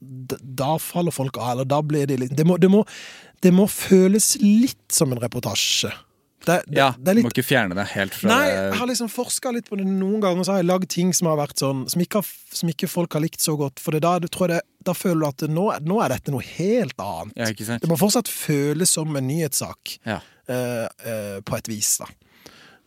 [0.02, 2.84] Da faller folk av, eller da blir de litt det må, det, må,
[3.46, 5.94] det må føles litt som en reportasje.
[6.48, 9.12] Det, det, Ja, det du må ikke fjerne deg helt fra Nei, jeg har liksom
[9.12, 9.86] forska litt på det.
[9.88, 12.24] Noen ganger så har jeg lagd ting som har vært sånn Som ikke,
[12.56, 13.82] som ikke folk har likt så godt.
[13.84, 17.36] For det da, det, da føler du at nå, nå er dette noe helt annet.
[17.36, 17.84] Ja, ikke sant?
[17.84, 20.22] Det må fortsatt føles som en nyhetssak Ja.
[20.50, 22.08] uh, uh, på et vis, da.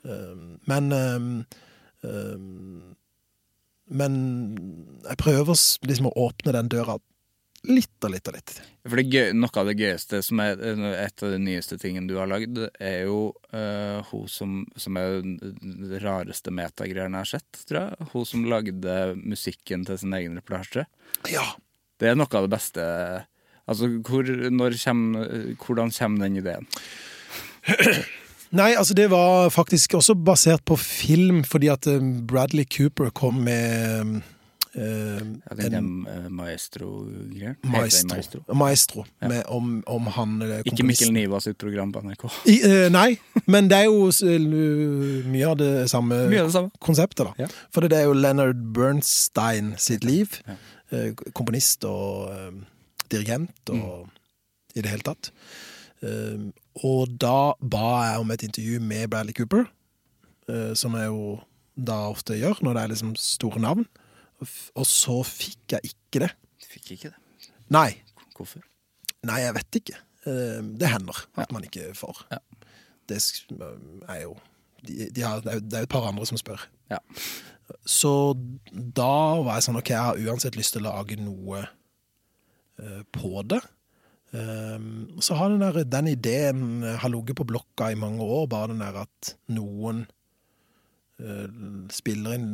[0.08, 1.58] Uh, men eh,
[2.02, 2.96] Um,
[3.90, 4.12] men
[5.08, 6.98] jeg prøver liksom å åpne den døra
[7.68, 8.52] litt og litt og litt.
[8.88, 12.16] For det gøy, Noe av det gøyeste, som er et av de nyeste tingene du
[12.16, 17.64] har lagd, er jo uh, hun som, som er den rareste metagreiene jeg har sett,
[17.68, 18.08] tror jeg.
[18.14, 20.86] Hun som lagde musikken til sin egen reportasje.
[21.32, 21.44] Ja.
[22.00, 22.86] Det er noe av det beste.
[23.68, 26.66] Altså, hvor, kommer, hvordan kommer den ideen?
[28.50, 33.44] Nei, altså det var faktisk også basert på film, fordi at eh, Bradley Cooper kom
[33.46, 34.24] med
[34.74, 36.22] Ja, den der eh?
[36.22, 36.90] Heter Maestro.
[37.66, 38.42] maestro?
[38.54, 40.66] Maestro med, om, om han komponisten.
[40.70, 40.86] Ikke.
[40.86, 42.26] Mikkel Niva sitt program på NRK.
[42.46, 43.18] I, eh, nei,
[43.50, 44.06] men det er jo
[45.26, 46.70] mye av det samme, Mye av det samme.
[46.78, 47.46] konseptet, da.
[47.46, 47.50] Ja.
[47.74, 50.38] For det er jo Leonard Bernstein sitt liv.
[50.90, 52.62] eh, komponist og eh,
[53.10, 54.08] dirigent og
[54.74, 55.32] i det hele tatt.
[56.02, 56.50] Eh,
[56.86, 59.66] og da ba jeg om et intervju med Bradley Cooper,
[60.48, 61.38] uh, som jeg jo
[61.76, 63.86] da ofte gjør når det er liksom store navn.
[64.40, 66.30] Og så fikk jeg ikke det.
[66.70, 67.50] Fikk ikke det.
[67.72, 67.90] Nei.
[68.36, 68.62] Hvorfor?
[69.28, 69.98] Nei, jeg vet ikke.
[70.28, 72.24] Eh, Det hender at man ikke får.
[72.32, 72.40] Ja.
[73.08, 73.18] Det
[74.08, 74.36] er jo
[74.86, 76.62] de, de har, det, er jo, et par andre som spør.
[76.90, 77.00] Ja.
[77.86, 78.12] Så
[78.72, 79.12] da
[79.44, 81.60] var jeg sånn Ok, jeg har uansett lyst til å lage noe
[82.80, 83.60] eh, på det.
[84.30, 88.44] Um, så har den, der, den ideen eh, har ligget på blokka i mange år,
[88.50, 90.04] bare den der at noen
[91.18, 91.48] eh,
[91.90, 92.52] spiller inn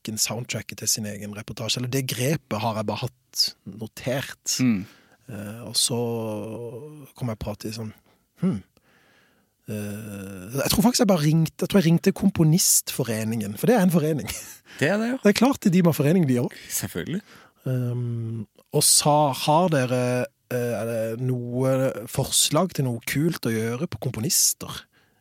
[0.00, 1.80] musikken, soundtracket til sin egen reportasje.
[1.80, 4.60] Eller det grepet har jeg bare hatt notert.
[4.60, 4.86] Mm.
[5.28, 6.00] Uh, og så
[7.14, 7.92] kom jeg på at liksom
[8.40, 8.62] hm.
[9.70, 13.84] Eh, jeg tror faktisk jeg bare ringte Jeg tror jeg ringte Komponistforeningen, for det er
[13.84, 14.26] en forening.
[14.80, 15.18] Det er det, jo.
[15.22, 16.50] Det er klart de må ha forening, de òg.
[16.72, 17.20] Selvfølgelig.
[17.68, 24.80] Um, og sa har dere uh, noe forslag til noe kult å gjøre på komponister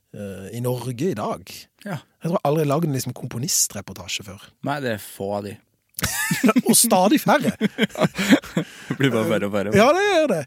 [0.10, 1.52] i Norge i dag?
[1.86, 2.00] Ja.
[2.24, 4.46] Jeg tror aldri jeg har lagd en liksom, komponistreportasje før.
[4.66, 5.54] Nei, det er få av de.
[6.70, 7.52] Og stadig færre!
[8.90, 9.74] Det blir bare verre og verre.
[9.78, 10.40] Ja, det gjør det.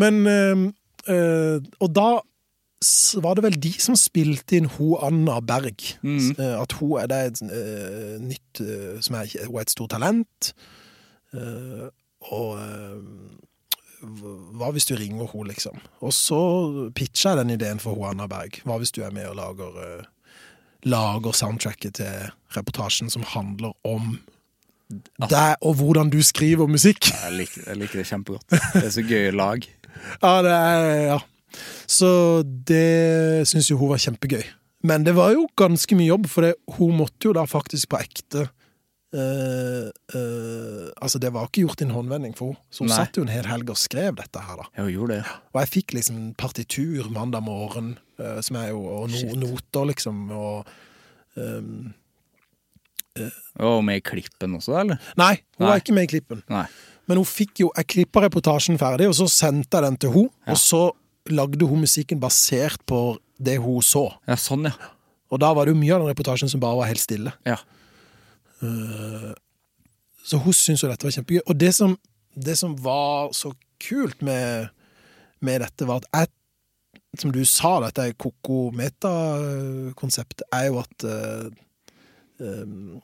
[0.00, 2.08] Men eh, Og da
[3.20, 5.82] var det vel de som spilte inn ho Anna Berg.
[6.06, 9.92] Eh, At hun er det et eh, nytt eh, som er, Hun er et stort
[9.96, 10.52] talent.
[11.34, 11.88] Eh,
[12.30, 12.96] og eh,
[14.00, 15.80] hva hvis du ringer henne, liksom?
[16.00, 16.40] Og så
[16.96, 18.60] pitcha jeg den ideen for Anna Berg.
[18.64, 20.04] Hva hvis du er med og lager, eh,
[20.88, 24.14] lager soundtracket til reportasjen som handler om
[24.90, 27.12] deg og hvordan du skriver musikk?
[27.12, 28.46] Jeg liker, jeg liker det kjempegodt.
[28.50, 29.68] Det er så gøy lag.
[30.22, 31.18] Ja, det er Ja.
[31.90, 32.08] Så
[32.46, 34.44] det syns jo hun var kjempegøy.
[34.86, 37.98] Men det var jo ganske mye jobb, for det, hun måtte jo da faktisk på
[38.00, 38.46] ekte
[39.14, 39.90] eh,
[41.00, 42.62] Altså, det var ikke gjort i en håndvending for henne.
[42.70, 42.98] Så hun Nei.
[42.98, 44.68] satt jo en hel helg og skrev dette her, da.
[44.78, 45.36] Hun gjorde det.
[45.54, 50.22] Og jeg fikk liksom partitur mandag morgen, uh, som er jo Og no, noter, liksom,
[50.36, 50.70] og
[51.40, 51.90] ehm,
[53.58, 55.00] Og med i klippen også, eller?
[55.20, 55.72] Nei, hun Nei.
[55.72, 56.44] var ikke med i klippen.
[56.52, 56.66] Nei.
[57.10, 60.34] Men hun fikk jo Jeg klippa reportasjen ferdig, og så sendte jeg den til henne.
[60.46, 60.54] Ja.
[60.54, 60.84] Og så
[61.30, 64.06] lagde hun musikken basert på det hun så.
[64.28, 64.94] Ja, sånn, ja.
[65.30, 67.32] Og da var det jo mye av den reportasjen som bare var helt stille.
[67.46, 67.60] Ja.
[68.60, 71.42] Så hun syntes jo dette var kjempegøy.
[71.48, 71.94] Og det som,
[72.36, 74.68] det som var så kult med,
[75.40, 76.28] med dette, var at jeg
[77.18, 81.48] Som du sa, dette koko meta-konseptet, er jo at uh,
[82.38, 83.00] um,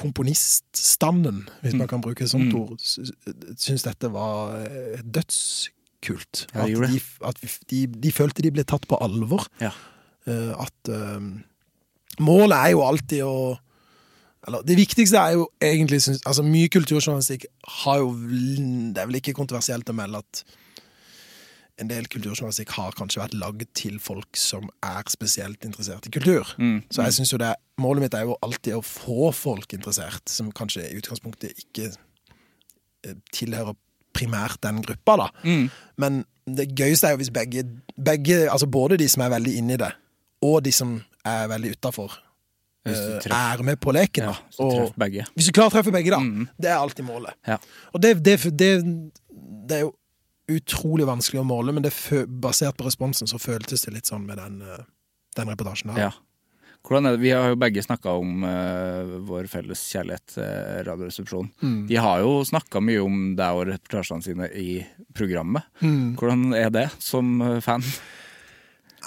[0.00, 2.56] komponiststanden, hvis man kan bruke et sånt Mm.
[2.62, 3.12] ord, sy-
[3.60, 6.46] syns dette var eh, dødskult.
[6.54, 9.44] Ja, at de, at de, de følte de ble tatt på alvor.
[9.60, 9.72] Ja.
[10.24, 11.20] Eh, at uh,
[12.24, 13.58] målet er jo alltid å
[14.50, 17.46] eller, Det viktigste er jo egentlig synes, altså Mye kulturjournalistikk
[17.80, 20.42] har jo Det er vel ikke kontroversielt å melde at
[21.80, 26.50] en del kulturjournalistikk har kanskje vært lagd til folk som er spesielt interessert i kultur.
[26.60, 26.82] Mm.
[26.92, 30.50] Så jeg synes jo det Målet mitt er jo alltid å få folk interessert, som
[30.52, 33.72] kanskje i utgangspunktet ikke eh, tilhører
[34.12, 35.28] primært den gruppa, da.
[35.46, 35.70] Mm.
[35.96, 37.64] Men det gøyeste er jo hvis begge,
[37.96, 39.88] begge altså både de som er veldig inni det,
[40.44, 42.18] og de som er veldig utafor,
[42.88, 44.30] er med på leken.
[44.30, 46.20] ja, hvis, du hvis du klarer å treffe begge, da.
[46.20, 46.48] Mm.
[46.56, 47.36] Det er alltid målet.
[47.46, 47.58] Ja.
[47.92, 48.70] Og det, det, det,
[49.68, 49.94] det er jo
[50.50, 51.86] utrolig vanskelig å måle, men
[52.42, 54.82] basert på responsen så føltes det litt sånn med den, eh,
[55.38, 55.94] den reportasjen.
[55.94, 56.08] der.
[56.08, 56.12] Ja.
[57.20, 61.50] Vi har jo begge snakka om uh, vår felles kjærlighet til Radioresepsjonen.
[61.60, 61.82] Mm.
[61.90, 64.80] De har jo snakka mye om deg og reportasjene sine i
[65.14, 65.68] programmet.
[66.16, 67.84] Hvordan er det som eh, fan?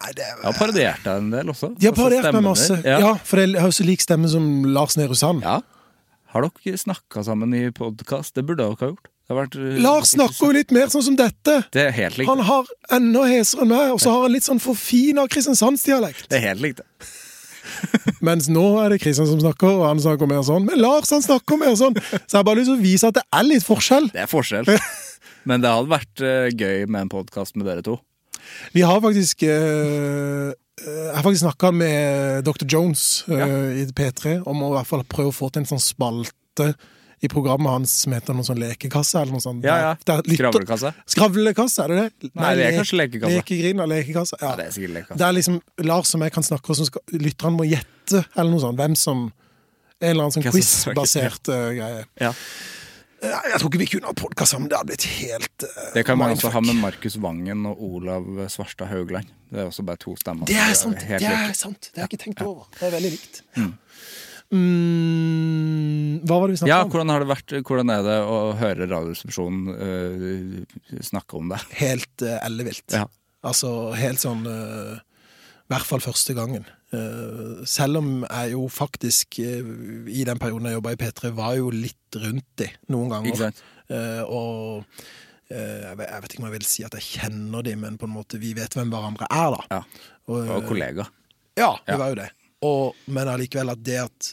[0.02, 1.70] Nei, det er, Jeg har parodiert deg en del også.
[1.78, 2.78] de har parodiert meg masse.
[2.84, 3.00] Ja.
[3.04, 3.14] Ja.
[3.24, 5.44] for jeg har jo så lik stemme som Lars Nehru Sand.
[5.46, 5.62] ja.
[6.34, 8.34] Har dere snakka sammen i podkast?
[8.34, 9.04] Det burde dere ha gjort.
[9.06, 11.58] Det har vært, eh, Lars snakker jo litt mer sånn som dette.
[11.72, 12.28] Det er helt likt.
[12.28, 12.66] Han har
[12.98, 16.26] enda hesere enn meg, og så har han litt sånn forfina kristiansandsdialekt.
[16.34, 17.12] Det er helt likt, det.
[18.28, 20.66] Mens nå er det Kristian som snakker, og han snakker mer sånn.
[20.66, 21.96] Men Lars han snakker mer sånn!
[22.02, 24.10] Så jeg har bare lyst til å vise at det er litt forskjell.
[24.16, 24.66] Det er forskjell.
[25.50, 28.00] Men det hadde vært eh, gøy med en podkast med dere to.
[28.74, 30.52] Vi har faktisk eh,
[30.84, 32.66] Jeg har faktisk snakka med Dr.
[32.68, 35.82] Jones eh, i P3 om å i hvert fall prøve å få til en sånn
[35.84, 36.74] spalte
[37.24, 39.64] i programmet hans som heter noe sånn lekekasse eller noe sånt.
[39.64, 39.92] Ja, ja.
[40.04, 40.90] Der- der lytter- Skravlekasse.
[41.14, 42.32] Skravlekasse, er det det?
[42.36, 43.38] Nei, det er kanskje lekekasse.
[43.38, 44.36] Lekegrin og lekekasse.
[44.42, 44.50] Ja.
[44.50, 45.18] Ja, det er sikkert lekekasse.
[45.22, 48.52] Det er liksom Lars som jeg kan snakke, og så skal lytterne må gjette, eller
[48.52, 48.78] noe sånt.
[48.82, 49.24] Hvem som
[50.04, 52.04] En eller annen sånn quiz-basert uh, greie.
[52.20, 52.34] Ja.
[53.24, 54.68] Jeg tror ikke vi kunne ha podkast sammen.
[54.72, 58.26] Det hadde blitt helt uh, Det kan man også ha med Markus Vangen og Olav
[58.52, 59.30] Svarstad Haugland.
[59.54, 60.50] Det er også bare to stemmer.
[60.50, 61.00] Det er sant!
[61.00, 61.08] sant!
[61.08, 61.90] er, Det er sant.
[61.94, 62.68] Det har jeg ikke tenkt over.
[62.80, 63.44] Det er veldig likt.
[64.54, 66.92] Mm, hva var det vi snakket Ja, om?
[66.92, 67.54] hvordan har det vært?
[67.66, 71.62] Hvordan er det å høre Radioresepsjonen uh, snakke om det?
[71.80, 72.86] Helt uh, ellevilt.
[72.94, 73.08] Ja.
[73.44, 76.68] Altså helt sånn uh, I hvert fall første gangen.
[76.94, 79.66] Eh, selv om jeg jo faktisk eh,
[80.14, 83.50] i den perioden jeg jobba i P3, var jo litt rundt de noen ganger.
[83.90, 84.86] Eh, og
[85.54, 88.40] jeg vet, ikke om jeg vil si at jeg kjenner de, men på en måte
[88.42, 89.66] vi vet hvem hverandre er, da.
[89.70, 89.82] Ja.
[90.32, 91.06] Og, Og kollega.
[91.60, 91.98] Ja, vi Ja.
[92.02, 92.30] var jo det.
[92.66, 94.32] Og, men allikevel at det at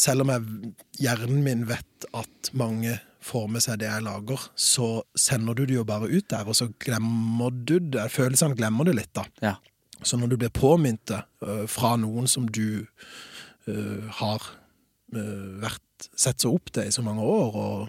[0.00, 5.02] Selv om jeg, hjernen min vet at mange får med seg det jeg lager, så
[5.18, 8.06] sender du det jo bare ut der, og så glemmer du det.
[8.14, 9.24] Følelsene glemmer du litt, da.
[9.44, 9.54] Ja.
[10.02, 12.86] Så når du blir påminnet det øh, fra noen som du
[13.68, 14.40] uh, har
[15.14, 17.88] uh, vært, sett så opp til i så mange år, og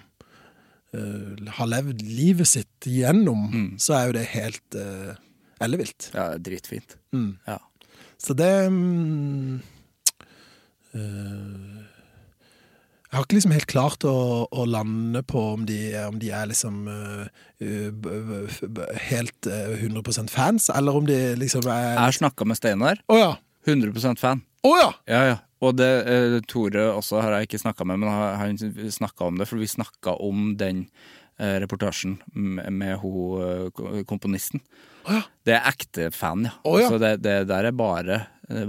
[1.56, 3.68] har levd livet sitt gjennom, Mm.
[3.80, 4.76] så er jo det helt
[5.64, 6.10] ellevilt.
[6.12, 6.98] Ja, dritfint.
[7.16, 7.38] Mm.
[7.48, 7.56] Ja.
[8.20, 9.62] Så det um,
[13.12, 14.12] Jeg har ikke liksom helt klart å,
[14.56, 15.78] å lande på om de,
[16.08, 16.78] om de er liksom
[18.72, 23.02] b- helt uh, 100% fans, eller om de liksom er Jeg har snakka med Steinar.
[23.12, 23.34] Oh, ja!
[23.68, 24.42] 100% fan.
[24.66, 24.90] Å ja!
[25.12, 25.36] Ja, ja.
[25.62, 29.38] Og det, uh, Tore også har jeg ikke snakka med, men har- han snakka om
[29.42, 30.86] det, for vi snakka om den
[31.42, 33.68] eh, reportasjen med, eh,
[34.08, 34.62] komponisten.
[35.08, 35.22] Oh, ja.
[35.46, 36.56] Det er ekte fan, ja.
[36.64, 36.88] Oh, ja.
[36.90, 38.24] Så det, det der er bare,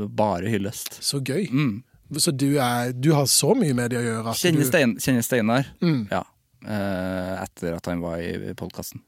[0.09, 0.99] bare hyllest.
[1.05, 1.47] Så gøy.
[1.53, 1.83] Mm.
[2.21, 5.69] Så du, er, du har så mye med det å gjøre Kjenner, Stein, kjenner Steinar,
[5.81, 6.09] Mm.
[6.11, 6.23] ja.
[6.63, 9.01] Eh, etter at han var i podkasten.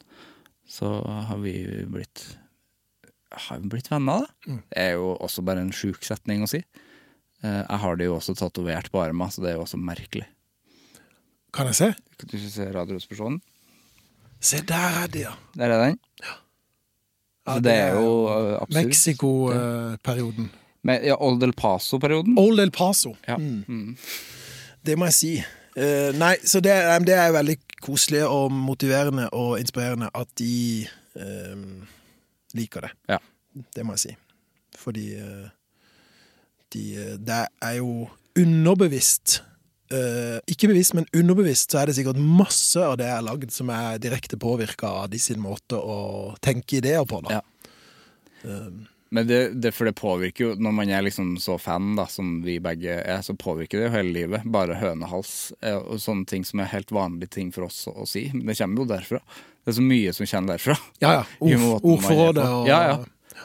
[0.67, 1.53] Så har vi
[1.87, 2.25] blitt
[3.31, 4.51] Har vi blitt venner, da?
[4.53, 4.63] Mm.
[4.71, 6.63] Det er jo også bare en sjuk setning å si.
[7.43, 10.25] Eh, jeg har det jo også tatovert på armen, så det er jo også merkelig.
[11.55, 11.89] Kan jeg se?
[12.19, 13.41] Kan Du se Radioresepsjonen?
[14.41, 15.33] Se, der er det, ja.
[15.57, 15.99] Der er den.
[16.23, 16.35] Ja,
[17.49, 18.79] ja det er jo eh, absurd.
[18.85, 20.51] Mexico-perioden.
[20.85, 22.37] Men, ja, Old El Paso-perioden.
[22.39, 23.15] Old El Paso.
[23.29, 23.39] Ja.
[23.41, 23.97] Mm.
[24.85, 25.35] Det må jeg si.
[25.75, 26.75] Uh, nei, så det,
[27.09, 30.85] det er veldig koselig og motiverende og inspirerende at de
[31.19, 31.65] uh,
[32.55, 32.93] liker det.
[33.11, 33.19] Ja.
[33.75, 34.15] Det må jeg si.
[34.79, 35.49] Fordi uh,
[36.75, 36.85] de,
[37.19, 39.41] det er jo underbevisst
[40.51, 43.69] Ikke bevisst, men underbevisst så er det sikkert masse av det jeg har lagd som
[43.71, 47.21] er direkte påvirka av de sin måte å tenke ideer på.
[47.23, 47.37] da.
[47.37, 48.57] Ja.
[49.15, 52.41] Men det, det, for det påvirker jo, når man er liksom så fan da, som
[52.43, 54.47] vi begge er, så påvirker det jo hele livet.
[54.51, 58.07] Bare hønehals eh, og sånne ting som er helt vanlige ting for oss å, å
[58.11, 58.25] si.
[58.35, 59.21] Men det kommer jo derfra.
[59.63, 60.75] Det er så mye som kommer derfra.
[60.99, 61.21] Ja, ja.
[61.47, 63.45] Ord, ordforrådet og Ja, ja.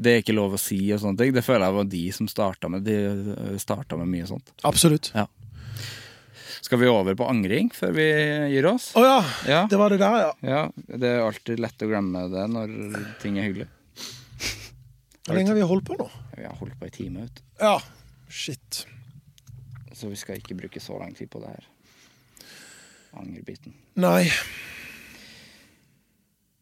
[0.00, 1.34] Det er ikke lov å si og sånne ting.
[1.34, 4.54] Det føler jeg var de som starta med, de starta med mye sånt.
[4.62, 5.10] Absolutt.
[5.18, 5.26] Ja.
[6.62, 8.06] Skal vi over på angring før vi
[8.54, 8.92] gir oss?
[8.94, 9.18] Å ja.
[9.50, 9.60] Ja.
[9.66, 10.32] Det var det der, ja.
[10.54, 12.78] Ja, det er alltid lett å glemme det når
[13.26, 13.70] ting er hyggelig.
[15.26, 16.06] Hvor lenge har vi holdt på nå?
[16.36, 17.42] Vi har holdt på i time, Ut.
[17.60, 17.76] Ja.
[18.30, 18.84] Shit.
[19.92, 21.68] Så vi skal ikke bruke så lang tid på det her.
[23.20, 23.74] Angerbiten.
[24.00, 24.30] Nei.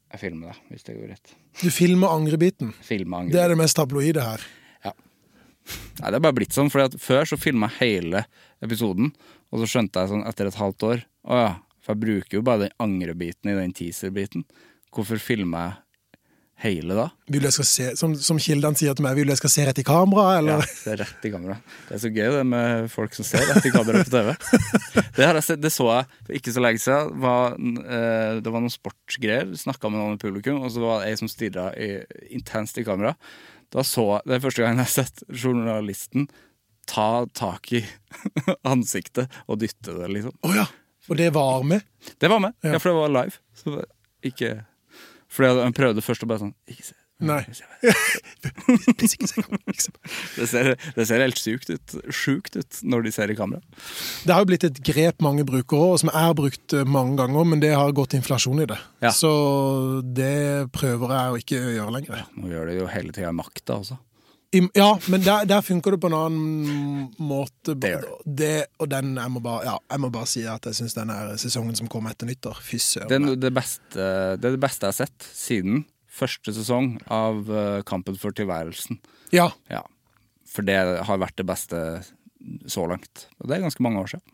[0.08, 1.34] Jeg filmer det, hvis det går rett.
[1.60, 2.72] Du filmer angrebiten.
[2.80, 3.36] Filmer angrebiten.
[3.36, 4.46] Det er det mest tabloide her.
[5.98, 8.22] Nei, det er bare blitt sånn, for før så filma jeg hele
[8.64, 9.10] episoden,
[9.52, 11.50] og så skjønte jeg sånn etter et halvt år Å ja,
[11.84, 14.46] for jeg bruker jo bare den angrebiten i den teaser-biten.
[14.94, 15.76] Hvorfor filmer jeg
[16.62, 17.04] hele da?
[17.30, 19.52] Vil du jeg skal se, som, som kildene sier til meg, vil du jeg skal
[19.54, 20.64] se rett i kamera, eller?
[20.64, 21.58] Ja, se rett i kamera.
[21.86, 24.32] Det er så gøy det med folk som ser rett i kamera på TV.
[25.14, 27.12] Det, har sett, det så jeg for ikke så lenge siden.
[27.22, 27.54] Var,
[27.98, 29.54] eh, det var noen sportsgreier.
[29.58, 31.68] Snakka med noen i publikum, og så var det ei som stirra
[32.34, 33.14] intenst i kamera.
[33.74, 36.26] Da så jeg, Det er første gang jeg har sett journalisten
[36.88, 37.82] ta tak i
[38.72, 40.34] ansiktet og dytte det, liksom.
[40.42, 40.66] Å ja.
[41.08, 41.84] Og det var med.
[42.20, 42.74] Det var med, Ja.
[42.74, 43.38] ja, for det var live.
[43.56, 43.74] Så
[44.24, 44.50] ikke
[45.32, 46.96] Fordi han prøvde først å bare sånn Ikke se.
[47.18, 47.40] Nei.
[50.38, 53.60] Det ser, det ser helt sykt ut, sjukt ut når de ser i kamera.
[54.22, 57.48] Det har jo blitt et grep mange bruker òg, som er brukt eh, mange ganger,
[57.50, 58.78] men det har gått inflasjon i det.
[59.02, 59.10] Ja.
[59.14, 59.30] Så
[60.06, 62.22] det prøver jeg å ikke gjøre lenger.
[62.38, 63.98] Nå gjør det jo hele tida makta også.
[64.50, 67.74] Ja, men der, der funker det på en annen måte.
[67.76, 70.78] Det gjør Det, og den, jeg må bare, ja, jeg må bare si at jeg
[70.78, 73.10] syns den sesongen som kom etter nyttår, fy søren.
[73.12, 75.84] Det det, er det beste jeg har sett siden
[76.18, 79.00] første sesong av eh, Kampen for tilværelsen.
[79.34, 79.84] Ja, Ja.
[80.48, 81.78] For det har vært det beste
[82.72, 83.26] så langt.
[83.36, 84.24] Og det er ganske mange år siden.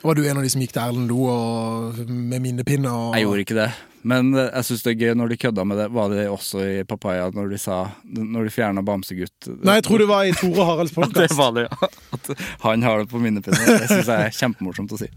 [0.00, 2.88] Var du en av de som gikk til Erlend Lo og, med minnepinne?
[2.88, 3.66] Og, Jeg gjorde ikke det.
[4.02, 5.88] Men eh, jeg syns det er gøy når de kødda med det.
[5.92, 9.50] Var det også i Papaya når de sa Når de fjerna Bamsegutt?
[9.60, 11.36] Nei, jeg tror det var i Tore Haralds det podkast.
[11.36, 11.90] var det, ja.
[12.16, 12.30] At
[12.64, 13.60] han har det på minnepinne.
[13.60, 15.10] Det syns jeg er kjempemorsomt å si.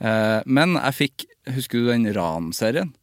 [0.00, 2.94] Eh, Men jeg fikk Husker du den Ran-serien?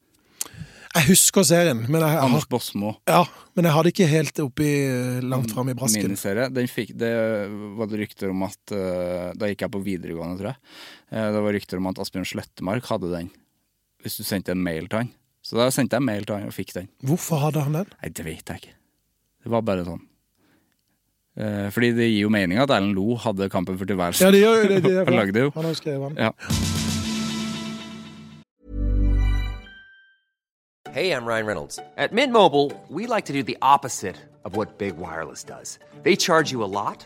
[0.92, 2.96] Jeg husker serien, men jeg, Anders Bosmo.
[3.08, 3.22] ja,
[3.56, 4.72] men jeg hadde ikke helt oppi
[5.24, 6.04] langt fram i brasken.
[6.10, 6.50] Miniserie.
[6.52, 7.12] Den fikk, det
[7.78, 10.60] var det rykter om at eh, Da gikk jeg på videregående, tror jeg.
[11.14, 13.30] Eh, Det var rykter om at Asbjørn Slettemark hadde den.
[14.02, 15.12] Hvis du sendte en mail til han.
[15.42, 16.88] Så da sendte jeg mail til han og fikk den.
[17.06, 17.92] Hvorfor hadde han den?
[18.02, 18.76] Nei, det vet jeg ikke.
[19.42, 20.02] Det var bare sånn.
[21.38, 24.28] Eh, Fordi det gir jo mening at Erlend Lo hadde Kampen for tilværelsen.
[24.28, 24.82] Ja, det gjør det.
[24.86, 25.52] det Han lagde jo.
[25.56, 26.18] Han har skrevet den.
[26.28, 26.32] Ja.
[30.92, 31.80] Hey, I'm Ryan Reynolds.
[31.96, 35.80] At Mint Mobile, we like to do the opposite of what Big Wireless does.
[36.04, 37.06] They charge you a lot,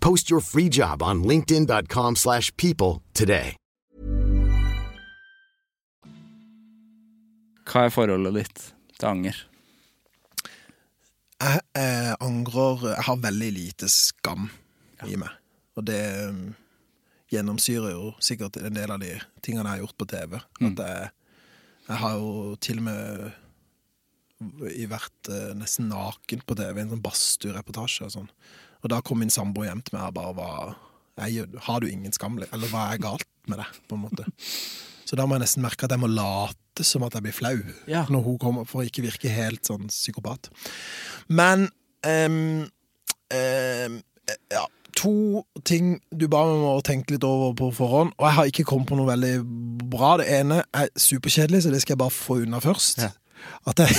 [0.00, 3.56] Post your free job on linkedin.com/people slash people today.
[7.66, 8.60] Hva er forholdet ditt
[8.98, 9.40] til anger?
[11.36, 14.48] Jeg, eh, angrer Jeg har veldig lite skam
[15.04, 15.32] i meg.
[15.76, 16.54] Og det um,
[17.32, 19.10] gjennomsyrer jo sikkert en del av de
[19.44, 20.38] tingene jeg har gjort på TV.
[20.38, 21.10] At jeg,
[21.88, 23.26] jeg har jo til og med
[24.76, 28.30] i vært eh, nesten naken på TV, en sånn badstuereportasje og sånn.
[28.82, 30.76] Og da kom min samboer hjem til meg og bare var
[31.28, 32.36] jeg, Har du ingen skam?
[32.52, 33.78] Eller hva er galt med deg?
[33.88, 34.26] på en måte.
[35.06, 37.56] Så da må jeg nesten merke at jeg må late som at jeg blir flau
[37.88, 38.04] Ja.
[38.10, 40.50] når hun kommer, for å ikke virke helt sånn psykopat.
[41.28, 41.68] Men
[42.04, 42.66] um,
[43.32, 43.96] um,
[44.52, 44.64] ja,
[44.98, 48.50] to ting du ba meg om å tenke litt over på forhånd, og jeg har
[48.50, 49.34] ikke kommet på noe veldig
[49.92, 50.16] bra.
[50.20, 53.06] Det ene er superkjedelig, så det skal jeg bare få unna først.
[53.06, 53.12] Ja.
[53.70, 53.94] At jeg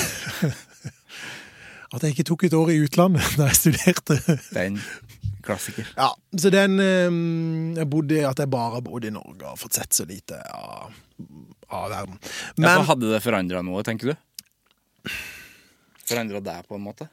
[1.95, 4.19] At jeg ikke tok et år i utlandet da jeg studerte.
[4.27, 4.79] Det er en
[5.47, 5.87] klassiker.
[5.95, 9.77] Ja, så den ehm, Jeg bodde At jeg bare bodde i Norge og har fått
[9.79, 10.91] sett så lite av,
[11.71, 12.17] av verden.
[12.57, 15.13] Men, Men hadde det forandra noe, tenker du?
[16.07, 17.07] Forandra deg, på en måte?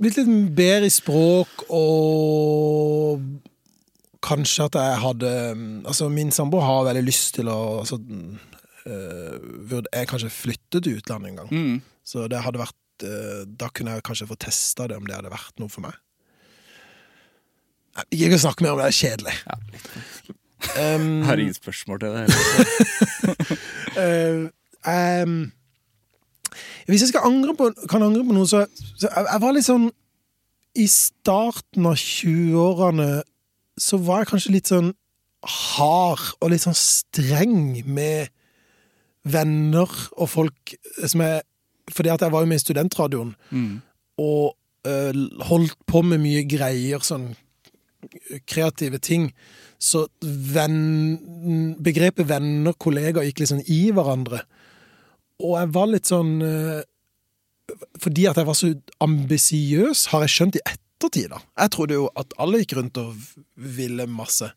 [0.00, 3.22] blitt litt bedre i språk og
[4.24, 5.30] kanskje at jeg hadde
[5.88, 7.96] Altså, min samboer har veldig lyst til å altså,
[8.84, 11.50] øh, Jeg kanskje flyttet til utlandet en gang.
[11.50, 11.80] Mm.
[12.04, 15.60] Så det hadde vært Da kunne jeg kanskje få testa det, om det hadde vært
[15.62, 15.96] noe for meg.
[17.96, 19.36] Nei, Ikke å snakke mer om det, det er kjedelig.
[19.46, 22.26] Ja, Um, Jeg har ingen spørsmål til det.
[23.98, 24.46] Eh,
[24.86, 25.50] ehm,
[26.86, 28.60] hvis jeg skal angre på, kan angre på noe, så,
[28.96, 29.88] så jeg, jeg var litt sånn
[30.78, 33.08] I starten av 20-årene
[33.80, 34.92] så var jeg kanskje litt sånn
[35.42, 38.30] hard og litt sånn streng med
[39.26, 41.42] venner og folk som jeg
[41.94, 43.80] Fordi at jeg var jo med i studentradioen Mm.
[44.18, 44.56] og
[44.86, 45.12] uh,
[45.48, 47.34] holdt på med mye greier, sånn
[48.48, 49.30] kreative ting.
[49.80, 54.42] Så venn, begrepet venner, kollegaer, gikk sånn i hverandre.
[55.40, 56.80] Og jeg var litt sånn uh,
[58.02, 58.72] Fordi at jeg var så
[59.04, 61.38] ambisiøs, har jeg skjønt i ettertid, da.
[61.62, 63.14] Jeg trodde jo at alle gikk rundt og
[63.56, 64.48] ville masse.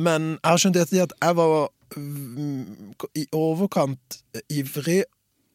[0.00, 4.18] Men jeg har skjønt i ettertid at jeg var mm, i overkant
[4.50, 5.04] ivrig,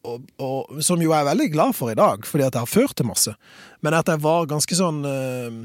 [0.06, 2.70] og, og, som jo jeg er veldig glad for i dag, fordi at jeg har
[2.70, 3.34] ført til masse.
[3.82, 5.62] Men at jeg var ganske sånn øh,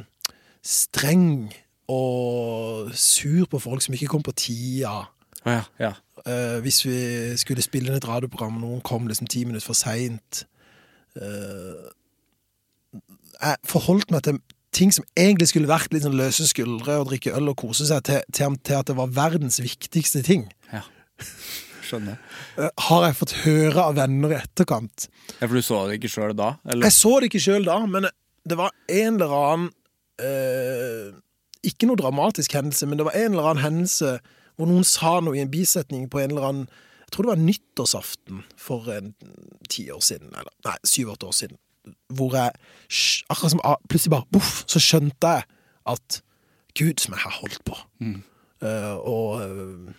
[0.66, 1.52] streng
[1.92, 5.06] og sur på folk som ikke kom på tida.
[5.46, 5.94] Ja, ja.
[6.22, 6.98] Uh, hvis vi
[7.42, 10.44] skulle spille inn et radioprogram, og noen kom liksom ti minutter for seint
[13.42, 14.38] Jeg forholdt meg til
[14.72, 18.06] ting som egentlig skulle vært litt sånn løse skuldre og drikke øl og kose seg,
[18.08, 20.46] til, til, til at det var verdens viktigste ting.
[20.72, 20.86] ja.
[21.92, 22.20] skjønner.
[22.58, 25.08] eh, har jeg fått høre av venner i etterkant.
[25.38, 26.54] Ja, For du så det ikke sjøl da?
[26.66, 26.88] Eller?
[26.90, 28.10] Jeg så det ikke sjøl da, men
[28.48, 29.68] det var en eller annen
[30.22, 31.12] eh,
[31.68, 34.16] Ikke noe dramatisk hendelse, men det var en eller annen hendelse
[34.58, 36.66] hvor noen sa noe i en bisetning på en eller annen
[37.06, 39.14] Jeg tror det var nyttårsaften for en
[39.70, 41.58] ti år siden, eller nei, syv-åtte år siden.
[42.14, 42.54] Hvor jeg
[43.32, 45.48] akkurat som ah, plutselig bare boff, så skjønte jeg
[45.92, 46.22] at
[46.78, 47.76] Gud, som jeg har holdt på.
[48.62, 49.98] Eh, og eh, eh,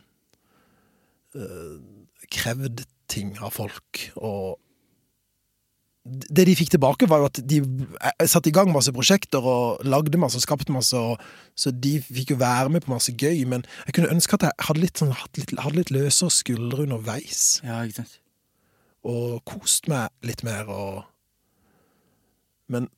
[2.32, 4.00] krevd ting av folk.
[4.16, 4.58] Og
[6.02, 9.84] det de fikk tilbake, var jo at de eh, satte i gang masse prosjekter og
[9.86, 11.20] lagde masse og skapte masse, og,
[11.54, 13.44] så de fikk jo være med på masse gøy.
[13.50, 16.88] Men jeg kunne ønske at jeg hadde litt, sånn, hadde litt, hadde litt løsere skuldre
[16.88, 18.18] underveis, Ja, ikke sant.
[19.06, 20.66] og kost meg litt mer.
[20.70, 21.04] og
[22.72, 22.88] Men,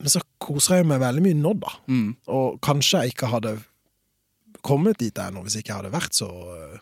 [0.00, 1.76] men så koser jeg meg veldig mye nå, da.
[1.86, 2.10] Mm.
[2.26, 3.54] Og kanskje jeg ikke hadde
[4.64, 6.78] kommet dit ennå hvis jeg ikke hadde vært så, eh,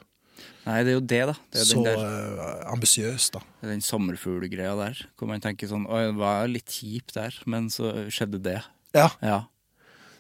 [0.63, 1.35] Nei, det er jo det, da.
[1.57, 3.41] Det så eh, ambisiøs, da.
[3.67, 5.01] den sommerfuglgreia der.
[5.19, 8.61] Hvor man tenker sånn Oi, det var litt kjipt der, men så skjedde det.
[8.95, 9.09] Ja.
[9.25, 9.41] Ja.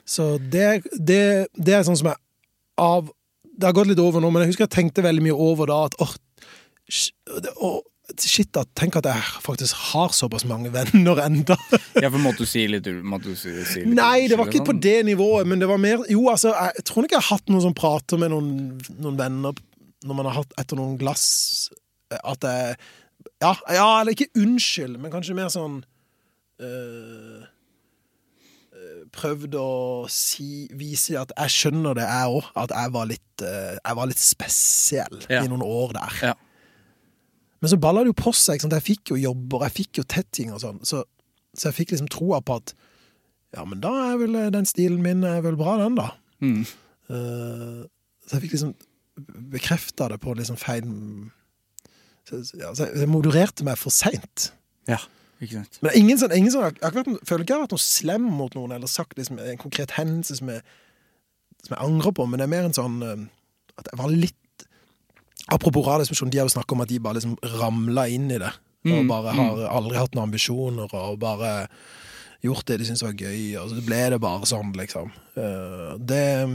[0.08, 1.22] Så det, det,
[1.54, 2.18] det er sånn som jeg
[2.82, 3.12] av
[3.52, 5.76] Det har gått litt over nå, men jeg husker jeg tenkte veldig mye over da
[5.86, 6.14] at åh,
[6.90, 7.12] sh-
[8.18, 8.64] Shit, da.
[8.76, 11.54] Tenk at jeg faktisk har såpass mange venner enda.
[12.02, 14.66] ja, for måtte du si litt måtte du si, si litt Nei, det var ikke
[14.66, 14.82] på sånn?
[14.84, 17.64] det nivået, men det var mer Jo, altså, jeg tror ikke jeg har hatt noen
[17.64, 18.50] som prater med noen,
[18.98, 19.62] noen venner
[20.04, 21.70] når man har hatt etter noen glass
[22.22, 22.76] At jeg
[23.42, 25.80] Ja, ja eller ikke unnskyld, men kanskje mer sånn
[26.62, 27.42] øh,
[29.12, 29.70] Prøvd å
[30.10, 32.46] si, vise at jeg skjønner det, jeg òg.
[32.58, 35.42] At jeg var litt, øh, jeg var litt spesiell Ja.
[35.44, 36.16] i noen år der.
[36.30, 36.32] Ja.
[37.60, 38.64] Men så balla det jo på seg.
[38.64, 40.80] Jeg fikk jo jobber, jeg fikk jo tett ting og sånn.
[40.88, 41.04] Så,
[41.54, 42.72] så jeg fikk liksom troa på at
[43.52, 46.08] ja, men da er vel eh, den stilen min er vel bra, den, da.
[46.40, 46.64] Mm.
[47.12, 47.84] Uh,
[48.24, 48.72] så jeg fikk liksom
[49.52, 50.86] bekrefta det på liksom feil
[52.28, 54.52] så, ja, så Jeg modererte meg for seint.
[54.88, 55.00] Ja,
[55.42, 55.78] ikke sant.
[55.82, 56.92] Men ingen sånn, ingen sånn, jeg,
[57.26, 60.38] føler ikke jeg har vært noe slem mot noen eller sagt liksom, en konkret hendelse
[60.38, 60.62] som jeg,
[61.66, 63.24] som jeg angrer på, men det er mer en sånn eh,
[63.78, 64.38] at jeg var litt
[65.50, 68.52] Apropos radiodiskusjon, de har jo snakka om at de bare liksom ramla inn i det.
[68.86, 71.66] Og Mm, bare har aldri hatt noen ambisjoner, og bare
[72.46, 75.10] gjort det de syntes var gøy, og så ble det bare sånn, liksom.
[75.34, 76.54] Eh, det eh,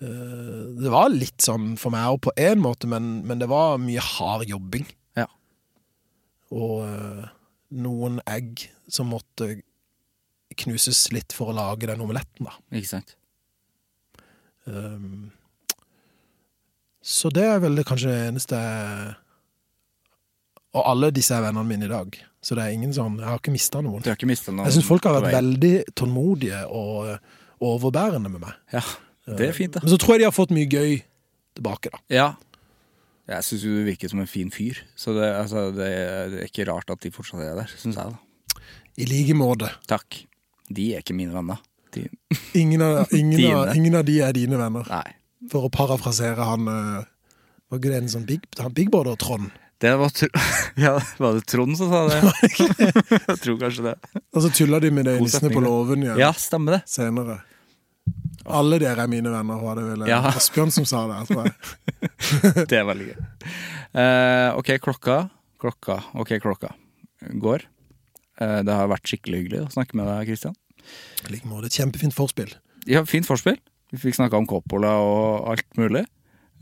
[0.00, 4.02] Det var litt sånn for meg òg, på én måte, men, men det var mye
[4.02, 4.86] hard jobbing.
[5.16, 5.28] Ja.
[6.54, 7.28] Og eh,
[7.84, 9.56] noen egg som måtte
[10.54, 12.58] knuses litt for å lage den omeletten, da.
[12.74, 13.16] Ikke sant.
[14.64, 15.32] Um,
[17.04, 18.58] så det er vel det kanskje det eneste
[20.72, 22.16] Og alle disse er vennene mine i dag.
[22.40, 24.00] Så det er ingen sånn Jeg har ikke mista noen.
[24.00, 27.20] Du har ikke mista noe Jeg syns folk har vært veldig tålmodige og eh,
[27.64, 28.56] overbærende med meg.
[28.72, 28.82] Ja,
[29.24, 29.82] det er fint, da.
[29.84, 30.98] Men så tror jeg de har fått mye gøy
[31.56, 32.02] tilbake, da.
[32.12, 32.28] Ja.
[33.30, 36.92] Jeg syns du virker som en fin fyr, så det, altså, det, er ikke rart
[36.92, 38.62] at de fortsatt er der, syns jeg, da.
[39.00, 39.70] I like måte.
[39.90, 40.20] Takk.
[40.68, 41.62] De er ikke mine venner.
[41.94, 42.04] De,
[42.58, 44.88] Ingen av, ingen, av, ingen av de er dine venner.
[44.90, 45.20] nei.
[45.52, 47.02] For å parafrasere han eh,
[47.68, 49.50] Var ikke det en sånn big, han Big Brother Trond?
[49.82, 50.12] Det var,
[50.80, 52.20] ja, var det Trond som sa det?
[53.28, 53.94] jeg tror kanskje det.
[54.32, 56.14] Og så tulla de med det i nissene på låven ja.
[56.16, 56.84] Ja, stemmer det.
[56.88, 57.42] senere.
[58.44, 60.20] Alle dere er mine venner, var det vel Ja.
[60.28, 61.20] Asbjørn som sa det.
[61.30, 61.54] tror jeg.
[62.70, 63.20] Det er veldig gøy.
[63.94, 65.18] Uh, ok, klokka.
[65.62, 66.00] Klokka.
[66.20, 66.74] Ok, klokka
[67.40, 67.64] går.
[68.40, 70.56] Uh, det har vært skikkelig hyggelig å snakke med deg, Kristian.
[71.24, 71.70] I like måte.
[71.72, 72.52] Kjempefint forspill.
[72.90, 73.56] Ja, fint forspill.
[73.94, 76.04] Vi fikk snakka om Coppola og alt mulig.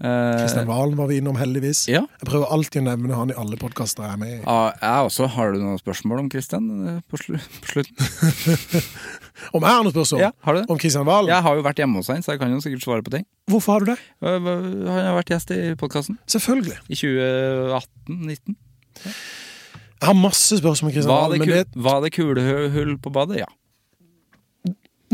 [0.02, 1.84] Eh, Kristian Valen var vi innom, heldigvis.
[1.86, 2.00] ja.
[2.18, 4.38] Jeg prøver alltid å nevne han i alle podkaster jeg er med i.
[4.42, 5.28] Ja, jeg også.
[5.30, 7.94] Har du noen spørsmål om Kristian eh, på, slu på slutten?
[9.56, 10.66] Om jeg har noen spørsmål Ja, har du det?
[10.70, 11.30] om Kristian Valen?
[11.32, 13.24] Jeg har jo vært hjemme hos han, så jeg kan jo sikkert svare på ting.
[13.50, 13.96] Hvorfor har du det?
[14.22, 14.50] Eh,
[14.90, 16.76] Han har vært gjest i podkasten Selvfølgelig.
[16.92, 18.56] i 2018-19.
[20.02, 23.40] Jeg har masse spørsmål om Kristian Var, det Valen, det, var det kulehull på badet?
[23.44, 23.48] Ja.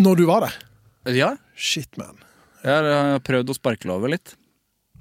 [0.00, 2.16] når du var der Ja, Shit, man.
[2.64, 4.34] Jeg har prøvd å sparkle over litt.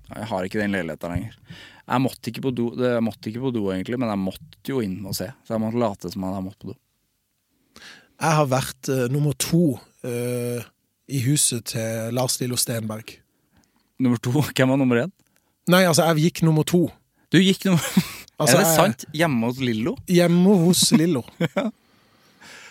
[0.08, 1.38] Jeg har ikke den leiligheten lenger.
[1.88, 4.82] Jeg måtte ikke på do, jeg måtte ikke på do egentlig, men jeg måtte jo
[4.84, 5.30] inn og se.
[5.48, 6.78] Så jeg måtte late som jeg måtte på do.
[8.18, 10.60] Jeg har vært uh, nummer to uh,
[11.08, 13.14] i huset til Lars Lillo Stenberg.
[14.04, 15.14] Nummer to, hvem var nummer én?
[15.72, 16.88] Nei, altså, jeg gikk nummer to.
[17.34, 17.84] Du gikk nummer
[18.38, 19.06] Altså, Er det jeg- sant?
[19.18, 19.96] Hjemme hos Lillo?
[20.14, 21.24] Hjemme hos Lillo.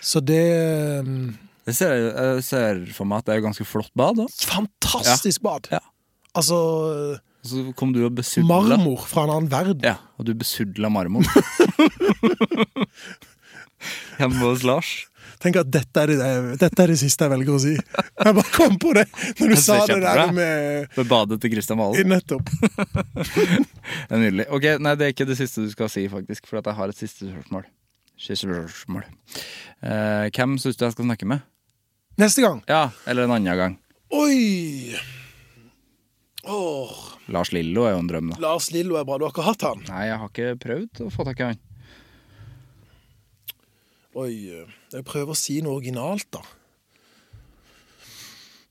[0.06, 0.42] Så det
[1.02, 1.32] um...
[1.66, 4.20] Jeg ser, jeg ser for meg at det er et ganske flott bad.
[4.20, 4.26] Da.
[4.46, 5.66] Fantastisk bad.
[5.74, 5.80] Ja.
[6.36, 6.58] Altså
[7.46, 8.48] så kom du og besudla.
[8.48, 9.82] Marmor fra en annen verden.
[9.86, 11.26] Ja, og du besudla marmor.
[14.18, 14.90] Hjemme hos Lars.
[15.42, 17.74] Tenk at dette er, det, dette er det siste jeg velger å si.
[17.76, 19.04] Jeg bare kom på det
[19.38, 22.08] når du sa det der med For badet til Kristian Valen.
[22.08, 22.48] Nettopp.
[24.08, 24.46] Det er nydelig.
[24.54, 26.46] Ok, nei, det er ikke det siste du skal si, faktisk.
[26.48, 27.66] For jeg har et siste spørsmål.
[28.16, 29.04] Spørsmål.
[29.84, 31.44] Eh, hvem syns du jeg skal snakke med?
[32.18, 32.64] Neste gang.
[32.70, 33.76] Ja, eller en annen gang.
[34.16, 34.96] Oi!
[36.46, 36.98] Åh,
[37.34, 38.40] Lars Lillo er jo en drøm, da.
[38.42, 39.18] Lars Lillo er bra.
[39.18, 39.82] Du har ikke hatt han?
[39.88, 41.62] Nei, jeg har ikke prøvd å få tak i han.
[44.16, 44.32] Oi,
[44.94, 46.44] jeg prøver å si noe originalt, da.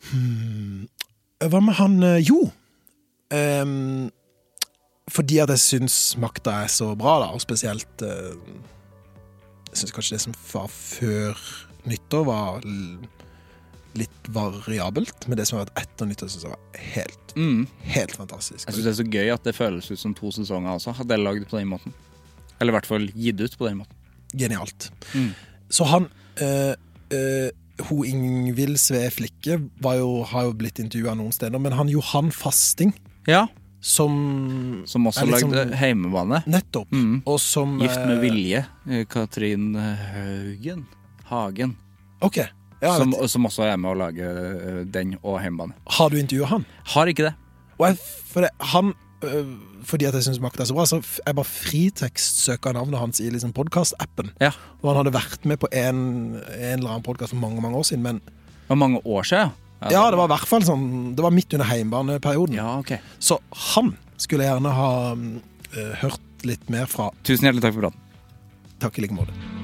[0.09, 0.85] Hmm.
[1.41, 2.45] Hva med han eh, Jo.
[3.33, 4.07] Um,
[5.11, 8.37] fordi at jeg syns makta er så bra, da, og spesielt uh,
[9.71, 11.41] Jeg syns kanskje det som var før
[11.89, 12.65] nyttår, var
[13.97, 17.67] litt variabelt, men det som har vært etter nyttår, syns jeg var helt, Mm.
[17.95, 18.67] helt fantastisk.
[18.67, 20.93] Jeg syns det er så gøy at det føles ut som to sesonger også.
[20.95, 21.93] Hadde jeg lagd på den måten.
[22.59, 23.95] Eller i hvert fall gitt ut på den måten.
[24.35, 24.89] Genialt.
[25.13, 25.31] Mm.
[25.69, 26.07] Så han
[26.41, 26.73] øh,
[27.11, 27.49] øh,
[27.89, 32.31] Ho Ingvild Sve Flikke var jo, har jo blitt intervjua noen steder, men han Johan
[32.31, 32.93] Fasting,
[33.27, 33.47] Ja,
[33.81, 36.43] som Som også liksom, lagde Heimebane.
[36.47, 36.91] Nettopp.
[36.91, 37.21] Mm.
[37.25, 38.65] Og som Gift med eh, vilje.
[39.09, 40.85] Katrin Haugen.
[41.25, 41.75] Hagen.
[42.21, 42.39] OK.
[42.83, 45.73] Ja, som, som også er med å lage eh, den og Hjemmebane.
[45.97, 46.65] har du intervjua han?
[46.93, 47.33] Har ikke det.
[47.79, 47.97] Og jeg,
[48.31, 48.93] for det, han
[49.25, 49.53] øh,
[49.85, 53.29] fordi at jeg syns Makt er så bra, så jeg bare fritekstsøka navnet hans i
[53.31, 54.31] liksom podkastappen.
[54.41, 54.51] Ja.
[54.81, 55.99] Og han hadde vært med på en,
[56.41, 59.51] en eller annen podkast for mange mange år siden, men Det var mange år siden.
[59.91, 60.85] ja, det var i hvert fall sånn
[61.15, 62.55] Det var midt under heimbaneperioden.
[62.57, 62.97] Ja, okay.
[63.19, 63.39] Så
[63.73, 67.11] han skulle jeg gjerne ha øh, hørt litt mer fra.
[67.23, 68.01] Tusen hjertelig takk for praten.
[68.81, 69.54] Takk i like måte.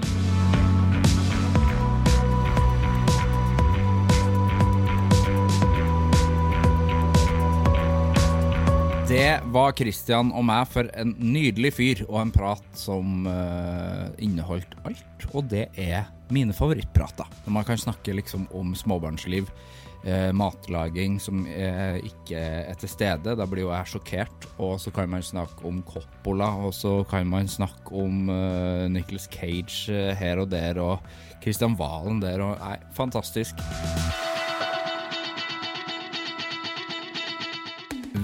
[9.12, 14.78] Det var Christian og meg for en nydelig fyr og en prat som uh, inneholdt
[14.88, 15.26] alt.
[15.36, 17.28] Og det er mine favorittprater.
[17.44, 19.52] Når man kan snakke liksom om småbarnsliv,
[20.06, 23.36] uh, matlaging som eh, ikke er til stede.
[23.36, 24.48] Da blir jo jeg sjokkert.
[24.64, 29.28] Og så kan man snakke om Coppola, og så kan man snakke om uh, Nicholas
[29.28, 31.04] Cage her og der, og
[31.44, 32.48] Christian Valen der.
[32.48, 33.60] Og, nei, fantastisk.